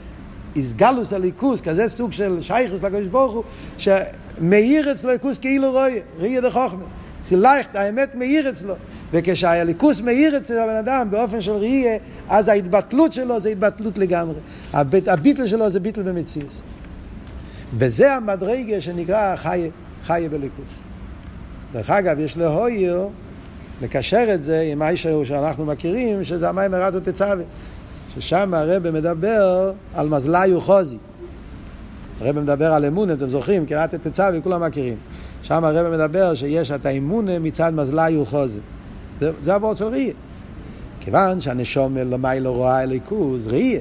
איסגלוס 0.56 1.14
הליכוס, 1.14 1.62
כזה 1.62 1.90
סוג 1.90 2.14
של 2.14 2.42
שייכוס 2.42 2.84
לקדוש 2.84 3.08
ברוך 3.08 3.34
הוא, 3.34 3.44
שמאיר 3.78 4.92
אצלו 4.92 5.12
ליכוס 5.12 5.38
כאילו 5.38 5.72
רואה, 5.72 5.98
ראייה 6.20 6.42
דחוכמה. 6.42 6.86
סילייכט, 7.24 7.76
האמת 7.76 8.16
מאיר 8.16 8.50
אצלו. 8.50 8.74
וכשהליכוס 9.12 10.02
מאיר 10.02 10.38
אצל 10.38 10.58
הבן 10.58 10.76
אדם 10.76 11.12
באופן 11.12 11.42
של 11.42 11.52
ראייה, 11.52 11.98
אז 12.30 12.48
ההתבטלות 12.48 13.14
שלו 13.14 13.40
זה 13.40 13.50
התבטלות 13.50 13.98
לגמרי. 13.98 14.36
הביט, 14.74 15.08
הביטל 15.08 15.48
שלו 15.48 15.70
זה 15.70 15.80
ביטל 15.80 16.04
במציאס. 16.04 16.62
וזה 17.78 18.14
המדרגה 18.16 18.82
שנקרא 18.82 19.36
חיה, 19.36 19.70
חיה 20.04 20.30
בליכוס. 20.30 20.80
דרך 21.74 21.90
אגב, 21.90 22.20
יש 22.20 22.38
להויר 22.38 23.08
לקשר 23.82 24.34
את 24.34 24.44
זה 24.44 24.70
עם 24.72 24.82
האישר 24.82 25.24
שאנחנו 25.24 25.66
מכירים, 25.66 26.24
שזה 26.24 26.50
המים 26.50 26.72
מרדו 26.72 27.00
תצווה. 27.00 27.44
ששם 28.16 28.54
הרב 28.54 28.90
מדבר 28.90 29.72
על 29.96 30.10
מזלי 30.10 30.56
וחוזי. 30.56 30.98
הרב 32.22 32.40
מדבר 32.40 32.74
על 32.74 32.86
אמון, 32.86 33.12
אתם 33.12 33.30
זוכרים, 33.30 33.66
קריאת 33.66 33.96
תצווה, 33.96 34.42
כולם 34.42 34.62
מכירים. 34.62 34.96
שם 35.44 35.64
הרב 35.64 35.94
מדבר 35.94 36.34
שיש 36.34 36.72
את 36.72 36.86
האמונה 36.86 37.40
מצד 37.40 37.74
מזלי 37.74 38.18
וחוזי. 38.18 38.60
זה, 39.20 39.32
זה 39.42 39.54
של 39.76 39.86
ראייה. 39.86 40.14
כיוון 41.00 41.40
שהנשום 41.42 41.98
למי 41.98 42.40
לא 42.40 42.50
רואה 42.50 42.84
אליקוז, 42.84 43.48
ראייה. 43.48 43.80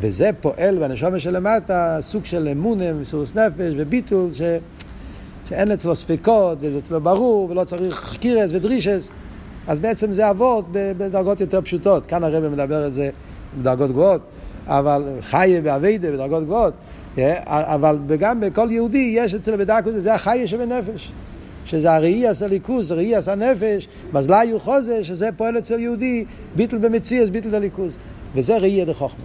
וזה 0.00 0.30
פועל 0.40 0.78
בנשום 0.78 1.18
שלמטה 1.18 1.98
סוג 2.00 2.24
של 2.24 2.48
אמונה, 2.48 2.92
מסירות 2.92 3.36
נפש 3.36 3.72
וביטול, 3.76 4.28
ש... 4.34 4.40
שאין 5.50 5.70
אצלו 5.70 5.96
ספקות, 5.96 6.58
וזה 6.60 6.78
אצלו 6.78 7.00
ברור, 7.00 7.50
ולא 7.50 7.64
צריך 7.64 8.16
קירס 8.20 8.50
ודרישס. 8.54 9.08
אז 9.66 9.78
בעצם 9.78 10.12
זה 10.12 10.30
אבות 10.30 10.66
בדרגות 10.72 11.40
יותר 11.40 11.60
פשוטות. 11.60 12.06
כאן 12.06 12.24
הרב 12.24 12.48
מדבר 12.48 12.82
על 12.82 12.90
זה 12.90 13.10
בדרגות 13.58 13.90
גבוהות, 13.90 14.20
אבל 14.66 15.04
חיה 15.20 15.60
ואביידה 15.64 16.10
בדרגות 16.10 16.44
גבוהות. 16.44 16.74
אבל 17.46 17.98
גם 18.18 18.40
בכל 18.40 18.68
יהודי 18.70 19.12
יש 19.16 19.34
אצלו 19.34 19.58
בדקות, 19.58 19.92
זה 19.96 20.14
החיה 20.14 20.46
שבנפש. 20.46 21.12
שזה 21.64 21.92
הראי 21.92 22.26
עשה 22.26 22.46
ליכוז, 22.46 22.92
ראי 22.92 23.14
עשה 23.14 23.34
נפש, 23.34 23.88
מזלי 24.12 24.50
הוא 24.50 24.60
חוזה, 24.60 25.04
שזה 25.04 25.28
פועל 25.36 25.58
אצל 25.58 25.78
יהודי, 25.78 26.24
ביטל 26.56 26.78
במציאס, 26.78 27.30
ביטל 27.30 27.48
לליכוז. 27.48 27.96
וזה 28.34 28.58
ראי 28.58 28.82
עד 28.82 28.88
החוכמה, 28.88 29.24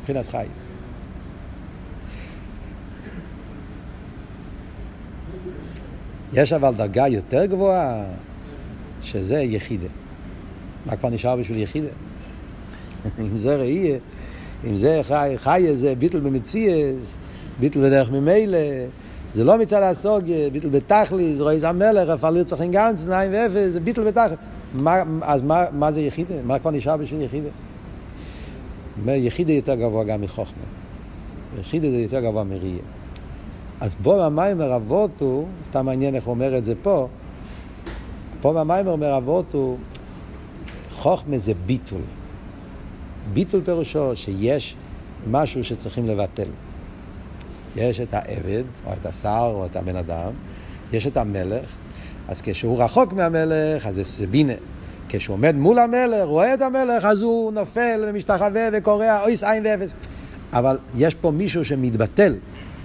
מבחינת 0.00 0.26
חי. 0.26 0.46
יש 6.32 6.52
אבל 6.52 6.74
דרגה 6.74 7.08
יותר 7.08 7.46
גבוהה, 7.46 8.04
שזה 9.02 9.38
יחידה. 9.38 9.86
מה 10.86 10.96
כבר 10.96 11.10
נשאר 11.10 11.36
בשביל 11.36 11.58
יחידה? 11.58 11.88
אם 13.20 13.36
זה 13.36 13.56
ראי, 13.56 13.92
אם 14.68 14.76
זה 14.76 15.00
חי, 15.02 15.34
חי 15.36 15.66
זה 15.74 15.94
ביטל 15.94 16.20
במציאס, 16.20 17.18
ביטל 17.60 17.80
בדרך 17.80 18.10
ממילא, 18.10 18.58
זה 19.32 19.44
לא 19.44 19.58
מצד 19.58 19.82
הסוגיה, 19.82 20.50
ביטל 20.50 20.68
בתכלי, 20.68 21.36
זה 21.36 21.42
רואה 21.42 21.68
המלך, 21.68 22.24
לרצוח 22.24 22.60
עם 22.60 22.70
גנץ, 22.70 23.06
נעים 23.06 23.32
ואפס, 23.34 23.72
זה 23.72 23.80
ביטל 23.80 24.04
בתכלי. 24.04 24.36
מה, 24.74 25.02
אז 25.22 25.42
מה, 25.42 25.64
מה 25.72 25.92
זה 25.92 26.00
יחידה? 26.00 26.34
מה 26.44 26.58
כבר 26.58 26.70
נשאר 26.70 26.96
בשביל 26.96 27.22
יחידה? 27.22 27.48
יחידה 29.06 29.52
יותר 29.52 29.74
גבוה 29.74 30.04
גם 30.04 30.20
מחוכמה. 30.20 30.62
יחידה 31.60 31.90
זה 31.90 31.96
יותר 31.96 32.20
גבוה 32.20 32.44
מראייה. 32.44 32.82
אז 33.80 33.96
בו 34.02 34.22
במיימר 34.24 34.76
אבות 34.76 35.20
הוא, 35.20 35.46
סתם 35.64 35.86
מעניין 35.86 36.14
איך 36.14 36.24
הוא 36.24 36.34
אומר 36.34 36.58
את 36.58 36.64
זה 36.64 36.74
פה, 36.82 37.08
פה 38.40 38.52
במיימר 38.52 38.90
אומר 38.90 39.16
אבות 39.16 39.54
הוא, 39.54 39.78
חוכמה 40.90 41.38
זה 41.38 41.52
ביטול. 41.66 42.00
ביטול 43.32 43.60
פירושו 43.64 44.16
שיש 44.16 44.76
משהו 45.30 45.64
שצריכים 45.64 46.06
לבטל. 46.06 46.48
יש 47.76 48.00
את 48.00 48.14
העבד, 48.14 48.62
או 48.86 48.92
את 48.92 49.06
השר, 49.06 49.50
או 49.54 49.66
את 49.66 49.76
הבן 49.76 49.96
אדם, 49.96 50.32
יש 50.92 51.06
את 51.06 51.16
המלך, 51.16 51.70
אז 52.28 52.42
כשהוא 52.42 52.82
רחוק 52.82 53.12
מהמלך, 53.12 53.86
אז 53.86 54.00
זה 54.04 54.26
בינה. 54.26 54.52
כשהוא 55.08 55.34
עומד 55.34 55.54
מול 55.54 55.78
המלך, 55.78 56.24
רואה 56.24 56.54
את 56.54 56.62
המלך, 56.62 57.04
אז 57.04 57.22
הוא 57.22 57.52
נופל 57.52 58.04
ומשתחווה 58.08 58.68
וקורע 58.72 59.22
אויס 59.22 59.44
עין 59.44 59.66
ואפס. 59.66 59.90
אבל 60.52 60.78
יש 60.96 61.14
פה 61.14 61.30
מישהו 61.30 61.64
שמתבטל, 61.64 62.34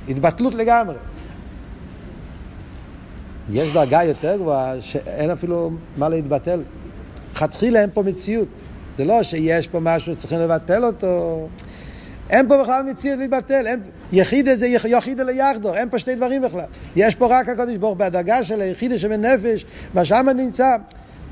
התבטלות 0.09 0.53
לגמרי. 0.55 0.95
יש 3.51 3.73
דרגה 3.73 4.03
יותר 4.03 4.37
גבוהה 4.37 4.81
שאין 4.81 5.31
אפילו 5.31 5.71
מה 5.97 6.09
להתבטל. 6.09 6.61
לכתחילה 7.33 7.81
אין 7.81 7.89
פה 7.93 8.03
מציאות. 8.03 8.47
זה 8.97 9.05
לא 9.05 9.23
שיש 9.23 9.67
פה 9.67 9.79
משהו 9.81 10.13
שצריכים 10.15 10.39
לבטל 10.39 10.85
אותו. 10.85 11.47
אין 12.29 12.47
פה 12.47 12.63
בכלל 12.63 12.83
מציאות 12.83 13.19
להתבטל, 13.19 13.67
אין, 13.67 13.79
יחידה 14.11 14.55
זה 14.55 14.67
יחידה 14.67 15.23
ליחדו, 15.23 15.73
אין 15.73 15.89
פה 15.89 15.99
שני 15.99 16.15
דברים 16.15 16.41
בכלל. 16.41 16.65
יש 16.95 17.15
פה 17.15 17.27
רק 17.29 17.49
הקדוש 17.49 17.75
ברוך 17.77 17.97
בהדרגה 17.97 18.43
של 18.43 18.61
היחידה 18.61 18.97
שבנפש, 18.97 19.65
מה 19.93 20.05
שם 20.05 20.25
נמצא, 20.35 20.75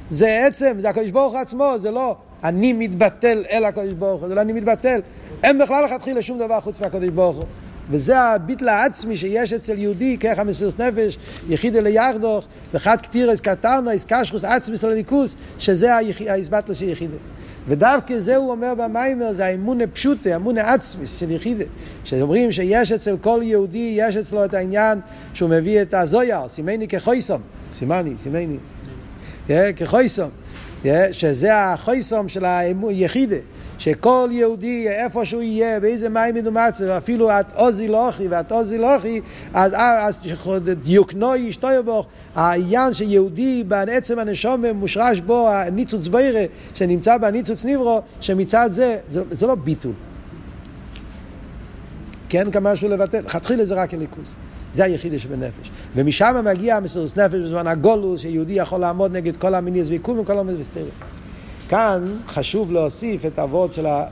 זה 0.10 0.46
עצם, 0.48 0.76
זה 0.80 0.90
הקדוש 0.90 1.12
ברוך 1.12 1.36
עצמו, 1.36 1.74
זה 1.78 1.92
לא 1.92 2.16
אני 2.44 2.74
מתבטל 2.74 3.44
אל 3.52 3.66
הקדוש 3.66 3.94
ברוך 3.94 4.22
הוא, 4.22 4.30
זה 4.30 4.36
לא 4.36 4.42
אני 4.42 4.54
מתבטל. 4.54 5.02
אין 5.44 5.60
בכלל 5.60 5.86
לכתחילה 5.86 6.22
שום 6.22 6.38
דבר 6.38 6.62
חוץ 6.62 6.80
מהקדוש 6.80 7.10
ברוך 7.10 7.36
הוא. 7.36 7.46
וזה 7.90 8.20
הביטל 8.20 8.70
העצמי 8.70 9.18
שיש 9.18 9.54
אצל 9.54 9.78
יהודי, 9.78 10.18
ככה 10.18 10.44
מסירות 10.44 10.80
נפש, 10.80 11.18
יחידה 11.50 11.82
ליחדוך, 11.82 12.46
וחד 12.74 12.98
קטירס 13.02 13.40
קטרנויס, 13.40 14.06
קשרוס 14.08 14.44
עצמי 14.44 14.78
של 14.78 14.88
הליכוס, 14.88 15.36
שזה 15.58 15.96
ההסבטלו 16.30 16.76
של 16.76 16.90
יחידה. 16.90 17.16
ודווקא 17.68 18.20
זה 18.20 18.36
הוא 18.36 18.52
אומר 18.52 18.74
במיימר, 18.78 19.34
זה 19.34 19.46
האמונה 19.46 19.88
פשוטה, 19.88 20.34
האמונה 20.34 20.74
עצמיס 20.74 21.16
של 21.16 21.32
יחידה. 21.32 21.64
שאומרים 22.04 22.52
שיש 22.52 22.92
אצל 22.92 23.18
כל 23.22 23.40
יהודי, 23.44 23.94
יש 23.98 24.16
אצלו 24.16 24.46
את 24.46 24.54
העניין 24.54 25.00
שהוא 25.34 25.50
מביא 25.50 25.82
את 25.82 25.94
הזויר, 25.94 26.48
סימני 26.48 26.88
כחויסום, 26.88 27.42
סימני, 27.76 28.14
סימני, 28.24 28.58
כחויסום, 29.76 30.30
שזה 31.12 31.58
החויסום 31.58 32.30
של 32.30 32.46
היחידה. 32.46 33.36
שכל 33.84 34.30
יהודי, 34.32 34.88
איפה 34.90 35.26
שהוא 35.26 35.42
יהיה, 35.42 35.80
באיזה 35.80 36.10
מים 36.10 36.36
מדומצה, 36.36 36.98
אפילו 36.98 37.32
את 37.32 37.46
עוזי 37.56 37.88
לוחי 37.88 38.28
ואת 38.28 38.52
עוזי 38.52 38.78
לוחי, 38.78 39.22
אז, 39.54 39.74
אז 39.78 40.24
דיוקנוי 40.82 41.40
ישתויבוך, 41.40 42.06
העניין 42.36 42.94
שיהודי 42.94 43.64
בעצם 43.68 44.20
הנשום 44.20 44.66
מושרש 44.66 45.20
בו 45.20 45.50
הניצוץ 45.50 46.08
בירה, 46.08 46.44
שנמצא 46.74 47.18
בניצוץ 47.18 47.66
נברו, 47.66 48.02
שמצד 48.20 48.70
זה, 48.72 48.98
זה, 49.12 49.24
זה 49.32 49.48
לא 49.48 49.56
ביטול. 49.56 49.94
כן 52.30 52.52
כמשהו 52.52 52.90
לבטל, 52.90 53.20
לכתחילה 53.20 53.66
זה 53.66 53.76
רק 53.76 53.94
הליכוס. 53.94 54.36
זה 54.74 54.84
היחידי 54.84 55.20
שבנפש. 55.20 55.72
ומשם 55.96 56.36
מגיע 56.46 56.76
המסירות 56.76 57.18
נפש 57.18 57.40
בזמן 57.40 57.68
הגולוס, 57.68 58.22
שיהודי 58.22 58.54
יכול 58.54 58.80
לעמוד 58.80 59.12
נגד 59.12 59.38
כל 59.38 59.56
המיניאס 59.56 59.88
ויקום 59.88 60.20
וכל 60.20 60.40
המיניאס 60.40 60.62
וסתירים. 60.62 61.13
כאן 61.74 62.18
חשוב 62.28 62.72
להוסיף 62.72 63.26
את 63.26 63.40
האבות 63.40 63.74
של 63.74 63.86
ה... 63.86 64.06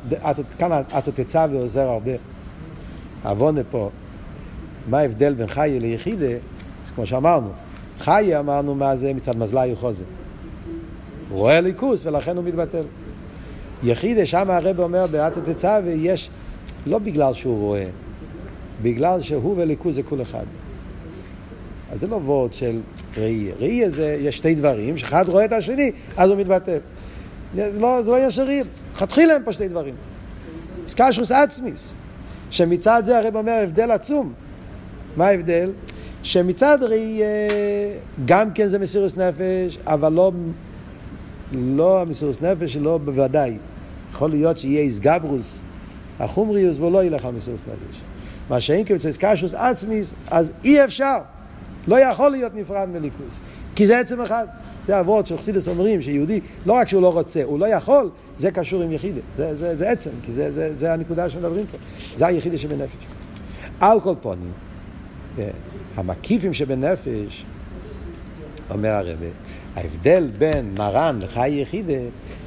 כאן 0.57 0.81
התותצה 0.91 1.45
ועוזר 1.51 1.89
הרבה. 1.89 2.11
העוונה 3.23 3.61
פה, 3.71 3.89
מה 4.89 4.99
ההבדל 4.99 5.33
בין 5.33 5.47
חיה 5.47 5.79
ליחידה? 5.79 6.31
אז 6.85 6.91
כמו 6.95 7.05
שאמרנו, 7.05 7.49
חיה 7.99 8.39
אמרנו 8.39 8.75
מה 8.75 8.97
זה 8.97 9.13
מצד 9.13 9.37
מזלי 9.37 9.73
וחוזר. 9.73 10.03
הוא 11.29 11.39
רואה 11.39 11.61
ליכוס 11.61 12.05
ולכן 12.05 12.37
הוא 12.37 12.45
מתבטל. 12.45 12.83
יחידה, 13.83 14.25
שם 14.25 14.49
הרב 14.49 14.79
אומר 14.79 15.05
באתותצה 15.11 15.79
ויש, 15.85 16.29
לא 16.85 16.99
בגלל 16.99 17.33
שהוא 17.33 17.59
רואה, 17.59 17.85
בגלל 18.81 19.21
שהוא 19.21 19.55
וליכוז 19.57 19.95
זה 19.95 20.03
כול 20.03 20.21
אחד. 20.21 20.45
אז 21.91 21.99
זה 21.99 22.07
לא 22.07 22.15
וורד 22.15 22.53
של 22.53 22.79
ראייה. 23.17 23.53
ראייה 23.59 23.89
זה, 23.89 24.17
יש 24.21 24.37
שתי 24.37 24.55
דברים, 24.55 24.97
שאחד 24.97 25.29
רואה 25.29 25.45
את 25.45 25.51
השני, 25.51 25.91
אז 26.17 26.29
הוא 26.29 26.37
מתבטל. 26.37 26.77
זה 27.55 27.79
לא, 27.79 28.01
זה 28.01 28.11
לא 28.11 28.27
יש 28.27 28.39
ראייה. 28.39 28.63
לכתחילה 28.95 29.35
הם 29.35 29.43
פה 29.43 29.53
שתי 29.53 29.67
דברים. 29.67 29.95
סקשוס 30.87 31.31
עצמיס, 31.31 31.93
שמצד 32.49 33.01
זה 33.05 33.17
הרב 33.17 33.35
אומר 33.35 33.59
הבדל 33.63 33.91
עצום. 33.91 34.33
מה 35.17 35.27
ההבדל? 35.27 35.71
שמצד 36.23 36.77
ראייה 36.81 37.27
גם 38.25 38.51
כן 38.51 38.67
זה 38.67 38.79
מסירוס 38.79 39.17
נפש, 39.17 39.77
אבל 39.85 40.13
לא, 40.13 40.31
לא 41.51 42.01
המסירוס 42.01 42.41
נפש 42.41 42.77
לא 42.77 42.97
בוודאי. 42.97 43.57
יכול 44.11 44.29
להיות 44.29 44.57
שיהיה 44.57 44.81
איסגברוס, 44.81 45.63
החומריוס, 46.19 46.77
והוא 46.79 46.91
לא 46.91 47.03
ילך 47.03 47.25
על 47.25 47.31
מסירוס 47.31 47.61
נפש. 47.61 48.01
מה 48.49 48.61
שאין 48.61 48.85
כמצא 48.85 49.09
קשוס 49.19 49.53
עצמיס, 49.53 50.13
אז 50.31 50.53
אי 50.63 50.83
אפשר, 50.83 51.17
לא 51.87 51.99
יכול 51.99 52.31
להיות 52.31 52.55
נפרד 52.55 52.89
מליכוס, 52.89 53.39
כי 53.75 53.87
זה 53.87 53.99
עצם 53.99 54.21
אחד. 54.21 54.47
זה 54.87 54.99
אבות 54.99 55.25
של 55.25 55.37
חסידס 55.37 55.67
אומרים 55.67 56.01
שיהודי, 56.01 56.39
לא 56.65 56.73
רק 56.73 56.87
שהוא 56.87 57.01
לא 57.01 57.13
רוצה, 57.13 57.43
הוא 57.43 57.59
לא 57.59 57.65
יכול, 57.65 58.09
זה 58.37 58.51
קשור 58.51 58.81
עם 58.81 58.91
יחידה, 58.91 59.21
זה, 59.37 59.55
זה, 59.55 59.75
זה 59.75 59.89
עצם, 59.89 60.09
כי 60.25 60.31
זה, 60.31 60.51
זה, 60.51 60.75
זה 60.75 60.93
הנקודה 60.93 61.29
שמדברים 61.29 61.65
פה, 61.71 61.77
זה 62.15 62.27
היחידה 62.27 62.57
שבנפש. 62.57 63.05
על 63.79 63.99
כל 63.99 64.13
פונים, 64.21 64.51
אה, 65.39 65.49
המקיפים 65.95 66.53
שבנפש, 66.53 67.45
אומר 68.69 68.89
הרבה, 68.89 69.25
ההבדל 69.75 70.31
בין 70.37 70.75
נרן 70.77 71.19
לחי 71.21 71.49
יחידה, 71.49 71.93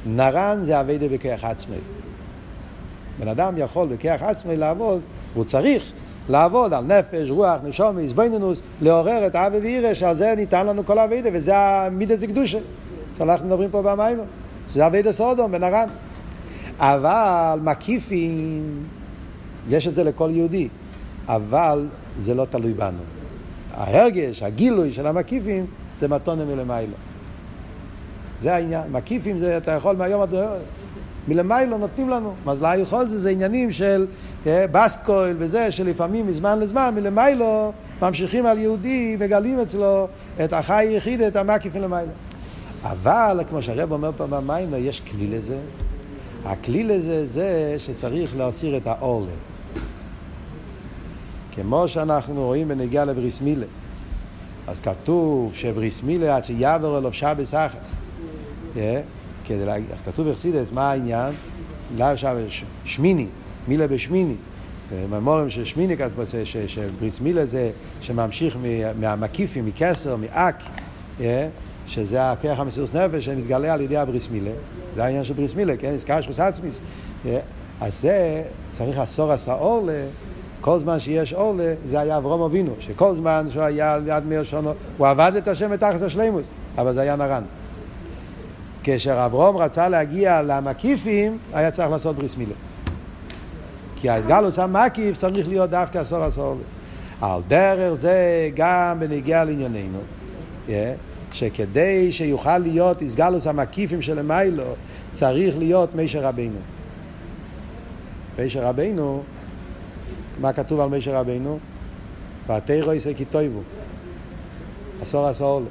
נרן 0.05 0.59
זה 0.63 0.79
אביידה 0.79 1.07
בכיח 1.07 1.43
עצמי. 1.43 1.77
בן 3.19 3.27
אדם 3.27 3.57
יכול 3.57 3.87
בכיח 3.87 4.21
עצמי 4.21 4.57
לעבוד, 4.57 5.01
והוא 5.33 5.45
צריך 5.45 5.91
לעבוד 6.29 6.73
על 6.73 6.83
נפש, 6.83 7.29
רוח, 7.29 7.59
נשום, 7.63 7.97
איזבנינוס, 7.97 8.61
לעורר 8.81 9.27
את 9.27 9.35
האבי 9.35 9.57
וירא, 9.57 9.93
שעל 9.93 10.15
זה 10.15 10.33
ניתן 10.37 10.67
לנו 10.67 10.85
כל 10.85 10.99
אביידה, 10.99 11.29
וזה 11.33 11.57
המידס 11.57 12.19
דקדושה, 12.19 12.59
שאנחנו 13.17 13.45
מדברים 13.47 13.69
פה 13.69 13.81
במים. 13.81 14.17
שזה 14.69 14.87
אביידה 14.87 15.11
סודום 15.11 15.51
בנרן. 15.51 15.87
אבל 16.79 17.59
מקיפים, 17.63 18.83
יש 19.69 19.87
את 19.87 19.95
זה 19.95 20.03
לכל 20.03 20.29
יהודי, 20.31 20.67
אבל 21.27 21.87
זה 22.19 22.33
לא 22.33 22.45
תלוי 22.45 22.73
בנו. 22.73 22.97
ההרגש, 23.73 24.43
הגילוי 24.43 24.91
של 24.91 25.07
המקיפים, 25.07 25.65
זה 25.99 26.07
מתונה 26.07 26.45
מלמיילו. 26.45 26.93
זה 28.41 28.55
העניין. 28.55 28.91
מקיפים 28.91 29.39
זה, 29.39 29.57
אתה 29.57 29.71
יכול 29.71 29.95
מהיום 29.95 30.21
עד 30.21 30.33
היום. 30.33 30.53
מלמיילו 31.27 31.77
נותנים 31.77 32.09
לנו. 32.09 32.33
מזלה 32.45 32.85
חוזר 32.85 33.17
זה 33.17 33.29
עניינים 33.29 33.71
של 33.71 34.07
אה, 34.47 34.65
בסקויל 34.71 35.35
וזה, 35.39 35.71
שלפעמים 35.71 36.27
מזמן 36.27 36.59
לזמן, 36.59 36.93
מלמיילו 36.95 37.71
ממשיכים 38.01 38.45
על 38.45 38.57
יהודי, 38.57 39.17
מגלים 39.19 39.59
אצלו 39.59 40.07
את 40.43 40.53
החי 40.53 40.73
היחיד, 40.73 41.21
את 41.21 41.35
המקיפים 41.35 41.81
למיילו. 41.81 42.11
אבל, 42.83 43.39
כמו 43.49 43.61
שהרב 43.61 43.91
אומר 43.91 44.11
פה 44.17 44.27
במים, 44.27 44.69
יש 44.77 45.01
כלי 45.11 45.27
לזה. 45.27 45.57
הכלי 46.45 46.83
לזה 46.83 47.25
זה 47.25 47.75
שצריך 47.77 48.37
להסיר 48.37 48.77
את 48.77 48.87
העורלה. 48.87 49.31
כמו 51.51 51.87
שאנחנו 51.87 52.45
רואים 52.45 52.67
בנגיעה 52.67 53.05
לבריס 53.05 53.41
מילה. 53.41 53.65
אז 54.67 54.79
כתוב 54.79 55.53
שבריס 55.55 56.03
מילה 56.03 56.35
עד 56.35 56.45
שיעבר 56.45 56.97
אלוף 56.97 57.13
שבס 57.13 57.53
אחס. 57.53 57.95
כדי 59.47 59.65
להגיד, 59.65 59.91
אז 59.93 60.01
כתוב 60.01 60.29
בחסידס, 60.29 60.71
מה 60.71 60.91
העניין? 60.91 61.33
לאו 61.97 62.17
שבס, 62.17 62.63
שמיני, 62.85 63.27
מילה 63.67 63.87
בשמיני. 63.87 64.35
ממורים 65.09 65.49
של 65.49 65.65
שמיני, 65.65 65.95
שבריס 66.65 67.19
מילה 67.19 67.45
זה 67.45 67.71
שממשיך 68.01 68.57
מהמקיפים, 68.99 69.65
מקסר, 69.65 70.15
מאק, 70.15 70.63
yeah, 71.19 71.23
שזה 71.87 72.31
הכוח 72.31 72.59
המסירות 72.59 72.95
נפש 72.95 73.25
שמתגלה 73.25 73.73
על 73.73 73.81
ידי 73.81 73.97
הבריס 73.97 74.29
מילה. 74.29 74.51
זה 74.95 75.03
העניין 75.03 75.23
של 75.23 75.33
בריס 75.33 75.55
מילה, 75.55 75.77
כן? 75.77 75.93
הזכר 75.93 76.21
שחוס 76.21 76.39
עצמיס. 76.39 76.79
אז 77.81 78.01
זה 78.01 78.43
צריך 78.71 78.97
עשור 78.97 79.31
עשה 79.31 79.53
אורלה. 79.53 80.03
כל 80.61 80.79
זמן 80.79 80.99
שיש 80.99 81.33
אורלה, 81.33 81.73
זה 81.87 81.99
היה 81.99 82.17
אברום 82.17 82.41
אבינו, 82.41 82.71
שכל 82.79 83.15
זמן 83.15 83.47
שהוא 83.49 83.63
היה 83.63 83.93
על 83.93 84.07
יד 84.07 84.25
מאיר 84.25 84.43
שונו, 84.43 84.73
הוא 84.97 85.07
עבד 85.07 85.31
את 85.37 85.47
השם 85.47 85.71
מתחת 85.71 86.01
השלימוס, 86.01 86.49
אבל 86.77 86.93
זה 86.93 87.01
היה 87.01 87.15
נרן. 87.15 87.43
כאשר 88.85 89.25
אברום 89.25 89.57
רצה 89.57 89.89
להגיע 89.89 90.41
למקיפים, 90.41 91.37
היה 91.53 91.71
צריך 91.71 91.89
לעשות 91.89 92.15
בריס 92.15 92.37
מילה. 92.37 92.53
כי 93.95 94.09
האסגלוס 94.09 94.59
המקיף 94.59 95.17
צריך 95.17 95.47
להיות 95.47 95.69
דווקא 95.69 95.97
עשור 95.97 96.23
עשור. 96.23 96.57
על 97.21 97.41
דרך 97.47 97.93
זה 97.93 98.49
גם 98.55 98.99
בנגיע 98.99 99.43
לענייננו. 99.43 99.99
Yeah. 100.67 100.71
שכדי 101.33 102.11
שיוכל 102.11 102.57
להיות 102.57 103.01
איסגלוס 103.01 103.47
המקיפים 103.47 104.01
של 104.01 104.21
מיילו, 104.21 104.63
צריך 105.13 105.57
להיות 105.57 105.95
מישר 105.95 106.25
רבינו. 106.25 106.59
מישר 108.39 108.65
רבינו, 108.65 109.23
מה 110.41 110.53
כתוב 110.53 110.79
על 110.79 110.89
מישר 110.89 111.15
רבינו? 111.15 111.59
ותירו 112.49 112.93
יסי 112.93 113.15
כי 113.15 113.25
תויבו. 113.25 113.61
עשור 115.01 115.27
עשור. 115.27 115.61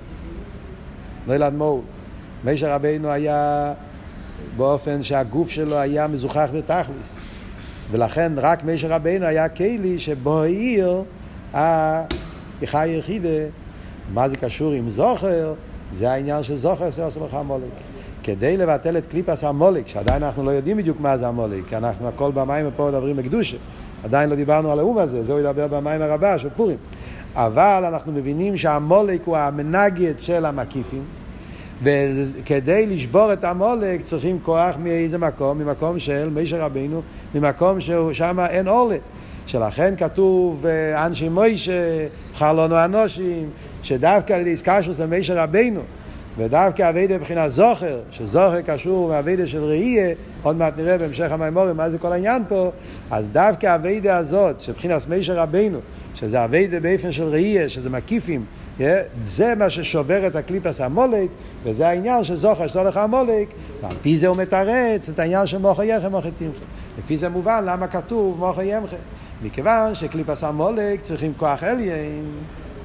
לא 1.26 1.34
ילד 1.34 1.52
מול. 1.52 1.80
מישר 2.44 2.72
רבינו 2.72 3.10
היה 3.10 3.72
באופן 4.56 5.02
שהגוף 5.02 5.50
שלו 5.50 5.78
היה 5.78 6.06
מזוכח 6.06 6.48
בתכליס. 6.54 7.16
ולכן 7.90 8.32
רק 8.36 8.64
מישר 8.64 8.88
רבינו 8.88 9.26
היה 9.26 9.48
כלי 9.48 9.98
שבו 9.98 10.42
העיר 10.42 11.02
החי 11.54 12.88
יחידה 12.88 13.28
מה 14.12 14.28
זה 14.28 14.36
קשור 14.36 14.72
עם 14.72 14.88
זוכר? 14.88 15.54
זה 15.92 16.10
העניין 16.10 16.42
של 16.42 16.54
זוכר 16.54 16.90
שעושה 16.90 17.20
לך 17.20 17.34
המולק. 17.34 17.70
כדי 18.22 18.56
לבטל 18.56 18.98
את 18.98 19.06
קליפס 19.06 19.44
המולק, 19.44 19.88
שעדיין 19.88 20.22
אנחנו 20.22 20.44
לא 20.44 20.50
יודעים 20.50 20.76
בדיוק 20.76 21.00
מה 21.00 21.18
זה 21.18 21.28
המולק, 21.28 21.68
כי 21.68 21.76
אנחנו 21.76 22.08
הכל 22.08 22.32
במים 22.32 22.66
ופה 22.68 22.88
מדברים 22.88 23.16
בקדושה. 23.16 23.56
עדיין 24.04 24.30
לא 24.30 24.36
דיברנו 24.36 24.72
על 24.72 24.78
האום 24.78 24.98
הזה, 24.98 25.24
זה 25.24 25.32
הוא 25.32 25.40
ידבר 25.40 25.68
במים 25.68 26.02
הרבה 26.02 26.38
של 26.38 26.48
פורים. 26.56 26.76
אבל 27.34 27.84
אנחנו 27.86 28.12
מבינים 28.12 28.56
שהמולק 28.56 29.20
הוא 29.24 29.36
המנגד 29.36 30.14
של 30.18 30.46
המקיפים, 30.46 31.04
וכדי 31.82 32.86
לשבור 32.86 33.32
את 33.32 33.44
המולק 33.44 34.02
צריכים 34.02 34.38
כוח 34.42 34.76
מאיזה 34.78 35.18
מקום? 35.18 35.58
ממקום 35.58 35.98
של 35.98 36.30
מישר 36.30 36.60
רבינו, 36.60 37.02
ממקום 37.34 37.80
ששם 37.80 38.38
אין 38.48 38.68
עולה. 38.68 38.96
שלכן 39.46 39.94
כתוב 39.96 40.66
אנשי 40.94 41.28
מוישה, 41.28 42.06
חלונו 42.34 42.84
אנושים, 42.84 43.50
שדווקא 43.82 44.32
על 44.32 44.40
ידי 44.40 44.50
איסקשוס 44.50 44.98
למישר 44.98 45.38
רבינו, 45.38 45.80
ודווקא 46.38 46.90
אביידה 46.90 47.18
מבחינת 47.18 47.50
זוכר, 47.50 48.00
שזוכר 48.10 48.60
קשור 48.60 49.08
מאביידה 49.08 49.46
של 49.46 49.64
ראייה, 49.64 50.14
עוד 50.44 50.56
מעט 50.56 50.74
נראה 50.76 50.98
בהמשך 50.98 51.30
המימורים 51.30 51.76
מה 51.76 51.90
זה 51.90 51.98
כל 51.98 52.12
העניין 52.12 52.42
פה, 52.48 52.72
אז 53.10 53.30
דווקא 53.30 53.74
אביידה 53.74 54.16
הזאת, 54.16 54.60
שבחינת 54.60 55.08
מישר 55.08 55.36
רבינו, 55.36 55.78
שזה 56.14 56.44
אביידה 56.44 56.80
באופן 56.80 57.12
של 57.12 57.24
ראייה, 57.24 57.68
שזה 57.68 57.90
מקיפים, 57.90 58.44
זה 59.24 59.54
מה 59.58 59.70
ששובר 59.70 60.26
את 60.26 60.36
הקליפס 60.36 60.80
המולק, 60.80 61.30
וזה 61.64 61.88
העניין 61.88 62.24
של 62.24 62.36
זוכר 62.36 62.66
שזולך 62.66 62.96
המולק, 62.96 63.48
ועל 63.82 63.96
פי 64.02 64.16
זה 64.18 64.26
הוא 64.26 64.36
מתרץ 64.36 65.08
את 65.08 65.18
העניין 65.18 65.46
של 65.46 65.58
מוחו 65.58 65.82
יחם 65.82 66.10
מוחו 66.10 66.28
תמחה. 66.38 66.64
לפי 66.98 67.16
זה 67.16 67.28
מובן 67.28 67.64
למה 67.66 67.86
כתוב 67.86 68.38
מוחו 68.38 68.62
ימחה. 68.62 68.96
מכיוון 69.42 69.94
שקליפס 69.94 70.44
המולק 70.44 71.00
צריכים 71.02 71.32
כוח 71.36 71.62
עליין, 71.62 72.24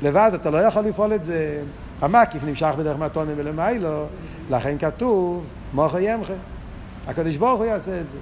לבד 0.01 0.31
אתה 0.35 0.49
לא 0.49 0.57
יכול 0.57 0.83
לפעול 0.83 1.13
את 1.13 1.23
זה. 1.23 1.59
המקיף 2.01 2.43
נמשך 2.43 2.71
בדרך 2.77 2.97
מתונים 2.97 3.35
ולמיילו, 3.37 4.05
לכן 4.49 4.77
כתוב 4.77 5.43
מוחו 5.73 5.99
ימחה. 5.99 6.33
הקדוש 7.09 7.35
ברוך 7.37 7.59
הוא 7.59 7.65
יעשה 7.65 8.01
את 8.01 8.09
זה. 8.09 8.17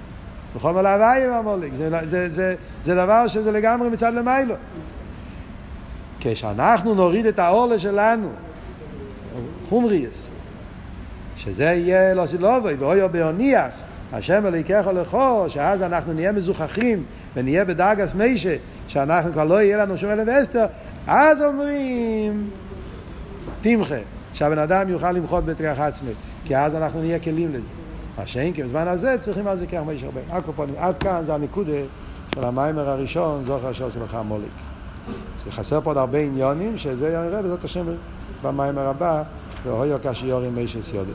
בכל 0.56 0.72
מלא 0.72 0.88
הוואי 0.88 1.26
עם 1.26 1.32
המולק. 1.32 1.72
זה, 1.76 1.90
זה, 2.04 2.28
זה, 2.28 2.54
זה 2.84 2.94
דבר 2.94 3.28
שזה 3.28 3.52
לגמרי 3.52 3.88
מצד 3.88 4.14
למיילו. 4.14 4.54
כשאנחנו 6.20 6.94
נוריד 6.94 7.26
את 7.26 7.38
העולה 7.38 7.78
שלנו, 7.78 8.28
חומריאס, 9.68 10.26
שזה 11.36 11.64
יהיה 11.64 12.14
לא 12.14 12.26
סילובוי, 12.26 12.74
ואויו 12.74 13.08
באוניח, 13.08 13.68
השם 14.12 14.46
אליקח 14.46 14.86
לכו, 14.94 15.44
שאז 15.48 15.82
אנחנו 15.82 16.12
נהיה 16.12 16.32
מזוכחים 16.32 17.04
ונהיה 17.36 17.64
בדרגס 17.64 18.14
מיישה, 18.14 18.56
שאנחנו 18.88 19.32
כבר 19.32 19.44
לא 19.44 19.62
יהיה 19.62 19.76
לנו 19.76 19.98
שום 19.98 20.10
אלף 20.10 20.28
אסתר, 20.28 20.66
אז 21.06 21.42
אומרים, 21.42 22.50
תמחה, 23.60 23.98
שהבן 24.34 24.58
אדם 24.58 24.88
יוכל 24.88 25.12
למחות 25.12 25.44
בתריח 25.46 25.80
עצמי, 25.80 26.10
כי 26.44 26.56
אז 26.56 26.74
אנחנו 26.74 27.00
נהיה 27.00 27.18
כלים 27.18 27.52
לזה. 27.52 27.77
מה 28.18 28.26
שאין 28.26 28.52
כי 28.52 28.62
בזמן 28.62 28.88
הזה 28.88 29.16
צריכים 29.20 29.46
על 29.46 29.58
זה 29.58 29.66
כך 29.66 29.80
מיישה 29.86 30.06
הרבה. 30.06 30.20
עד 30.78 30.98
כאן 30.98 31.24
זה 31.24 31.34
הניקודה 31.34 31.72
של 32.34 32.44
המיימר 32.44 32.88
הראשון, 32.88 33.44
זוכר 33.44 33.72
שעושה 33.72 34.00
לך 34.00 34.18
מוליק. 34.24 34.48
זה 35.44 35.50
חסר 35.50 35.80
פה 35.80 35.90
עוד 35.90 35.96
הרבה 35.96 36.18
עניונים, 36.18 36.78
שזה 36.78 37.08
יראה 37.08 37.42
בעזרת 37.42 37.64
השם 37.64 37.86
במיימר 38.42 38.86
הבא, 38.86 39.22
ואוי 39.64 39.88
יוקש 39.88 40.22
יורים 40.22 40.54
מיישה 40.54 40.82
סיודי. 40.82 41.06